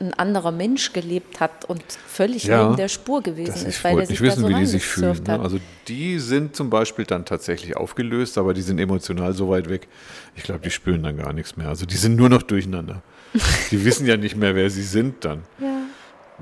ein 0.03 0.13
anderer 0.13 0.51
Mensch 0.51 0.93
gelebt 0.93 1.39
hat 1.39 1.65
und 1.65 1.83
völlig 2.07 2.43
Ja, 2.43 2.63
neben 2.63 2.77
der 2.77 2.87
Spur 2.87 3.21
gewesen 3.21 3.51
Das 3.51 3.63
ist, 3.63 3.77
ich 3.77 3.83
weil 3.83 3.91
er 3.91 3.95
wollte 3.97 4.07
sich 4.07 4.21
nicht 4.21 4.31
wissen, 4.31 4.41
so 4.41 4.49
wie 4.49 4.53
die 4.55 4.65
sich 4.65 4.83
fühlen. 4.83 5.23
Ne? 5.25 5.39
Also 5.39 5.59
die 5.87 6.19
sind 6.19 6.55
zum 6.55 6.69
Beispiel 6.69 7.05
dann 7.05 7.25
tatsächlich 7.25 7.75
aufgelöst, 7.75 8.37
aber 8.37 8.53
die 8.53 8.61
sind 8.61 8.79
emotional 8.79 9.33
so 9.33 9.49
weit 9.49 9.69
weg. 9.69 9.87
Ich 10.35 10.43
glaube, 10.43 10.61
die 10.61 10.71
spüren 10.71 11.03
dann 11.03 11.17
gar 11.17 11.33
nichts 11.33 11.57
mehr. 11.57 11.69
Also 11.69 11.85
die 11.85 11.97
sind 11.97 12.15
nur 12.15 12.29
noch 12.29 12.43
durcheinander. 12.43 13.01
die 13.71 13.83
wissen 13.83 14.05
ja 14.05 14.17
nicht 14.17 14.35
mehr, 14.35 14.55
wer 14.55 14.69
sie 14.69 14.83
sind 14.83 15.25
dann. 15.25 15.43
ja. 15.59 15.83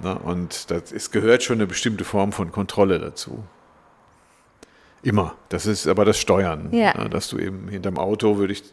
Ne? 0.02 0.18
Und 0.20 0.72
das, 0.72 0.92
es 0.92 1.12
gehört 1.12 1.44
schon 1.44 1.58
eine 1.58 1.68
bestimmte 1.68 2.04
Form 2.04 2.32
von 2.32 2.52
Kontrolle 2.52 3.00
dazu. 3.00 3.44
Immer. 5.04 5.36
Das 5.50 5.66
ist 5.66 5.88
aber 5.88 6.06
das 6.06 6.20
Steuern. 6.20 6.70
Ja. 6.72 6.98
Ne? 6.98 7.10
Dass 7.10 7.30
du 7.30 7.40
eben 7.40 7.68
hinterm 7.68 7.98
Auto 7.98 8.38
würde 8.38 8.54
ich 8.54 8.64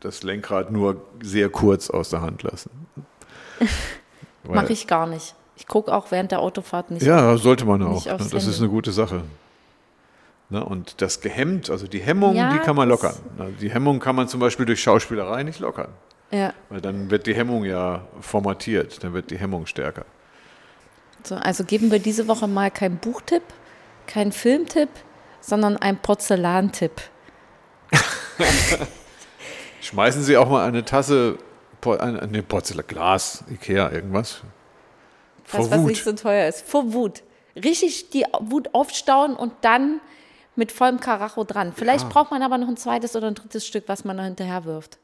das 0.00 0.22
Lenkrad 0.22 0.70
nur 0.70 1.04
sehr 1.22 1.48
kurz 1.50 1.90
aus 1.90 2.10
der 2.10 2.22
Hand 2.22 2.42
lassen. 2.42 2.70
Mache 4.44 4.72
ich 4.72 4.86
gar 4.86 5.06
nicht. 5.06 5.34
Ich 5.56 5.66
gucke 5.66 5.92
auch 5.94 6.10
während 6.10 6.32
der 6.32 6.40
Autofahrt 6.40 6.90
nicht. 6.90 7.02
Ja, 7.02 7.36
sollte 7.36 7.64
man 7.66 7.82
auch. 7.82 8.04
Ne? 8.04 8.16
Das 8.16 8.32
ist 8.32 8.44
Handy. 8.44 8.58
eine 8.58 8.68
gute 8.68 8.92
Sache. 8.92 9.24
Ne? 10.48 10.64
Und 10.64 11.00
das 11.00 11.20
gehemmt, 11.20 11.70
also 11.70 11.86
die 11.86 12.00
Hemmung, 12.00 12.34
Ja, 12.34 12.52
die 12.52 12.58
kann 12.58 12.76
man 12.76 12.88
lockern. 12.88 13.14
Ne? 13.38 13.52
Die 13.60 13.70
Hemmung 13.70 14.00
kann 14.00 14.16
man 14.16 14.26
zum 14.28 14.40
Beispiel 14.40 14.66
durch 14.66 14.82
Schauspielerei 14.82 15.42
nicht 15.42 15.60
lockern. 15.60 15.88
Ja. 16.30 16.54
Weil 16.68 16.80
dann 16.80 17.10
wird 17.10 17.26
die 17.26 17.34
Hemmung 17.34 17.64
ja 17.64 18.02
formatiert, 18.20 19.02
dann 19.02 19.12
wird 19.12 19.30
die 19.30 19.38
Hemmung 19.38 19.66
stärker. 19.66 20.04
So, 21.24 21.34
also 21.34 21.64
geben 21.64 21.90
wir 21.90 21.98
diese 21.98 22.28
Woche 22.28 22.48
mal 22.48 22.70
keinen 22.70 22.96
Buchtipp, 22.96 23.42
keinen 24.06 24.32
Filmtipp, 24.32 24.88
sondern 25.40 25.76
einen 25.76 25.98
Porzellantipp. 25.98 27.02
Schmeißen 29.80 30.22
Sie 30.22 30.36
auch 30.36 30.48
mal 30.48 30.66
eine 30.66 30.84
Tasse, 30.84 31.38
Po- 31.80 31.96
eine, 31.96 32.20
eine 32.22 32.42
Porzellan, 32.42 32.86
Glas, 32.86 33.44
Ikea, 33.50 33.90
irgendwas. 33.90 34.40
Vor 35.44 35.60
Das, 35.60 35.70
was 35.70 35.78
Wut. 35.80 35.86
nicht 35.88 36.04
so 36.04 36.12
teuer 36.12 36.48
ist. 36.48 36.66
Vor 36.66 36.92
Wut. 36.92 37.22
Richtig 37.56 38.10
die 38.10 38.24
Wut 38.40 38.70
aufstauen 38.74 39.34
und 39.34 39.52
dann 39.62 40.00
mit 40.56 40.72
vollem 40.72 41.00
Karacho 41.00 41.44
dran. 41.44 41.72
Vielleicht 41.74 42.04
Ja. 42.04 42.08
braucht 42.10 42.30
man 42.30 42.42
aber 42.42 42.58
noch 42.58 42.68
ein 42.68 42.76
zweites 42.76 43.16
oder 43.16 43.28
ein 43.28 43.34
drittes 43.34 43.66
Stück, 43.66 43.84
was 43.86 44.04
man 44.04 44.16
noch 44.16 44.24
hinterher 44.24 44.64
wirft. 44.64 44.98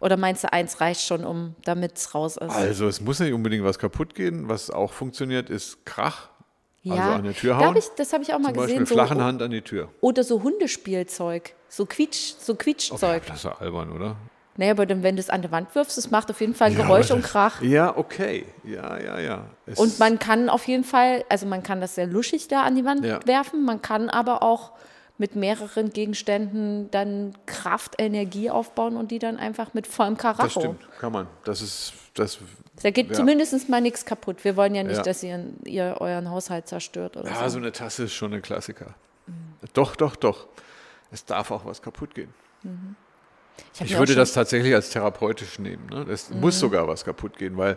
Oder 0.00 0.16
meinst 0.16 0.44
du, 0.44 0.52
eins 0.52 0.80
reicht 0.80 1.00
schon, 1.02 1.24
um 1.24 1.56
damit 1.64 1.96
es 1.96 2.14
raus 2.14 2.36
ist? 2.36 2.50
Also 2.50 2.86
es 2.86 3.00
muss 3.00 3.18
nicht 3.18 3.32
unbedingt 3.32 3.64
was 3.64 3.78
kaputt 3.80 4.14
gehen. 4.14 4.48
Was 4.48 4.70
auch 4.70 4.92
funktioniert, 4.92 5.50
ist 5.50 5.84
Krach. 5.84 6.28
Also 6.88 7.02
an 7.02 7.24
der 7.24 7.34
Tür 7.34 7.58
da 7.58 7.66
hauen. 7.66 7.76
ich, 7.76 7.84
das 7.96 8.12
habe 8.12 8.22
ich 8.22 8.32
auch 8.32 8.38
mal 8.38 8.46
Zum 8.46 8.54
Beispiel 8.58 8.78
gesehen. 8.78 8.86
So, 8.86 8.94
flachen 8.94 9.22
Hand 9.22 9.42
an 9.42 9.50
die 9.50 9.60
Tür. 9.62 9.88
oder 10.00 10.22
so 10.24 10.42
Hundespielzeug. 10.42 11.52
So 11.68 11.84
Quietsch, 11.84 12.34
so 12.38 12.54
Quietschzeug. 12.54 13.26
Das 13.26 13.36
ist 13.38 13.44
ja 13.44 13.58
albern, 13.58 13.92
oder? 13.92 14.16
Naja, 14.58 14.72
aber 14.72 14.84
dann, 14.86 15.02
wenn 15.02 15.14
du 15.16 15.20
es 15.20 15.30
an 15.30 15.40
die 15.40 15.50
Wand 15.52 15.72
wirfst, 15.74 15.96
es 15.96 16.10
macht 16.10 16.30
auf 16.30 16.40
jeden 16.40 16.54
Fall 16.54 16.72
Ja, 16.72 16.82
Geräusch 16.82 17.10
und 17.12 17.22
das- 17.22 17.30
Krach. 17.30 17.62
Ja, 17.62 17.96
okay. 17.96 18.44
Ja, 18.64 18.98
ja, 19.00 19.18
ja. 19.20 19.44
Es- 19.66 19.78
Und 19.78 19.98
man 20.00 20.18
kann 20.18 20.50
auf 20.50 20.66
jeden 20.68 20.82
Fall, 20.84 21.24
also 21.30 21.46
man 21.46 21.62
kann 21.62 21.80
das 21.80 21.94
sehr 21.94 22.06
luschig 22.06 22.48
da 22.48 22.62
an 22.64 22.74
die 22.74 22.84
Wand 22.84 23.04
Ja. 23.04 23.20
werfen, 23.24 23.64
man 23.64 23.80
kann 23.80 24.10
aber 24.10 24.42
auch 24.42 24.72
mit 25.16 25.36
mehreren 25.36 25.90
Gegenständen 25.90 26.90
dann 26.90 27.34
Kraft, 27.46 27.94
Energie 27.98 28.50
aufbauen 28.50 28.96
und 28.96 29.10
die 29.10 29.18
dann 29.18 29.36
einfach 29.36 29.74
mit 29.74 29.86
vollem 29.86 30.14
Das 30.14 30.22
Karacho. 30.22 30.60
stimmt, 30.60 30.88
kann 31.00 31.12
man. 31.12 31.26
Das 31.44 31.62
ist, 31.62 31.92
das, 32.14 32.38
Da 32.82 32.90
geht 32.90 33.08
Ja. 33.08 33.14
zumindest 33.14 33.68
mal 33.68 33.80
nichts 33.80 34.04
kaputt. 34.04 34.44
Wir 34.44 34.56
wollen 34.56 34.74
ja 34.74 34.84
nicht, 34.84 34.98
Ja. 34.98 35.02
dass 35.02 35.22
ihr, 35.24 35.44
ihr 35.64 35.96
euren 36.00 36.30
Haushalt 36.30 36.68
zerstört 36.68 37.16
oder 37.16 37.28
ja, 37.28 37.42
so 37.44 37.48
so. 37.54 37.58
eine 37.58 37.72
Tasse 37.72 38.04
ist 38.04 38.12
schon 38.14 38.32
ein 38.32 38.42
Klassiker. 38.42 38.94
Doch, 39.72 39.96
doch, 39.96 40.14
doch. 40.16 40.46
Es 41.10 41.24
darf 41.24 41.50
auch 41.50 41.64
was 41.64 41.80
kaputt 41.82 42.14
gehen. 42.14 42.32
hab 42.64 42.70
Ich 43.84 43.94
auch 43.94 44.00
würde 44.00 44.14
das 44.14 44.32
tatsächlich 44.32 44.74
als 44.74 44.90
therapeutisch 44.90 45.58
nehmen. 45.58 45.86
Ne? 45.90 46.06
Es 46.10 46.30
muss 46.30 46.58
sogar 46.58 46.86
was 46.88 47.04
kaputt 47.04 47.38
gehen, 47.38 47.56
weil 47.56 47.76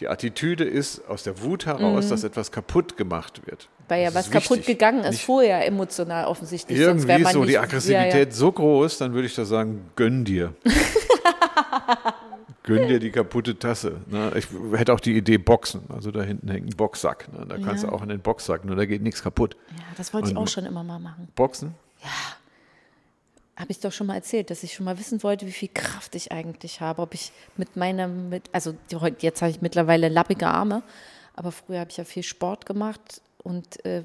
die 0.00 0.08
Attitüde 0.08 0.64
ist 0.64 1.08
aus 1.08 1.22
der 1.22 1.40
Wut 1.42 1.64
heraus, 1.66 2.08
dass 2.08 2.22
etwas 2.24 2.50
kaputt 2.52 2.96
gemacht 2.96 3.40
wird. 3.46 3.68
Weil 3.88 4.02
ja 4.02 4.10
Das 4.10 4.26
was 4.26 4.30
kaputt 4.30 4.58
wichtig. 4.58 4.66
gegangen 4.78 5.00
ist 5.04 5.10
Nicht 5.12 5.24
vorher 5.24 5.64
emotional 5.66 6.26
offensichtlich. 6.26 6.78
Irgendwie 6.78 7.22
ist 7.22 7.32
so 7.32 7.44
die 7.44 7.56
Aggressivität 7.58 8.28
Ja, 8.28 8.34
so 8.34 8.50
groß, 8.52 8.98
dann 8.98 9.14
würde 9.14 9.26
ich 9.26 9.34
da 9.34 9.44
sagen, 9.44 9.88
gönn 9.96 10.24
dir. 10.24 10.52
gönn 12.64 12.88
dir 12.88 12.98
die 12.98 13.10
kaputte 13.10 13.58
Tasse. 13.58 14.00
Ne? 14.06 14.32
Ich 14.36 14.48
hätte 14.76 14.92
auch 14.92 15.00
die 15.00 15.16
Idee 15.16 15.38
Boxen. 15.38 15.82
Also 15.88 16.10
da 16.10 16.22
hinten 16.22 16.48
hängt 16.50 16.66
ein 16.66 16.76
Boxsack. 16.76 17.32
Ne? 17.32 17.46
Da 17.48 17.56
kannst 17.58 17.84
Ja. 17.84 17.90
du 17.90 17.96
auch 17.96 18.02
in 18.02 18.08
den 18.08 18.20
Boxsack, 18.20 18.64
nur 18.64 18.76
da 18.76 18.84
geht 18.86 19.02
nichts 19.02 19.22
kaputt. 19.22 19.56
ja. 19.70 19.76
ja, 19.78 19.82
das 19.96 20.12
wollte 20.12 20.28
ich 20.28 20.36
Und- 20.36 20.42
auch 20.42 20.48
schon 20.48 20.66
immer 20.66 20.82
mal 20.82 20.98
machen. 20.98 21.28
Boxen? 21.34 21.74
Habe 23.56 23.70
ich 23.70 23.80
doch 23.80 23.92
schon 23.92 24.06
mal 24.06 24.16
erzählt, 24.16 24.50
dass 24.50 24.62
ich 24.62 24.74
schon 24.74 24.84
mal 24.84 24.98
wissen 24.98 25.22
wollte, 25.22 25.46
wie 25.46 25.52
viel 25.52 25.70
Kraft 25.72 26.14
ich 26.14 26.30
eigentlich 26.30 26.80
habe. 26.80 27.00
Ob 27.00 27.14
ich 27.14 27.32
mit 27.56 27.76
meinem, 27.76 28.28
mit, 28.28 28.50
also 28.52 28.74
jetzt 29.18 29.40
habe 29.40 29.50
ich 29.50 29.62
mittlerweile 29.62 30.08
lappige 30.08 30.46
Arme, 30.46 30.82
aber 31.34 31.52
früher 31.52 31.80
habe 31.80 31.90
ich 31.90 31.96
ja 31.96 32.04
viel 32.04 32.22
Sport 32.22 32.66
gemacht 32.66 33.22
und 33.42 33.84
äh, 33.86 34.02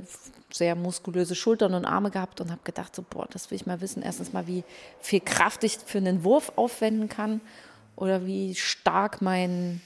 sehr 0.51 0.75
muskulöse 0.75 1.35
Schultern 1.35 1.73
und 1.73 1.85
Arme 1.85 2.11
gehabt 2.11 2.39
und 2.41 2.51
habe 2.51 2.61
gedacht, 2.63 2.95
so, 2.95 3.03
boah, 3.07 3.27
das 3.29 3.51
will 3.51 3.55
ich 3.55 3.65
mal 3.65 3.81
wissen. 3.81 4.03
Erstens 4.03 4.33
mal, 4.33 4.47
wie 4.47 4.63
viel 4.99 5.19
Kraft 5.19 5.63
ich 5.63 5.79
für 5.79 5.97
einen 5.97 6.23
Wurf 6.23 6.51
aufwenden 6.55 7.09
kann 7.09 7.41
oder 7.95 8.25
wie 8.25 8.55
stark 8.55 9.21
mein, 9.21 9.81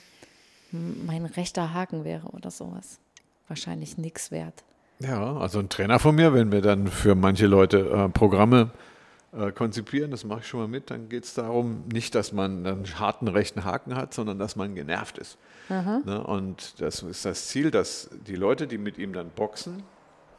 mein 0.72 1.26
rechter 1.26 1.74
Haken 1.74 2.04
wäre 2.04 2.28
oder 2.28 2.52
sowas. 2.52 3.00
Wahrscheinlich 3.48 3.98
nichts 3.98 4.30
wert. 4.30 4.64
Ja, 5.00 5.38
also 5.38 5.60
ein 5.60 5.70
Trainer 5.70 6.00
von 6.00 6.16
mir, 6.16 6.34
wenn 6.34 6.52
wir 6.52 6.62
dann 6.62 6.88
für 6.88 7.16
manche 7.16 7.48
Leute 7.48 7.80
äh, 7.80 8.10
Programme 8.10 8.72
konzipieren, 9.56 10.12
das 10.12 10.24
mache 10.24 10.40
ich 10.40 10.48
schon 10.48 10.62
mal 10.62 10.68
mit, 10.68 10.90
dann 10.90 11.10
geht 11.10 11.26
es 11.26 11.34
darum, 11.34 11.84
nicht, 11.92 12.16
dass 12.16 12.32
man 12.32 12.66
einen 12.66 13.00
harten 13.00 13.28
rechten 13.28 13.66
Haken 13.66 13.96
hat, 13.96 14.14
sondern 14.14 14.40
dass 14.40 14.56
man 14.56 14.76
genervt 14.76 15.18
ist. 15.18 15.38
Ne? 16.06 16.24
Und 16.26 16.80
das 16.80 17.04
ist 17.04 17.26
das 17.26 17.48
Ziel, 17.48 17.72
dass 17.72 18.10
die 18.28 18.36
Leute, 18.36 18.68
die 18.68 18.78
mit 18.78 18.98
ihm 18.98 19.14
dann 19.14 19.30
boxen, 19.30 19.84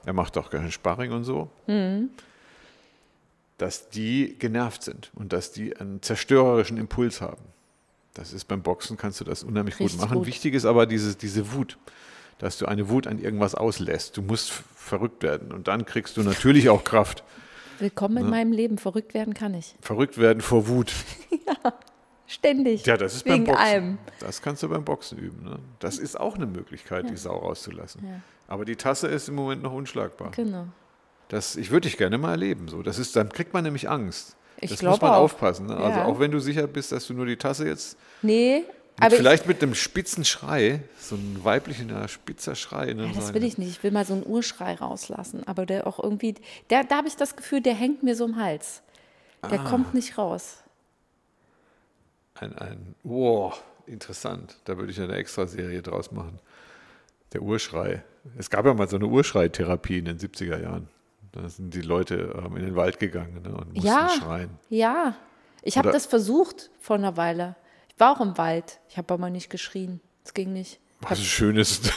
er 0.05 0.13
macht 0.13 0.39
auch 0.39 0.51
keinen 0.51 0.71
Sparring 0.71 1.13
und 1.13 1.25
so, 1.25 1.51
dass 3.59 3.89
die 3.91 4.37
genervt 4.39 4.83
sind 4.83 5.11
und 5.15 5.33
dass 5.33 5.53
die 5.53 5.77
einen 5.77 6.01
zerstörerischen 6.03 6.77
Impuls 6.79 7.21
haben. 7.21 7.43
Das 8.15 8.33
ist 8.33 8.47
beim 8.47 8.63
Boxen, 8.63 8.97
kannst 8.97 9.21
du 9.21 9.25
das 9.25 9.43
unheimlich 9.43 9.79
Richtig 9.79 9.99
gut 9.99 10.09
machen. 10.09 10.19
gut. 10.19 10.27
Wichtig 10.27 10.55
ist 10.55 10.65
aber 10.65 10.87
diese, 10.87 11.17
diese 11.17 11.53
Wut, 11.53 11.77
dass 12.39 12.57
du 12.57 12.67
eine 12.67 12.89
Wut 12.89 13.07
an 13.07 13.19
irgendwas 13.19 13.55
auslässt. 13.55 14.17
Du 14.17 14.23
musst 14.23 14.51
verrückt 14.51 15.23
werden 15.23 15.53
und 15.53 15.69
dann 15.69 15.85
kriegst 15.85 16.17
du 16.17 16.23
natürlich 16.23 16.71
auch 16.71 16.85
Kraft. 16.85 17.25
Willkommen 17.79 18.17
in 18.19 18.31
meinem 18.31 18.53
Leben. 18.53 18.79
Verrückt 18.79 19.15
werden 19.15 19.35
kann 19.35 19.55
ich. 19.55 19.75
Verrückt 19.81 20.19
werden 20.19 20.41
vor 20.41 20.69
Wut. 20.69 20.93
Ständig. 22.27 22.85
Ja, 22.87 22.97
das 22.97 23.15
ist 23.15 23.25
Wegen 23.25 23.45
beim 23.45 23.55
Boxen. 23.55 23.65
allem. 23.65 23.99
Das 24.21 24.43
kannst 24.43 24.63
du 24.63 24.69
beim 24.69 24.85
Boxen 24.85 25.19
üben. 25.19 25.45
Ne? 25.45 25.59
Das 25.79 25.99
ist 25.99 26.19
auch 26.19 26.35
eine 26.35 26.47
Möglichkeit, 26.47 27.09
die 27.09 27.17
Sau 27.17 27.37
rauszulassen. 27.37 28.03
Ja. 28.05 28.21
Aber 28.49 28.65
die 28.65 28.77
Tasse 28.77 29.07
ist 29.09 29.29
im 29.29 29.37
Moment 29.37 29.63
noch 29.63 29.73
unschlagbar. 29.73 30.33
Genau. 30.35 30.67
Das, 31.29 31.57
ich 31.57 31.71
würde 31.71 31.89
dich 31.89 31.97
gerne 31.99 32.19
mal 32.19 32.33
erleben. 32.33 32.67
So. 32.69 32.83
Das 32.83 32.99
ist, 32.99 33.15
dann 33.15 33.29
kriegt 33.29 33.53
man 33.53 33.63
nämlich 33.65 33.89
Angst. 33.89 34.37
Ich 34.61 34.71
das 34.71 34.83
muss 34.83 35.01
man 35.01 35.11
auch. 35.13 35.17
aufpassen. 35.19 35.67
Ne? 35.67 35.77
Also 35.77 35.99
Ja. 36.01 36.05
auch 36.07 36.19
wenn 36.19 36.31
du 36.31 36.41
sicher 36.41 36.67
bist, 36.67 36.91
dass 36.93 37.07
du 37.07 37.15
nur 37.15 37.27
die 37.27 37.37
Tasse 37.37 37.67
jetzt 37.67 37.97
Nee, 38.23 38.65
mit, 39.05 39.13
vielleicht 39.15 39.47
mit 39.47 39.63
einem 39.63 39.75
spitzen 39.75 40.25
Schrei, 40.25 40.81
so 40.99 41.17
ein 41.17 41.41
weiblicher 41.45 42.09
spitzer 42.09 42.55
Schrei. 42.55 42.93
Ne? 42.95 43.07
ja, 43.07 43.13
das 43.13 43.35
will 43.35 43.45
ich 43.45 43.59
nicht. 43.59 43.69
Ich 43.71 43.83
will 43.83 43.91
mal 43.91 44.05
so 44.07 44.15
einen 44.15 44.27
Urschrei 44.27 44.75
rauslassen. 44.75 45.47
Aber 45.47 45.67
der 45.67 45.87
auch 45.87 46.03
irgendwie, 46.03 46.35
der, 46.71 46.85
da 46.85 46.97
habe 46.99 47.09
ich 47.09 47.17
das 47.17 47.37
Gefühl, 47.37 47.61
der 47.61 47.75
hängt 47.75 48.03
mir 48.03 48.17
so 48.17 48.25
im 48.25 48.37
Hals. 48.37 48.83
Der 49.51 49.61
Ah. 49.61 49.69
kommt 49.71 49.93
nicht 49.95 50.17
raus. 50.19 50.63
Ein, 52.35 52.57
ein, 52.59 52.95
wow, 53.05 53.63
interessant. 53.87 54.57
Da 54.65 54.77
würde 54.77 54.91
ich 54.93 55.01
eine 55.01 55.15
Extraserie 55.15 55.83
draus 55.83 56.11
machen. 56.13 56.39
Der 57.33 57.43
Urschrei. 57.43 58.03
Es 58.37 58.51
gab 58.51 58.67
ja 58.67 58.75
mal 58.75 58.89
so 58.89 58.97
eine 58.97 59.07
Urschreitherapie 59.07 59.99
in 59.99 60.05
den 60.07 60.19
70er 60.19 60.61
Jahren. 60.61 60.89
Da 61.33 61.49
sind 61.49 61.75
die 61.75 61.83
Leute 61.83 62.35
ähm, 62.45 62.57
in 62.57 62.65
den 62.65 62.77
Wald 62.77 62.99
gegangen 62.99 63.43
ne, 63.43 63.51
und 63.55 63.75
mussten 63.75 63.87
Ja. 63.87 64.09
schreien. 64.09 64.51
Ja, 64.71 65.17
ich 65.63 65.77
habe 65.77 65.91
das 65.91 66.07
versucht 66.07 66.71
vor 66.81 66.97
einer 66.97 67.17
Weile. 67.17 67.57
War 67.99 68.17
auch 68.17 68.21
im 68.21 68.37
Wald. 68.39 68.79
Ich 68.89 68.97
habe 68.99 69.13
aber 69.15 69.31
nicht 69.31 69.51
geschrien. 69.51 70.01
Es 70.25 70.35
ging 70.35 70.53
nicht. 70.53 70.79
Ich 71.01 71.11
Was 71.11 71.19
habe 71.19 71.21
Schönes. 71.29 71.81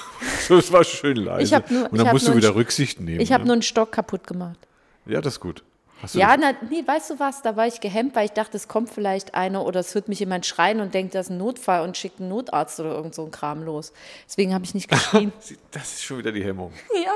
Das 0.49 0.71
war 0.71 0.83
schön 0.83 1.17
leise. 1.17 1.63
Nur- 1.69 1.91
und 1.91 1.97
dann 1.99 2.07
musst 2.07 2.27
du 2.27 2.35
wieder 2.35 2.47
ein- 2.47 2.53
Rücksicht 2.55 2.99
nehmen. 2.99 3.19
ich 3.19 3.31
hab 3.31 3.41
ne? 3.41 3.45
nur 3.47 3.53
einen 3.53 3.61
Stock 3.61 3.91
kaputt 3.91 4.25
gemacht. 4.25 4.57
Ja, 5.05 5.21
das 5.21 5.33
ist 5.35 5.39
gut. 5.41 5.63
Hast 6.01 6.15
du 6.15 6.19
Ja, 6.19 6.35
na, 6.39 6.53
nee, 6.71 6.81
weißt 6.83 7.11
du 7.11 7.19
was? 7.19 7.43
Da 7.43 7.55
war 7.55 7.67
ich 7.67 7.81
gehemmt, 7.81 8.15
weil 8.15 8.25
ich 8.25 8.31
dachte, 8.31 8.57
es 8.57 8.67
kommt 8.67 8.89
vielleicht 8.89 9.35
einer 9.35 9.63
oder 9.63 9.79
es 9.81 9.93
hört 9.93 10.07
mich 10.07 10.19
jemand 10.19 10.47
schreien 10.47 10.79
und 10.79 10.95
denkt, 10.95 11.13
das 11.13 11.27
ist 11.27 11.31
ein 11.33 11.37
Notfall 11.37 11.83
und 11.83 11.97
schickt 11.97 12.19
einen 12.19 12.29
Notarzt 12.29 12.79
oder 12.79 12.95
irgend 12.95 13.13
so 13.13 13.25
ein 13.25 13.29
Kram 13.31 13.61
los. 13.61 13.93
Deswegen 14.27 14.55
habe 14.55 14.65
ich 14.65 14.73
nicht 14.73 14.87
geschrien. 14.89 15.31
das 15.69 15.93
ist 15.93 16.03
schon 16.03 16.17
wieder 16.17 16.31
die 16.31 16.43
Hemmung. 16.43 16.73
ja. 16.95 17.11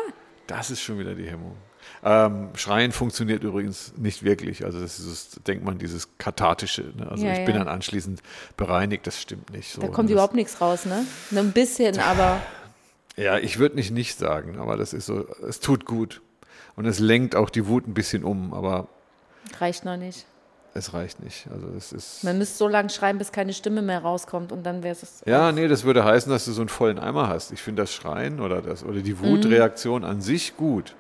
Das 0.46 0.70
ist 0.70 0.82
schon 0.82 1.00
wieder 1.00 1.16
die 1.16 1.28
Hemmung. 1.28 1.56
Ähm, 2.04 2.50
Schreien 2.56 2.92
funktioniert 2.92 3.44
übrigens 3.44 3.94
nicht 3.98 4.24
wirklich. 4.24 4.66
Also 4.66 4.80
das 4.80 5.00
ist, 5.00 5.48
denkt 5.48 5.64
man, 5.64 5.78
dieses 5.78 6.10
kathartische. 6.18 6.84
Ne? 6.96 7.10
Also 7.10 7.26
Ja, 7.26 7.34
ich 7.34 7.46
bin 7.46 7.56
ja. 7.56 7.60
dann 7.64 7.68
anschließend 7.68 8.22
bereinigt. 8.58 9.08
Das 9.08 9.22
stimmt 9.22 9.52
nicht. 9.52 9.72
So, 9.72 9.82
Da 9.82 9.88
kommt 9.88 10.10
das, 10.10 10.14
überhaupt 10.14 10.36
nichts 10.36 10.60
raus, 10.60 10.86
ne? 10.86 11.06
Nur 11.32 11.44
ein 11.44 11.52
bisschen, 11.52 12.00
aber 12.00 12.42
Ja, 13.16 13.38
ich 13.38 13.60
würde 13.60 13.76
nicht 13.76 13.92
nicht 13.92 14.18
sagen, 14.18 14.58
aber 14.60 14.76
das 14.78 14.94
ist 14.94 15.06
so, 15.06 15.28
es 15.48 15.60
tut 15.60 15.86
gut. 15.86 16.22
Und 16.76 16.86
es 16.86 17.00
lenkt 17.00 17.36
auch 17.36 17.50
die 17.50 17.68
Wut 17.68 17.88
ein 17.88 17.94
bisschen 17.94 18.24
um, 18.24 18.54
aber 18.54 18.88
Reicht 19.60 19.86
noch 19.86 19.98
nicht. 19.98 20.26
Es 20.76 20.94
reicht 20.94 21.24
nicht. 21.24 21.48
Also 21.54 21.68
es 21.78 21.92
ist. 21.92 22.24
Man 22.24 22.40
müsste 22.40 22.58
so 22.58 22.68
lange 22.68 22.90
schreien, 22.90 23.20
bis 23.20 23.32
keine 23.32 23.54
Stimme 23.54 23.84
mehr 23.84 24.00
rauskommt 24.00 24.52
und 24.52 24.64
dann 24.64 24.82
wäre 24.82 24.96
es. 25.00 25.22
Ja, 25.26 25.52
nee, 25.52 25.68
das 25.68 25.84
würde 25.84 26.04
heißen, 26.04 26.32
dass 26.32 26.46
du 26.46 26.52
so 26.52 26.62
einen 26.62 26.70
vollen 26.70 26.98
Eimer 26.98 27.30
hast. 27.30 27.52
Ich 27.52 27.62
finde 27.62 27.84
das 27.84 27.94
Schreien 27.94 28.40
oder, 28.40 28.62
das, 28.62 28.84
oder 28.84 29.02
die 29.02 29.20
Wutreaktion 29.20 30.04
an 30.04 30.22
sich 30.22 30.58
gut, 30.58 30.96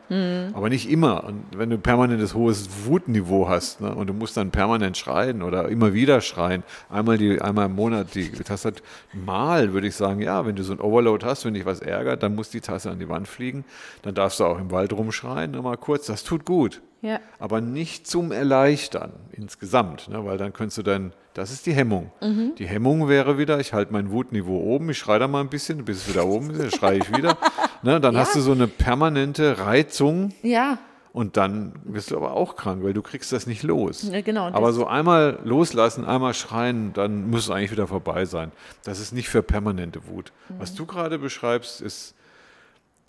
aber 0.53 0.69
nicht 0.69 0.89
immer. 0.89 1.23
Und 1.23 1.45
wenn 1.55 1.71
du 1.71 1.77
permanentes 1.79 2.35
hohes 2.35 2.85
Wutniveau 2.85 3.49
hast 3.49 3.81
ne, 3.81 3.93
und 3.93 4.07
du 4.07 4.13
musst 4.13 4.37
dann 4.37 4.51
permanent 4.51 4.95
schreien 4.95 5.41
oder 5.41 5.67
immer 5.69 5.93
wieder 5.93 6.21
schreien, 6.21 6.63
einmal, 6.89 7.17
die, 7.17 7.41
einmal 7.41 7.65
im 7.65 7.75
Monat 7.75 8.13
die 8.13 8.29
Tasse 8.31 8.69
hat, 8.69 8.83
mal 9.13 9.73
würde 9.73 9.87
ich 9.87 9.95
sagen, 9.95 10.21
ja, 10.21 10.45
wenn 10.45 10.55
du 10.55 10.63
so 10.63 10.73
ein 10.73 10.79
Overload 10.79 11.25
hast, 11.25 11.45
wenn 11.45 11.55
dich 11.55 11.65
was 11.65 11.79
ärgert, 11.79 12.21
dann 12.21 12.35
muss 12.35 12.51
die 12.51 12.61
Tasse 12.61 12.91
an 12.91 12.99
die 12.99 13.09
Wand 13.09 13.27
fliegen. 13.27 13.65
Dann 14.03 14.13
darfst 14.13 14.39
du 14.39 14.45
auch 14.45 14.59
im 14.59 14.69
Wald 14.69 14.93
rumschreien, 14.93 15.51
nur 15.51 15.63
mal 15.63 15.77
kurz, 15.77 16.05
das 16.05 16.23
tut 16.23 16.45
gut. 16.45 16.81
Ja. 17.03 17.19
Aber 17.37 17.61
nicht 17.61 18.07
zum 18.07 18.31
Erleichtern 18.31 19.11
insgesamt, 19.31 20.07
ne? 20.07 20.25
weil 20.25 20.37
dann 20.37 20.53
könntest 20.53 20.79
du 20.79 20.83
dann, 20.83 21.13
das 21.33 21.51
ist 21.51 21.65
die 21.65 21.73
Hemmung. 21.73 22.11
Die 22.57 22.65
Hemmung 22.65 23.09
wäre 23.09 23.37
wieder, 23.37 23.59
ich 23.59 23.73
halte 23.73 23.91
mein 23.91 24.09
Wutniveau 24.09 24.57
oben, 24.57 24.89
ich 24.89 24.97
schreie 24.97 25.19
da 25.19 25.27
mal 25.27 25.41
ein 25.41 25.49
bisschen, 25.49 25.83
bis 25.83 25.97
es 25.97 26.09
wieder 26.09 26.25
oben 26.25 26.51
ist, 26.51 26.61
dann 26.61 26.71
schreie 26.71 26.97
ich 26.97 27.15
wieder. 27.15 27.37
Ne? 27.85 27.99
Dann 27.99 28.15
hast 28.15 28.33
du 28.33 28.39
so 28.39 28.53
eine 28.53 28.67
permanente 28.67 29.57
Reizung 29.59 30.33
Ja, 30.41 30.77
und 31.13 31.37
dann 31.37 31.73
wirst 31.83 32.09
du 32.09 32.17
aber 32.17 32.33
auch 32.33 32.55
krank, 32.55 32.83
weil 32.83 32.93
du 32.93 33.03
kriegst 33.03 33.31
das 33.31 33.45
nicht 33.45 33.61
los. 33.61 34.09
Ja, 34.11 34.21
genau. 34.21 34.45
Aber 34.47 34.73
so 34.73 34.87
einmal 34.87 35.37
loslassen, 35.43 36.05
einmal 36.05 36.33
schreien, 36.33 36.91
dann 36.93 37.29
muss 37.29 37.43
es 37.43 37.49
eigentlich 37.51 37.71
wieder 37.71 37.87
vorbei 37.87 38.25
sein. 38.25 38.51
Das 38.83 38.99
ist 38.99 39.11
nicht 39.13 39.29
für 39.29 39.43
permanente 39.43 40.07
Wut. 40.07 40.31
Mhm. 40.49 40.55
Was 40.57 40.73
du 40.73 40.87
gerade 40.87 41.19
beschreibst, 41.19 41.81
ist 41.81 42.15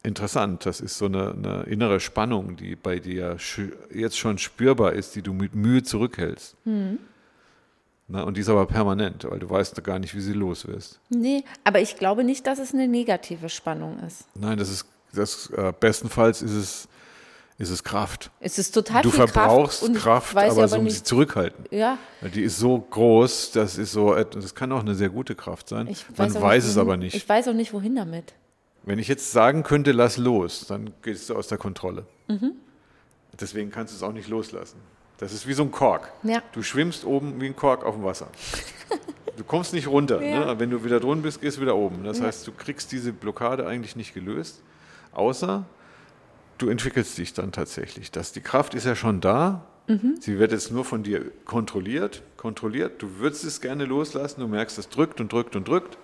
interessant. 0.04 0.64
Das 0.66 0.80
ist 0.80 0.96
so 0.98 1.06
eine, 1.06 1.32
eine 1.32 1.62
innere 1.64 1.98
Spannung, 2.00 2.56
die 2.56 2.76
bei 2.76 2.98
dir 3.00 3.36
jetzt 3.92 4.18
schon 4.18 4.38
spürbar 4.38 4.92
ist, 4.92 5.16
die 5.16 5.22
du 5.22 5.32
mit 5.32 5.54
Mühe 5.54 5.82
zurückhältst. 5.82 6.54
Mhm. 6.64 6.98
Na, 8.06 8.22
und 8.22 8.36
die 8.36 8.42
ist 8.42 8.50
aber 8.50 8.66
permanent, 8.66 9.24
weil 9.28 9.38
du 9.38 9.48
weißt 9.48 9.82
gar 9.82 9.98
nicht, 9.98 10.14
wie 10.14 10.20
sie 10.20 10.34
los 10.34 10.66
wirst. 10.68 11.00
nee, 11.08 11.42
aber 11.64 11.80
ich 11.80 11.96
glaube 11.96 12.22
nicht, 12.22 12.46
dass 12.46 12.58
es 12.58 12.74
eine 12.74 12.86
negative 12.86 13.48
Spannung 13.48 13.98
ist. 14.00 14.26
Nein, 14.34 14.58
das 14.58 14.68
ist 14.68 14.86
das 15.14 15.48
äh, 15.56 15.72
bestenfalls 15.78 16.42
ist 16.42 16.50
es, 16.52 16.88
ist 17.56 17.70
es 17.70 17.82
Kraft. 17.84 18.30
Es 18.40 18.58
ist 18.58 18.72
total 18.72 19.00
du 19.02 19.10
viel 19.10 19.26
verbrauchst 19.28 19.78
Kraft, 19.80 19.88
und 19.88 19.96
ich 19.96 20.02
Kraft, 20.02 20.36
aber 20.36 20.44
ja 20.46 20.52
so 20.68 20.74
aber 20.74 20.82
um 20.82 20.90
sie 20.90 21.02
zurückhalten. 21.04 21.64
Ja, 21.70 21.96
Die 22.34 22.42
ist 22.42 22.58
so 22.58 22.78
groß, 22.78 23.52
das 23.52 23.78
ist 23.78 23.92
so, 23.92 24.14
et- 24.16 24.34
das 24.34 24.54
kann 24.56 24.70
auch 24.72 24.80
eine 24.80 24.94
sehr 24.96 25.08
gute 25.08 25.34
Kraft 25.36 25.68
sein. 25.68 25.86
ich 25.86 26.04
Man 26.18 26.34
weiß, 26.34 26.42
weiß 26.42 26.64
nicht, 26.64 26.72
es 26.72 26.78
aber 26.78 26.96
nicht. 26.98 27.14
Ich 27.14 27.26
weiß 27.28 27.46
auch 27.48 27.52
nicht, 27.54 27.72
wohin 27.72 27.94
damit. 27.96 28.34
Wenn 28.86 28.98
ich 28.98 29.08
jetzt 29.08 29.32
sagen 29.32 29.62
könnte, 29.62 29.92
lass 29.92 30.16
los, 30.16 30.66
dann 30.66 30.92
gehst 31.02 31.30
du 31.30 31.36
aus 31.36 31.48
der 31.48 31.58
Kontrolle. 31.58 32.06
Mhm. 32.28 32.52
Deswegen 33.40 33.70
kannst 33.70 33.92
du 33.92 33.96
es 33.96 34.02
auch 34.02 34.12
nicht 34.12 34.28
loslassen. 34.28 34.78
Das 35.18 35.32
ist 35.32 35.46
wie 35.46 35.54
so 35.54 35.62
ein 35.62 35.70
Kork. 35.70 36.12
Ja. 36.22 36.42
Du 36.52 36.62
schwimmst 36.62 37.04
oben 37.04 37.40
wie 37.40 37.46
ein 37.46 37.56
Kork 37.56 37.84
auf 37.84 37.94
dem 37.94 38.04
Wasser. 38.04 38.28
Du 39.36 39.42
kommst 39.42 39.72
nicht 39.72 39.88
runter. 39.88 40.22
Ja. 40.22 40.46
Ne? 40.46 40.60
Wenn 40.60 40.70
du 40.70 40.84
wieder 40.84 41.00
drunten 41.00 41.22
bist, 41.22 41.40
gehst 41.40 41.56
du 41.56 41.62
wieder 41.62 41.74
oben. 41.74 42.04
Das 42.04 42.20
heißt, 42.20 42.46
du 42.46 42.52
kriegst 42.52 42.92
diese 42.92 43.12
Blockade 43.12 43.66
eigentlich 43.66 43.96
nicht 43.96 44.14
gelöst, 44.14 44.62
außer 45.12 45.64
du 46.58 46.68
entwickelst 46.68 47.18
dich 47.18 47.32
dann 47.32 47.50
tatsächlich. 47.50 48.12
Das, 48.12 48.30
die 48.30 48.40
Kraft 48.40 48.74
ist 48.74 48.86
ja 48.86 48.94
schon 48.94 49.20
da. 49.20 49.64
Mhm. 49.88 50.18
Sie 50.20 50.38
wird 50.38 50.52
jetzt 50.52 50.70
nur 50.70 50.84
von 50.84 51.02
dir 51.02 51.32
kontrolliert, 51.44 52.22
kontrolliert. 52.36 53.02
Du 53.02 53.18
würdest 53.18 53.44
es 53.44 53.60
gerne 53.60 53.86
loslassen, 53.86 54.40
du 54.40 54.46
merkst, 54.46 54.78
es 54.78 54.88
drückt 54.88 55.20
und 55.20 55.32
drückt 55.32 55.56
und 55.56 55.66
drückt. 55.66 55.98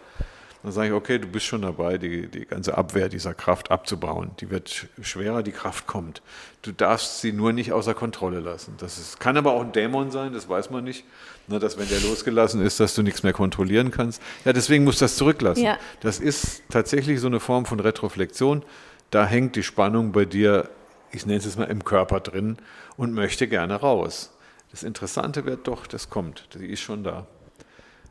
Dann 0.62 0.72
sage 0.72 0.88
ich, 0.88 0.92
okay, 0.94 1.18
du 1.18 1.26
bist 1.26 1.46
schon 1.46 1.62
dabei, 1.62 1.96
die, 1.96 2.26
die 2.28 2.44
ganze 2.44 2.76
Abwehr 2.76 3.08
dieser 3.08 3.32
Kraft 3.32 3.70
abzubauen. 3.70 4.32
Die 4.40 4.50
wird 4.50 4.68
sch- 4.68 4.86
schwerer, 5.02 5.42
die 5.42 5.52
Kraft 5.52 5.86
kommt. 5.86 6.20
Du 6.60 6.70
darfst 6.72 7.22
sie 7.22 7.32
nur 7.32 7.54
nicht 7.54 7.72
außer 7.72 7.94
Kontrolle 7.94 8.40
lassen. 8.40 8.74
Das 8.78 8.98
ist, 8.98 9.18
kann 9.20 9.38
aber 9.38 9.52
auch 9.52 9.62
ein 9.62 9.72
Dämon 9.72 10.10
sein, 10.10 10.34
das 10.34 10.50
weiß 10.50 10.68
man 10.68 10.84
nicht. 10.84 11.04
Ne, 11.46 11.58
dass 11.58 11.78
wenn 11.78 11.88
der 11.88 12.00
losgelassen 12.00 12.60
ist, 12.60 12.78
dass 12.78 12.94
du 12.94 13.02
nichts 13.02 13.22
mehr 13.22 13.32
kontrollieren 13.32 13.90
kannst. 13.90 14.20
Ja, 14.44 14.52
deswegen 14.52 14.84
musst 14.84 15.00
du 15.00 15.04
das 15.06 15.16
zurücklassen. 15.16 15.64
Ja. 15.64 15.78
Das 16.00 16.20
ist 16.20 16.62
tatsächlich 16.68 17.20
so 17.20 17.26
eine 17.28 17.40
Form 17.40 17.64
von 17.64 17.80
Retroflexion. 17.80 18.62
Da 19.10 19.24
hängt 19.26 19.56
die 19.56 19.62
Spannung 19.62 20.12
bei 20.12 20.26
dir, 20.26 20.68
ich 21.10 21.24
nenne 21.24 21.38
es 21.38 21.46
jetzt 21.46 21.58
mal 21.58 21.64
im 21.64 21.84
Körper 21.84 22.20
drin 22.20 22.58
und 22.98 23.14
möchte 23.14 23.48
gerne 23.48 23.76
raus. 23.76 24.36
Das 24.70 24.82
Interessante 24.82 25.46
wird 25.46 25.66
doch, 25.66 25.86
das 25.86 26.10
kommt, 26.10 26.50
die 26.54 26.66
ist 26.66 26.80
schon 26.80 27.02
da. 27.02 27.26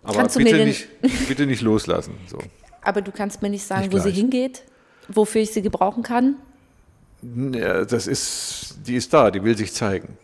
Aber 0.04 0.14
Kannst 0.20 0.36
du 0.36 0.40
mir 0.40 0.46
bitte 0.52 0.66
nicht, 0.66 0.88
bitte 1.28 1.46
nicht 1.46 1.62
loslassen. 1.62 2.16
So. 2.28 2.38
Aber 2.82 3.02
du 3.02 3.12
kannst 3.12 3.42
mir 3.42 3.50
nicht 3.50 3.66
sagen, 3.66 3.84
Nicht 3.84 3.94
wo 3.94 4.00
sie 4.00 4.12
hingeht, 4.12 4.64
wofür 5.08 5.42
ich 5.42 5.52
sie 5.52 5.62
gebrauchen 5.62 6.04
kann. 6.04 6.36
Ja, 7.22 7.84
das 7.84 8.08
ist, 8.08 8.76
die 8.88 8.96
ist 8.96 9.14
da, 9.14 9.30
die 9.30 9.44
will 9.44 9.58
sich 9.58 9.74
zeigen. 9.74 10.18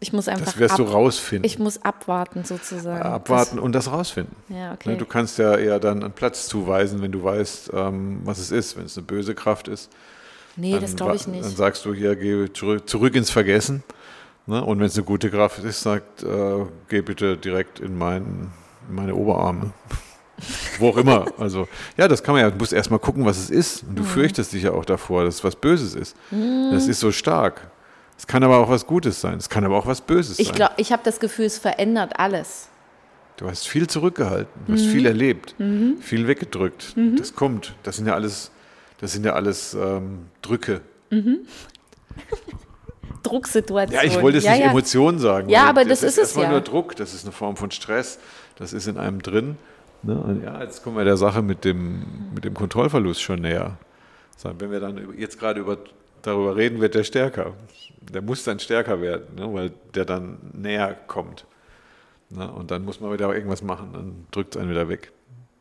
Ich 0.00 0.12
muss 0.12 0.26
einfach 0.26 0.46
Das 0.46 0.58
wirst 0.58 0.76
du 0.76 0.86
ab, 0.86 0.92
rausfinden. 0.92 1.44
ich 1.44 1.60
muss 1.60 1.80
abwarten 1.84 2.42
sozusagen. 2.44 3.00
abwarten 3.00 3.60
und 3.60 3.72
das 3.72 3.92
rausfinden. 3.92 4.34
Ja, 4.48 4.72
okay. 4.72 4.88
Ne, 4.90 4.96
Du 4.96 5.06
kannst 5.06 5.38
ja 5.38 5.56
eher 5.56 5.78
dann 5.78 6.02
einen 6.02 6.12
Platz 6.12 6.48
zuweisen, 6.48 7.00
wenn 7.00 7.12
du 7.12 7.22
weißt, 7.22 7.70
ähm, 7.74 8.22
was 8.24 8.38
es 8.38 8.50
ist. 8.50 8.76
Wenn 8.76 8.86
es 8.86 8.96
eine 8.98 9.06
böse 9.06 9.36
Kraft 9.36 9.68
ist, 9.68 9.92
Das, 9.92 10.56
nee, 10.56 10.76
das 10.80 10.96
glaube 10.96 11.14
ich 11.14 11.28
nicht. 11.28 11.44
Dann 11.44 11.54
sagst 11.54 11.84
du 11.84 11.94
hier, 11.94 12.16
geh 12.16 12.52
zurück, 12.52 12.88
zurück 12.88 13.14
ins 13.14 13.30
Vergessen. 13.30 13.84
Ne? 14.46 14.64
Und 14.64 14.80
wenn 14.80 14.86
es 14.86 14.96
eine 14.96 15.04
gute 15.04 15.30
Kraft 15.30 15.62
ist, 15.62 15.80
sagt, 15.82 16.24
äh, 16.24 16.64
geh 16.88 17.02
bitte 17.02 17.36
direkt 17.36 17.78
in, 17.78 17.96
mein, 17.96 18.24
in 18.24 18.50
meine 18.90 19.14
Oberarme. 19.14 19.72
Wo 20.78 20.88
auch 20.88 20.96
immer. 20.96 21.26
Also, 21.38 21.68
ja, 21.96 22.08
das 22.08 22.22
kann 22.22 22.34
man 22.34 22.42
ja. 22.42 22.50
Du 22.50 22.56
musst 22.58 22.72
erstmal 22.72 22.98
gucken, 22.98 23.24
was 23.24 23.38
es 23.38 23.50
ist. 23.50 23.82
Mhm. 23.84 23.88
Und 23.90 23.98
du 24.00 24.04
fürchtest 24.04 24.52
dich 24.52 24.64
ja 24.64 24.72
auch 24.72 24.84
davor, 24.84 25.24
dass 25.24 25.36
es 25.36 25.44
was 25.44 25.54
Böses 25.56 25.94
ist. 25.94 26.16
Das 26.70 26.88
ist 26.88 27.00
so 27.00 27.12
stark. 27.12 27.70
Es 28.18 28.26
kann 28.26 28.42
aber 28.44 28.58
auch 28.58 28.68
was 28.68 28.86
Gutes 28.86 29.20
sein. 29.20 29.38
Es 29.38 29.48
kann 29.48 29.64
aber 29.64 29.76
auch 29.76 29.86
was 29.86 30.00
Böses 30.00 30.38
Ich, 30.38 30.48
sein. 30.48 30.56
glaub, 30.56 30.72
ich 30.76 30.92
habe 30.92 31.02
das 31.04 31.20
Gefühl, 31.20 31.46
es 31.46 31.58
verändert 31.58 32.18
alles. 32.18 32.68
Du 33.36 33.48
hast 33.48 33.66
viel 33.66 33.86
zurückgehalten, 33.88 34.52
du 34.66 34.72
Mhm. 34.72 34.76
hast 34.76 34.86
viel 34.86 35.06
erlebt, 35.06 35.54
viel 36.00 36.26
weggedrückt. 36.28 36.94
Das 37.18 37.34
kommt. 37.34 37.74
Das 37.82 37.96
sind 37.96 38.06
ja 38.06 38.14
alles, 38.14 38.50
das 39.00 39.12
sind 39.12 39.24
ja 39.24 39.32
alles 39.32 39.74
ähm, 39.74 40.26
Drücke. 40.42 40.80
Drucksituation. 43.22 43.94
Ja, 43.94 44.04
ich 44.04 44.20
wollte 44.20 44.38
es 44.38 44.44
ja, 44.44 44.52
nicht 44.52 44.64
ja. 44.64 44.70
Emotionen 44.70 45.18
sagen. 45.18 45.48
Ja, 45.48 45.64
aber 45.66 45.84
das 45.84 46.02
ist 46.02 46.12
es 46.12 46.18
erstmal 46.18 46.46
ja. 46.46 46.50
nur 46.52 46.60
Druck, 46.60 46.96
das 46.96 47.14
ist 47.14 47.24
eine 47.24 47.32
Form 47.32 47.56
von 47.56 47.70
Stress, 47.70 48.18
das 48.56 48.72
ist 48.72 48.86
in 48.86 48.98
einem 48.98 49.22
drin. 49.22 49.56
Ne? 50.02 50.18
Und 50.18 50.42
ja, 50.42 50.62
jetzt 50.62 50.82
kommen 50.82 50.96
wir 50.96 51.04
der 51.04 51.16
Sache 51.16 51.42
mit 51.42 51.64
dem, 51.64 52.02
mit 52.34 52.44
dem 52.44 52.54
Kontrollverlust 52.54 53.22
schon 53.22 53.40
näher. 53.40 53.78
Wenn 54.58 54.70
wir 54.72 54.80
dann 54.80 55.18
jetzt 55.18 55.38
gerade 55.38 55.60
über, 55.60 55.78
darüber 56.22 56.56
reden, 56.56 56.80
wird 56.80 56.94
der 56.94 57.04
stärker. 57.04 57.52
Der 58.00 58.22
muss 58.22 58.42
dann 58.42 58.58
stärker 58.58 59.00
werden, 59.00 59.36
ne? 59.36 59.52
weil 59.54 59.72
der 59.94 60.04
dann 60.04 60.38
näher 60.52 60.96
kommt. 61.06 61.46
Ne? 62.30 62.50
Und 62.50 62.70
dann 62.70 62.84
muss 62.84 63.00
man 63.00 63.12
wieder 63.12 63.32
irgendwas 63.32 63.62
machen, 63.62 63.90
dann 63.92 64.26
drückt 64.30 64.56
es 64.56 64.60
einen 64.60 64.70
wieder 64.70 64.88
weg. 64.88 65.12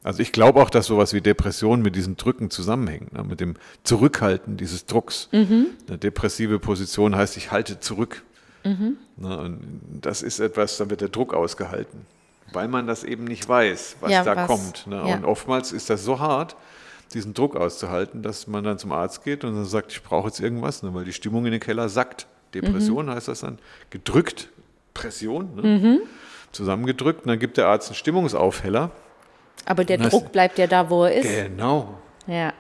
Also 0.04 0.22
ich 0.22 0.32
glaube 0.32 0.62
auch, 0.62 0.72
dass 0.72 0.88
sowas 0.88 1.14
wie 1.14 1.22
Depression 1.22 1.84
mit 1.84 1.96
diesen 1.96 2.18
Drücken 2.18 2.50
zusammenhängt, 2.50 3.14
ne? 3.14 3.24
mit 3.24 3.40
dem 3.40 3.56
Zurückhalten 3.84 4.58
dieses 4.58 4.88
Drucks. 4.88 5.30
Mhm. 5.32 5.68
Eine 5.88 6.00
depressive 6.00 6.58
Position 6.58 7.16
heißt, 7.16 7.38
ich 7.38 7.52
halte 7.52 7.80
zurück. 7.80 8.24
Mhm. 8.64 8.98
Ne? 9.18 9.38
Und 9.38 9.60
das 10.02 10.24
ist 10.24 10.40
etwas, 10.40 10.78
dann 10.78 10.90
wird 10.90 11.02
der 11.02 11.10
Druck 11.10 11.36
ausgehalten, 11.36 12.06
weil 12.54 12.68
man 12.68 12.88
das 12.88 13.04
eben 13.04 13.24
nicht 13.26 13.48
weiß, 13.48 13.98
was 14.02 14.12
Ja, 14.12 14.24
da 14.24 14.36
was- 14.36 14.48
kommt. 14.48 14.88
Ne? 14.88 15.04
ja. 15.08 15.16
Und 15.16 15.26
oftmals 15.26 15.72
ist 15.72 15.90
das 15.90 16.04
so 16.04 16.20
hart, 16.20 16.56
diesen 17.14 17.34
Druck 17.34 17.56
auszuhalten, 17.56 18.24
dass 18.24 18.48
man 18.48 18.64
dann 18.64 18.78
zum 18.78 18.92
Arzt 18.92 19.24
geht 19.24 19.44
und 19.44 19.56
dann 19.56 19.66
sagt, 19.66 19.92
ich 19.92 20.02
brauche 20.04 20.28
jetzt 20.28 20.40
irgendwas, 20.40 20.82
ne? 20.84 20.94
weil 20.94 21.04
die 21.06 21.14
Stimmung 21.14 21.46
in 21.46 21.52
den 21.52 21.60
Keller 21.62 21.90
sackt. 21.90 22.28
Depression 22.54 23.06
Mhm. 23.06 23.12
heißt 23.12 23.28
das 23.28 23.42
dann, 23.42 23.60
gedrückt, 23.90 24.50
Pression, 24.94 25.56
ne? 25.56 26.00
zusammengedrückt 26.52 27.22
und 27.24 27.30
dann 27.30 27.40
gibt 27.40 27.58
der 27.58 27.68
Arzt 27.68 27.90
einen 27.90 27.96
Stimmungsaufheller. 27.96 28.92
Aber 29.66 29.86
der 29.86 29.98
Druck 29.98 30.32
bleibt 30.32 30.58
ja 30.58 30.68
da, 30.68 30.90
wo 30.90 31.06
er 31.06 31.16
ist. 31.16 31.28
Genau, 31.48 31.98
Ja. 32.28 32.54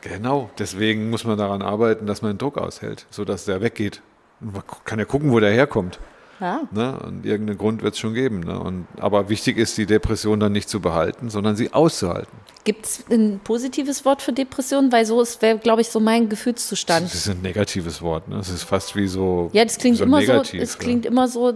Genau, 0.00 0.48
deswegen 0.60 1.10
muss 1.10 1.24
man 1.24 1.36
daran 1.36 1.60
arbeiten, 1.60 2.06
dass 2.06 2.22
man 2.22 2.32
den 2.32 2.38
Druck 2.38 2.56
aushält, 2.56 3.06
sodass 3.10 3.46
der 3.46 3.60
weggeht. 3.60 4.00
Und 4.40 4.52
man 4.54 4.62
kann 4.84 5.00
ja 5.00 5.04
gucken, 5.04 5.32
wo 5.32 5.40
der 5.40 5.50
herkommt. 5.50 5.98
Ja. 6.40 6.62
Ne? 6.70 6.98
Und 7.00 7.26
irgendeinen 7.26 7.58
Grund 7.58 7.82
wird 7.82 7.94
es 7.94 8.00
schon 8.00 8.14
geben. 8.14 8.40
Ne? 8.40 8.58
Und, 8.58 8.86
aber 8.98 9.28
wichtig 9.28 9.56
ist, 9.58 9.78
die 9.78 9.86
Depression 9.86 10.40
dann 10.40 10.52
nicht 10.52 10.68
zu 10.68 10.80
behalten, 10.80 11.30
sondern 11.30 11.56
sie 11.56 11.72
auszuhalten. 11.72 12.36
Gibt 12.64 12.84
es 12.84 13.04
ein 13.10 13.40
positives 13.44 14.04
Wort 14.04 14.20
für 14.20 14.32
Depression? 14.32 14.92
Weil 14.92 15.06
so 15.06 15.22
ist, 15.22 15.40
wäre, 15.40 15.58
glaube 15.58 15.80
ich, 15.80 15.88
so 15.88 16.00
mein 16.00 16.24
Das 16.28 16.30
Gefühlszustand. 16.38 17.06
ist 17.14 17.28
ein 17.28 17.40
negatives 17.40 18.02
Wort. 18.02 18.28
Ne? 18.28 18.36
Das 18.36 18.50
ist 18.50 18.64
fast 18.64 18.94
wie 18.96 19.06
so. 19.08 19.48
Ja, 19.54 19.64
das 19.64 19.78
klingt 19.78 19.96
so 19.96 20.04
immer 20.04 20.20
negativ, 20.20 20.60
so, 20.60 20.64
es 20.64 20.78
klingt 20.78 21.06
immer 21.06 21.28
so, 21.28 21.54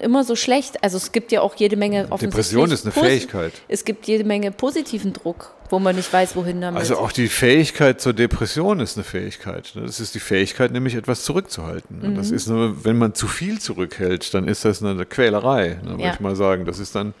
immer 0.00 0.24
so 0.24 0.36
schlecht. 0.36 0.82
Also 0.82 0.96
es 0.96 1.12
gibt 1.12 1.32
ja 1.32 1.42
auch 1.42 1.54
jede 1.56 1.76
Menge 1.76 2.06
Depression 2.20 2.70
ist 2.70 2.84
eine 2.86 2.92
Fähigkeit. 2.92 3.52
Es 3.68 3.84
gibt 3.84 4.06
jede 4.06 4.24
Menge 4.24 4.50
positiven 4.52 5.12
Druck, 5.12 5.54
wo 5.70 5.78
man 5.78 5.96
nicht 5.96 6.10
weiß, 6.12 6.34
wohin 6.36 6.60
damit. 6.60 6.80
Also 6.80 6.96
auch 6.98 7.12
die 7.12 7.28
Fähigkeit 7.28 8.00
zur 8.00 8.12
Depression 8.14 8.80
ist 8.80 8.96
eine 8.96 9.04
Fähigkeit. 9.04 9.72
ne? 9.74 9.82
Das 9.82 10.00
ist 10.00 10.14
die 10.14 10.20
Fähigkeit, 10.20 10.72
nämlich 10.72 10.94
etwas 10.94 11.24
zurückzuhalten. 11.24 12.00
Und 12.00 12.10
Mhm. 12.12 12.16
Das 12.16 12.30
ist 12.30 12.46
nur, 12.48 12.84
wenn 12.84 12.96
man 12.96 13.12
zu 13.14 13.26
viel 13.28 13.60
zurückhält, 13.60 14.32
dann 14.32 14.48
ist 14.48 14.64
das 14.64 14.82
eine 14.82 15.04
Quälerei, 15.04 15.78
ne, 15.82 15.90
würde 15.90 16.02
Ja. 16.04 16.12
ich 16.14 16.20
mal 16.20 16.36
sagen. 16.36 16.64
Das 16.64 16.78
ist 16.78 16.94
dann 16.94 17.12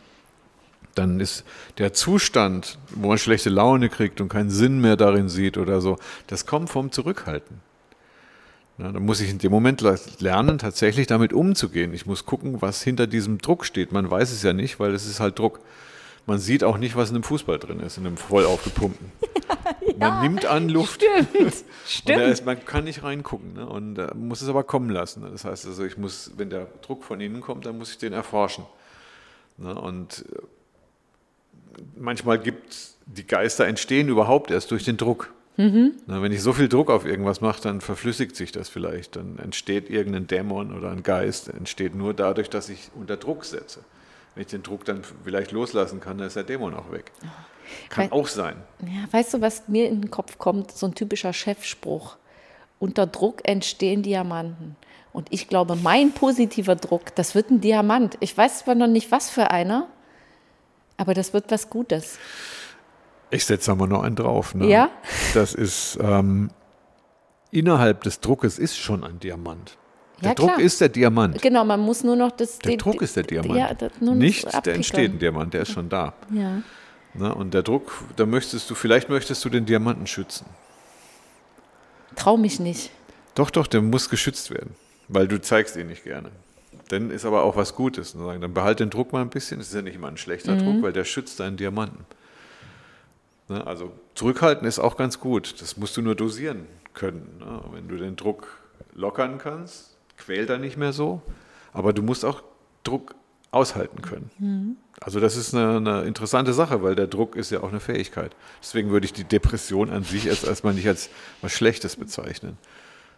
dann 0.94 1.20
ist 1.20 1.44
der 1.78 1.92
Zustand, 1.92 2.78
wo 2.90 3.08
man 3.08 3.18
schlechte 3.18 3.50
Laune 3.50 3.88
kriegt 3.88 4.20
und 4.20 4.28
keinen 4.28 4.50
Sinn 4.50 4.80
mehr 4.80 4.96
darin 4.96 5.28
sieht 5.28 5.58
oder 5.58 5.80
so, 5.80 5.98
das 6.26 6.46
kommt 6.46 6.70
vom 6.70 6.92
Zurückhalten. 6.92 7.60
Ja, 8.78 8.90
da 8.90 8.98
muss 8.98 9.20
ich 9.20 9.30
in 9.30 9.38
dem 9.38 9.52
Moment 9.52 9.84
lernen, 10.18 10.58
tatsächlich 10.58 11.06
damit 11.06 11.32
umzugehen. 11.32 11.94
Ich 11.94 12.06
muss 12.06 12.26
gucken, 12.26 12.60
was 12.60 12.82
hinter 12.82 13.06
diesem 13.06 13.38
Druck 13.38 13.64
steht. 13.64 13.92
Man 13.92 14.10
weiß 14.10 14.32
es 14.32 14.42
ja 14.42 14.52
nicht, 14.52 14.80
weil 14.80 14.92
es 14.94 15.06
ist 15.06 15.20
halt 15.20 15.38
Druck. 15.38 15.60
Man 16.26 16.38
sieht 16.38 16.64
auch 16.64 16.78
nicht, 16.78 16.96
was 16.96 17.10
in 17.10 17.16
einem 17.16 17.22
Fußball 17.22 17.58
drin 17.58 17.80
ist, 17.80 17.98
in 17.98 18.06
einem 18.06 18.16
voll 18.16 18.46
aufgepumpten. 18.46 19.12
ja, 19.86 19.94
man 19.98 20.22
nimmt 20.22 20.46
an 20.46 20.68
Luft. 20.68 21.04
Stimmt. 21.28 21.54
Stimmt. 21.86 22.22
Ist, 22.22 22.46
man 22.46 22.64
kann 22.64 22.84
nicht 22.84 23.04
reingucken 23.04 23.52
ne? 23.52 23.66
und 23.68 23.98
äh, 23.98 24.12
muss 24.14 24.40
es 24.40 24.48
aber 24.48 24.64
kommen 24.64 24.90
lassen. 24.90 25.22
Ne? 25.22 25.30
Das 25.30 25.44
heißt 25.44 25.66
also, 25.66 25.84
ich 25.84 25.96
muss, 25.96 26.32
wenn 26.36 26.50
der 26.50 26.66
Druck 26.82 27.04
von 27.04 27.20
innen 27.20 27.42
kommt, 27.42 27.66
dann 27.66 27.78
muss 27.78 27.90
ich 27.90 27.98
den 27.98 28.12
erforschen. 28.12 28.64
Ne? 29.58 29.74
Und 29.74 30.24
äh, 30.32 30.42
manchmal 31.96 32.38
gibt 32.38 32.94
die 33.06 33.26
Geister 33.26 33.66
entstehen 33.66 34.08
überhaupt 34.08 34.50
erst 34.50 34.70
durch 34.70 34.84
den 34.84 34.96
Druck. 34.96 35.32
Mhm. 35.56 35.92
Na, 36.06 36.20
wenn 36.20 36.32
ich 36.32 36.42
so 36.42 36.52
viel 36.52 36.68
Druck 36.68 36.90
auf 36.90 37.04
irgendwas 37.04 37.40
mache, 37.40 37.62
dann 37.62 37.80
verflüssigt 37.80 38.34
sich 38.34 38.50
das 38.50 38.68
vielleicht. 38.68 39.16
Dann 39.16 39.38
entsteht 39.38 39.88
irgendein 39.88 40.26
Dämon 40.26 40.76
oder 40.76 40.90
ein 40.90 41.02
Geist, 41.02 41.48
entsteht 41.48 41.94
nur 41.94 42.12
dadurch, 42.12 42.50
dass 42.50 42.68
ich 42.68 42.90
unter 42.94 43.16
Druck 43.16 43.44
setze. 43.44 43.80
Wenn 44.34 44.42
ich 44.42 44.48
den 44.48 44.64
Druck 44.64 44.84
dann 44.84 45.02
vielleicht 45.24 45.52
loslassen 45.52 46.00
kann, 46.00 46.18
dann 46.18 46.26
ist 46.26 46.34
der 46.34 46.42
Dämon 46.42 46.74
auch 46.74 46.90
weg. 46.90 47.12
Kann 47.88 48.10
We 48.10 48.12
auch 48.12 48.26
sein. 48.26 48.56
Ja, 48.80 49.12
weißt 49.12 49.34
du, 49.34 49.40
was 49.40 49.68
mir 49.68 49.88
in 49.88 50.02
den 50.02 50.10
Kopf 50.10 50.38
kommt? 50.38 50.72
So 50.72 50.86
ein 50.86 50.94
typischer 50.94 51.32
Chefspruch. 51.32 52.16
Unter 52.80 53.06
Druck 53.06 53.48
entstehen 53.48 54.02
Diamanten. 54.02 54.76
Und 55.12 55.28
ich 55.30 55.46
glaube, 55.46 55.76
mein 55.76 56.10
positiver 56.10 56.74
Druck, 56.74 57.14
das 57.14 57.36
wird 57.36 57.50
ein 57.50 57.60
Diamant. 57.60 58.16
Ich 58.18 58.36
weiß 58.36 58.60
zwar 58.60 58.74
noch 58.74 58.88
nicht, 58.88 59.12
was 59.12 59.30
für 59.30 59.52
einer, 59.52 59.86
aber 60.96 61.14
das 61.14 61.32
wird 61.32 61.50
was 61.50 61.70
Gutes. 61.70 62.18
Ich 63.30 63.44
setze 63.44 63.72
aber 63.72 63.86
noch 63.86 64.02
einen 64.02 64.16
drauf. 64.16 64.54
Ne? 64.54 64.68
Ja. 64.68 64.90
Das 65.34 65.54
ist 65.54 65.98
ähm, 66.00 66.50
innerhalb 67.50 68.02
des 68.02 68.20
Druckes 68.20 68.58
ist 68.58 68.76
schon 68.76 69.04
ein 69.04 69.18
Diamant. 69.18 69.76
Der 70.20 70.28
ja, 70.30 70.34
Druck 70.34 70.54
klar. 70.54 70.60
ist 70.60 70.80
der 70.80 70.88
Diamant. 70.88 71.42
Genau, 71.42 71.64
man 71.64 71.80
muss 71.80 72.04
nur 72.04 72.16
noch 72.16 72.30
das. 72.30 72.58
Der 72.60 72.72
den, 72.72 72.78
Druck 72.78 73.02
ist 73.02 73.16
der 73.16 73.24
Diamant. 73.24 73.58
Ja, 73.58 73.74
das 73.74 73.92
Nicht 74.00 74.66
der 74.66 74.74
entsteht 74.74 75.12
ein 75.12 75.18
Diamant, 75.18 75.52
der 75.52 75.62
ist 75.62 75.72
schon 75.72 75.88
da. 75.88 76.14
Ja. 76.30 76.62
Na, 77.14 77.32
und 77.32 77.54
der 77.54 77.62
Druck, 77.62 77.92
da 78.16 78.26
möchtest 78.26 78.68
du, 78.70 78.74
vielleicht 78.74 79.08
möchtest 79.08 79.44
du 79.44 79.48
den 79.48 79.66
Diamanten 79.66 80.06
schützen. 80.06 80.46
Trau 82.16 82.36
mich 82.36 82.60
nicht. 82.60 82.90
Doch, 83.34 83.50
doch, 83.50 83.66
der 83.66 83.82
muss 83.82 84.10
geschützt 84.10 84.50
werden, 84.50 84.74
weil 85.08 85.28
du 85.28 85.40
zeigst 85.40 85.76
ihn 85.76 85.88
nicht 85.88 86.04
gerne. 86.04 86.30
Dann 86.94 87.10
ist 87.10 87.24
aber 87.24 87.42
auch 87.42 87.56
was 87.56 87.74
Gutes. 87.74 88.12
Dann 88.12 88.54
behalte 88.54 88.84
den 88.84 88.90
Druck 88.90 89.12
mal 89.12 89.20
ein 89.20 89.30
bisschen. 89.30 89.58
Das 89.58 89.68
ist 89.68 89.74
ja 89.74 89.82
nicht 89.82 89.96
immer 89.96 90.08
ein 90.08 90.16
schlechter 90.16 90.54
mhm. 90.54 90.58
Druck, 90.60 90.82
weil 90.82 90.92
der 90.92 91.04
schützt 91.04 91.40
deinen 91.40 91.56
Diamanten. 91.56 92.04
Ne? 93.48 93.66
Also 93.66 93.92
zurückhalten 94.14 94.66
ist 94.66 94.78
auch 94.78 94.96
ganz 94.96 95.18
gut. 95.18 95.60
Das 95.60 95.76
musst 95.76 95.96
du 95.96 96.02
nur 96.02 96.14
dosieren 96.14 96.66
können. 96.92 97.38
Ne? 97.40 97.60
Wenn 97.72 97.88
du 97.88 97.96
den 97.96 98.16
Druck 98.16 98.46
lockern 98.94 99.38
kannst, 99.38 99.96
quält 100.16 100.50
er 100.50 100.58
nicht 100.58 100.76
mehr 100.76 100.92
so. 100.92 101.20
Aber 101.72 101.92
du 101.92 102.02
musst 102.02 102.24
auch 102.24 102.42
Druck 102.84 103.16
aushalten 103.50 104.02
können. 104.02 104.30
Mhm. 104.38 104.76
Also 105.00 105.20
das 105.20 105.36
ist 105.36 105.54
eine, 105.54 105.76
eine, 105.76 106.02
interessante 106.02 106.52
Sache, 106.52 106.82
weil 106.82 106.94
der 106.94 107.08
Druck 107.08 107.36
ist 107.36 107.50
ja 107.50 107.60
auch 107.62 107.70
eine 107.70 107.80
Fähigkeit. 107.80 108.34
Deswegen 108.62 108.90
würde 108.90 109.06
ich 109.06 109.12
die 109.12 109.24
Depression 109.24 109.90
an 109.90 110.04
sich 110.04 110.26
erst 110.26 110.44
erstmal 110.44 110.74
nicht 110.74 110.86
als 110.86 111.10
was 111.42 111.52
Schlechtes 111.52 111.96
bezeichnen, 111.96 112.56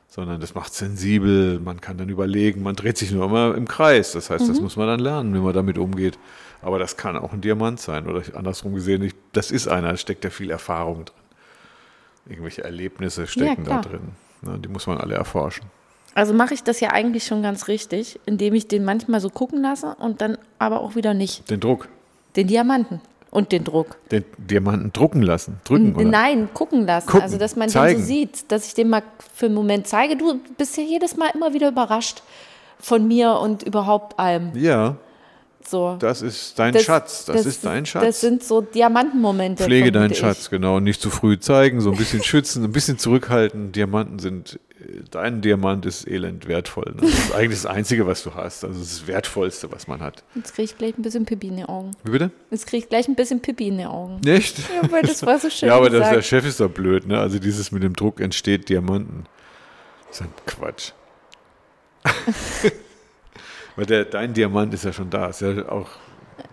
sondern 0.08 0.40
das 0.40 0.54
macht 0.54 0.72
sensibel, 0.72 1.60
man 1.60 1.80
kann 1.80 1.98
dann 1.98 2.08
überlegen, 2.08 2.62
man 2.62 2.76
dreht 2.76 2.96
sich 2.96 3.10
nur 3.10 3.24
immer 3.24 3.54
im 3.54 3.68
Kreis. 3.68 4.12
Das 4.12 4.30
heißt, 4.30 4.44
mhm. 4.44 4.48
das 4.48 4.60
muss 4.60 4.76
man 4.76 4.86
dann 4.86 5.00
lernen, 5.00 5.34
wie 5.34 5.38
man 5.38 5.52
damit 5.52 5.78
umgeht. 5.78 6.18
Aber 6.62 6.78
das 6.78 6.96
kann 6.96 7.16
auch 7.16 7.32
ein 7.32 7.40
Diamant 7.40 7.80
sein 7.80 8.06
oder 8.06 8.22
andersrum 8.34 8.74
gesehen, 8.74 9.02
ich, 9.02 9.14
das 9.32 9.50
ist 9.50 9.68
einer, 9.68 9.90
da 9.90 9.96
steckt 9.96 10.24
ja 10.24 10.30
viel 10.30 10.50
Erfahrung 10.50 11.04
drin. 11.04 11.16
Irgendwelche 12.28 12.64
Erlebnisse 12.64 13.26
stecken 13.26 13.64
ja, 13.66 13.76
da 13.76 13.88
drin. 13.88 14.00
Ne, 14.42 14.58
die 14.58 14.68
muss 14.68 14.86
man 14.86 14.98
alle 14.98 15.14
erforschen. 15.14 15.66
Also 16.14 16.32
mache 16.32 16.54
ich 16.54 16.62
das 16.62 16.80
ja 16.80 16.90
eigentlich 16.92 17.24
schon 17.24 17.42
ganz 17.42 17.68
richtig, 17.68 18.18
indem 18.24 18.54
ich 18.54 18.68
den 18.68 18.84
manchmal 18.84 19.20
so 19.20 19.28
gucken 19.28 19.60
lasse 19.60 19.96
und 19.98 20.22
dann 20.22 20.38
aber 20.58 20.80
auch 20.80 20.96
wieder 20.96 21.14
nicht. 21.14 21.48
Den 21.50 21.60
Druck. 21.60 21.88
Den 22.36 22.46
Diamanten 22.46 23.00
und 23.36 23.52
den 23.52 23.64
Druck. 23.64 23.98
Den 24.10 24.24
Diamanten 24.38 24.92
drucken 24.94 25.20
lassen, 25.20 25.60
drücken 25.64 25.94
oder? 25.94 26.04
Nein, 26.06 26.48
gucken 26.54 26.86
lassen. 26.86 27.06
Gucken, 27.06 27.22
also 27.22 27.36
dass 27.36 27.54
man 27.54 27.68
zeigen. 27.68 27.98
den 27.98 28.00
so 28.00 28.06
sieht, 28.06 28.50
dass 28.50 28.66
ich 28.66 28.74
den 28.74 28.88
mal 28.88 29.02
für 29.34 29.46
einen 29.46 29.54
Moment 29.54 29.86
zeige. 29.86 30.16
Du 30.16 30.40
bist 30.56 30.76
ja 30.78 30.82
jedes 30.82 31.18
Mal 31.18 31.30
immer 31.34 31.52
wieder 31.52 31.68
überrascht 31.68 32.22
von 32.80 33.06
mir 33.06 33.34
und 33.34 33.62
überhaupt 33.62 34.18
allem. 34.18 34.52
Ja. 34.54 34.96
So. 35.68 35.96
Das 35.98 36.22
ist 36.22 36.58
dein 36.58 36.74
das, 36.74 36.84
Schatz. 36.84 37.24
Das, 37.24 37.36
das, 37.36 37.46
ist 37.46 37.64
dein 37.64 37.86
Schatz. 37.86 38.04
Das 38.04 38.20
sind 38.20 38.42
so 38.44 38.60
Diamantenmomente. 38.60 39.64
Pflege 39.64 39.90
deinen 39.90 40.14
Schatz, 40.14 40.48
genau. 40.48 40.78
Nicht 40.80 41.00
zu 41.00 41.10
früh 41.10 41.38
zeigen, 41.38 41.80
so 41.80 41.90
ein 41.90 41.96
bisschen 41.96 42.22
schützen, 42.22 42.62
ein 42.64 42.72
bisschen 42.72 42.98
zurückhalten. 42.98 43.72
Diamanten 43.72 44.18
sind, 44.20 44.60
dein 45.10 45.40
Diamant 45.40 45.84
ist 45.84 46.06
elend 46.06 46.46
wertvoll. 46.46 46.94
Ne? 46.94 47.02
Das 47.02 47.10
ist 47.10 47.34
eigentlich 47.34 47.62
das 47.62 47.66
Einzige, 47.66 48.06
was 48.06 48.22
du 48.22 48.34
hast. 48.34 48.64
Also 48.64 48.78
das 48.78 49.06
Wertvollste, 49.06 49.72
was 49.72 49.88
man 49.88 50.00
hat. 50.00 50.22
Jetzt 50.34 50.54
kriege 50.54 50.64
ich 50.64 50.78
gleich 50.78 50.96
ein 50.96 51.02
bisschen 51.02 51.24
Pipi 51.24 51.48
in 51.48 51.56
die 51.56 51.64
Augen. 51.64 51.90
Wie 52.04 52.12
bitte? 52.12 52.30
Jetzt 52.50 52.66
kriege 52.66 52.84
ich 52.84 52.88
gleich 52.88 53.08
ein 53.08 53.16
bisschen 53.16 53.40
Pipi 53.40 53.68
in 53.68 53.78
die 53.78 53.86
Augen. 53.86 54.20
Nicht? 54.24 54.58
Ja, 54.58 54.90
weil 54.90 55.02
das 55.02 55.26
war 55.26 55.38
so 55.40 55.50
schön. 55.50 55.68
ja, 55.68 55.76
aber 55.76 55.90
das, 55.90 56.10
der 56.10 56.22
Chef 56.22 56.46
ist 56.46 56.60
doch 56.60 56.70
blöd, 56.70 57.06
ne? 57.06 57.18
Also 57.18 57.38
dieses 57.38 57.72
mit 57.72 57.82
dem 57.82 57.94
Druck 57.94 58.20
entsteht 58.20 58.68
Diamanten. 58.68 59.24
Das 60.08 60.20
ist 60.20 60.26
ein 60.26 60.32
Quatsch. 60.46 60.92
Weil 63.76 63.86
der, 63.86 64.04
dein 64.06 64.32
Diamant 64.32 64.74
ist 64.74 64.84
ja 64.84 64.92
schon 64.92 65.10
da. 65.10 65.28
Ist 65.28 65.42
ja 65.42 65.68
auch, 65.68 65.90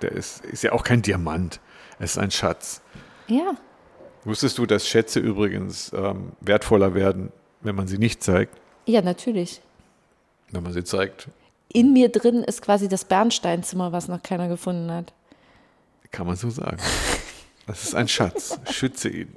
der 0.02 0.12
ist, 0.12 0.46
ist 0.46 0.64
ja 0.64 0.74
auch 0.74 0.84
kein 0.84 1.02
Diamant. 1.02 1.60
Es 2.00 2.12
ist 2.12 2.18
ein 2.18 2.32
Schatz. 2.32 2.82
Ja. 3.28 3.56
Wusstest 4.26 4.58
du, 4.58 4.66
dass 4.66 4.88
Schätze 4.88 5.20
übrigens 5.20 5.92
ähm, 5.94 6.34
wertvoller 6.42 6.94
werden, 6.94 7.32
wenn 7.62 7.76
man 7.76 7.88
sie 7.88 7.98
nicht 7.98 8.24
zeigt? 8.24 8.58
Ja, 8.86 9.02
natürlich. 9.02 9.62
Wenn 10.52 10.64
man 10.64 10.74
sie 10.74 10.84
zeigt. 10.84 11.30
In 11.70 11.94
mir 11.94 12.10
drin 12.10 12.44
ist 12.44 12.62
quasi 12.62 12.88
das 12.88 13.06
Bernsteinzimmer, 13.06 13.92
was 13.92 14.08
noch 14.08 14.22
keiner 14.22 14.48
gefunden 14.48 14.92
hat. 14.92 15.14
Kann 16.12 16.28
man 16.28 16.36
so 16.36 16.50
sagen. 16.50 16.78
Das 17.66 17.84
ist 17.84 17.96
ein 17.96 18.08
Schatz. 18.08 18.60
Schütze 18.70 19.10
ihn. 19.10 19.34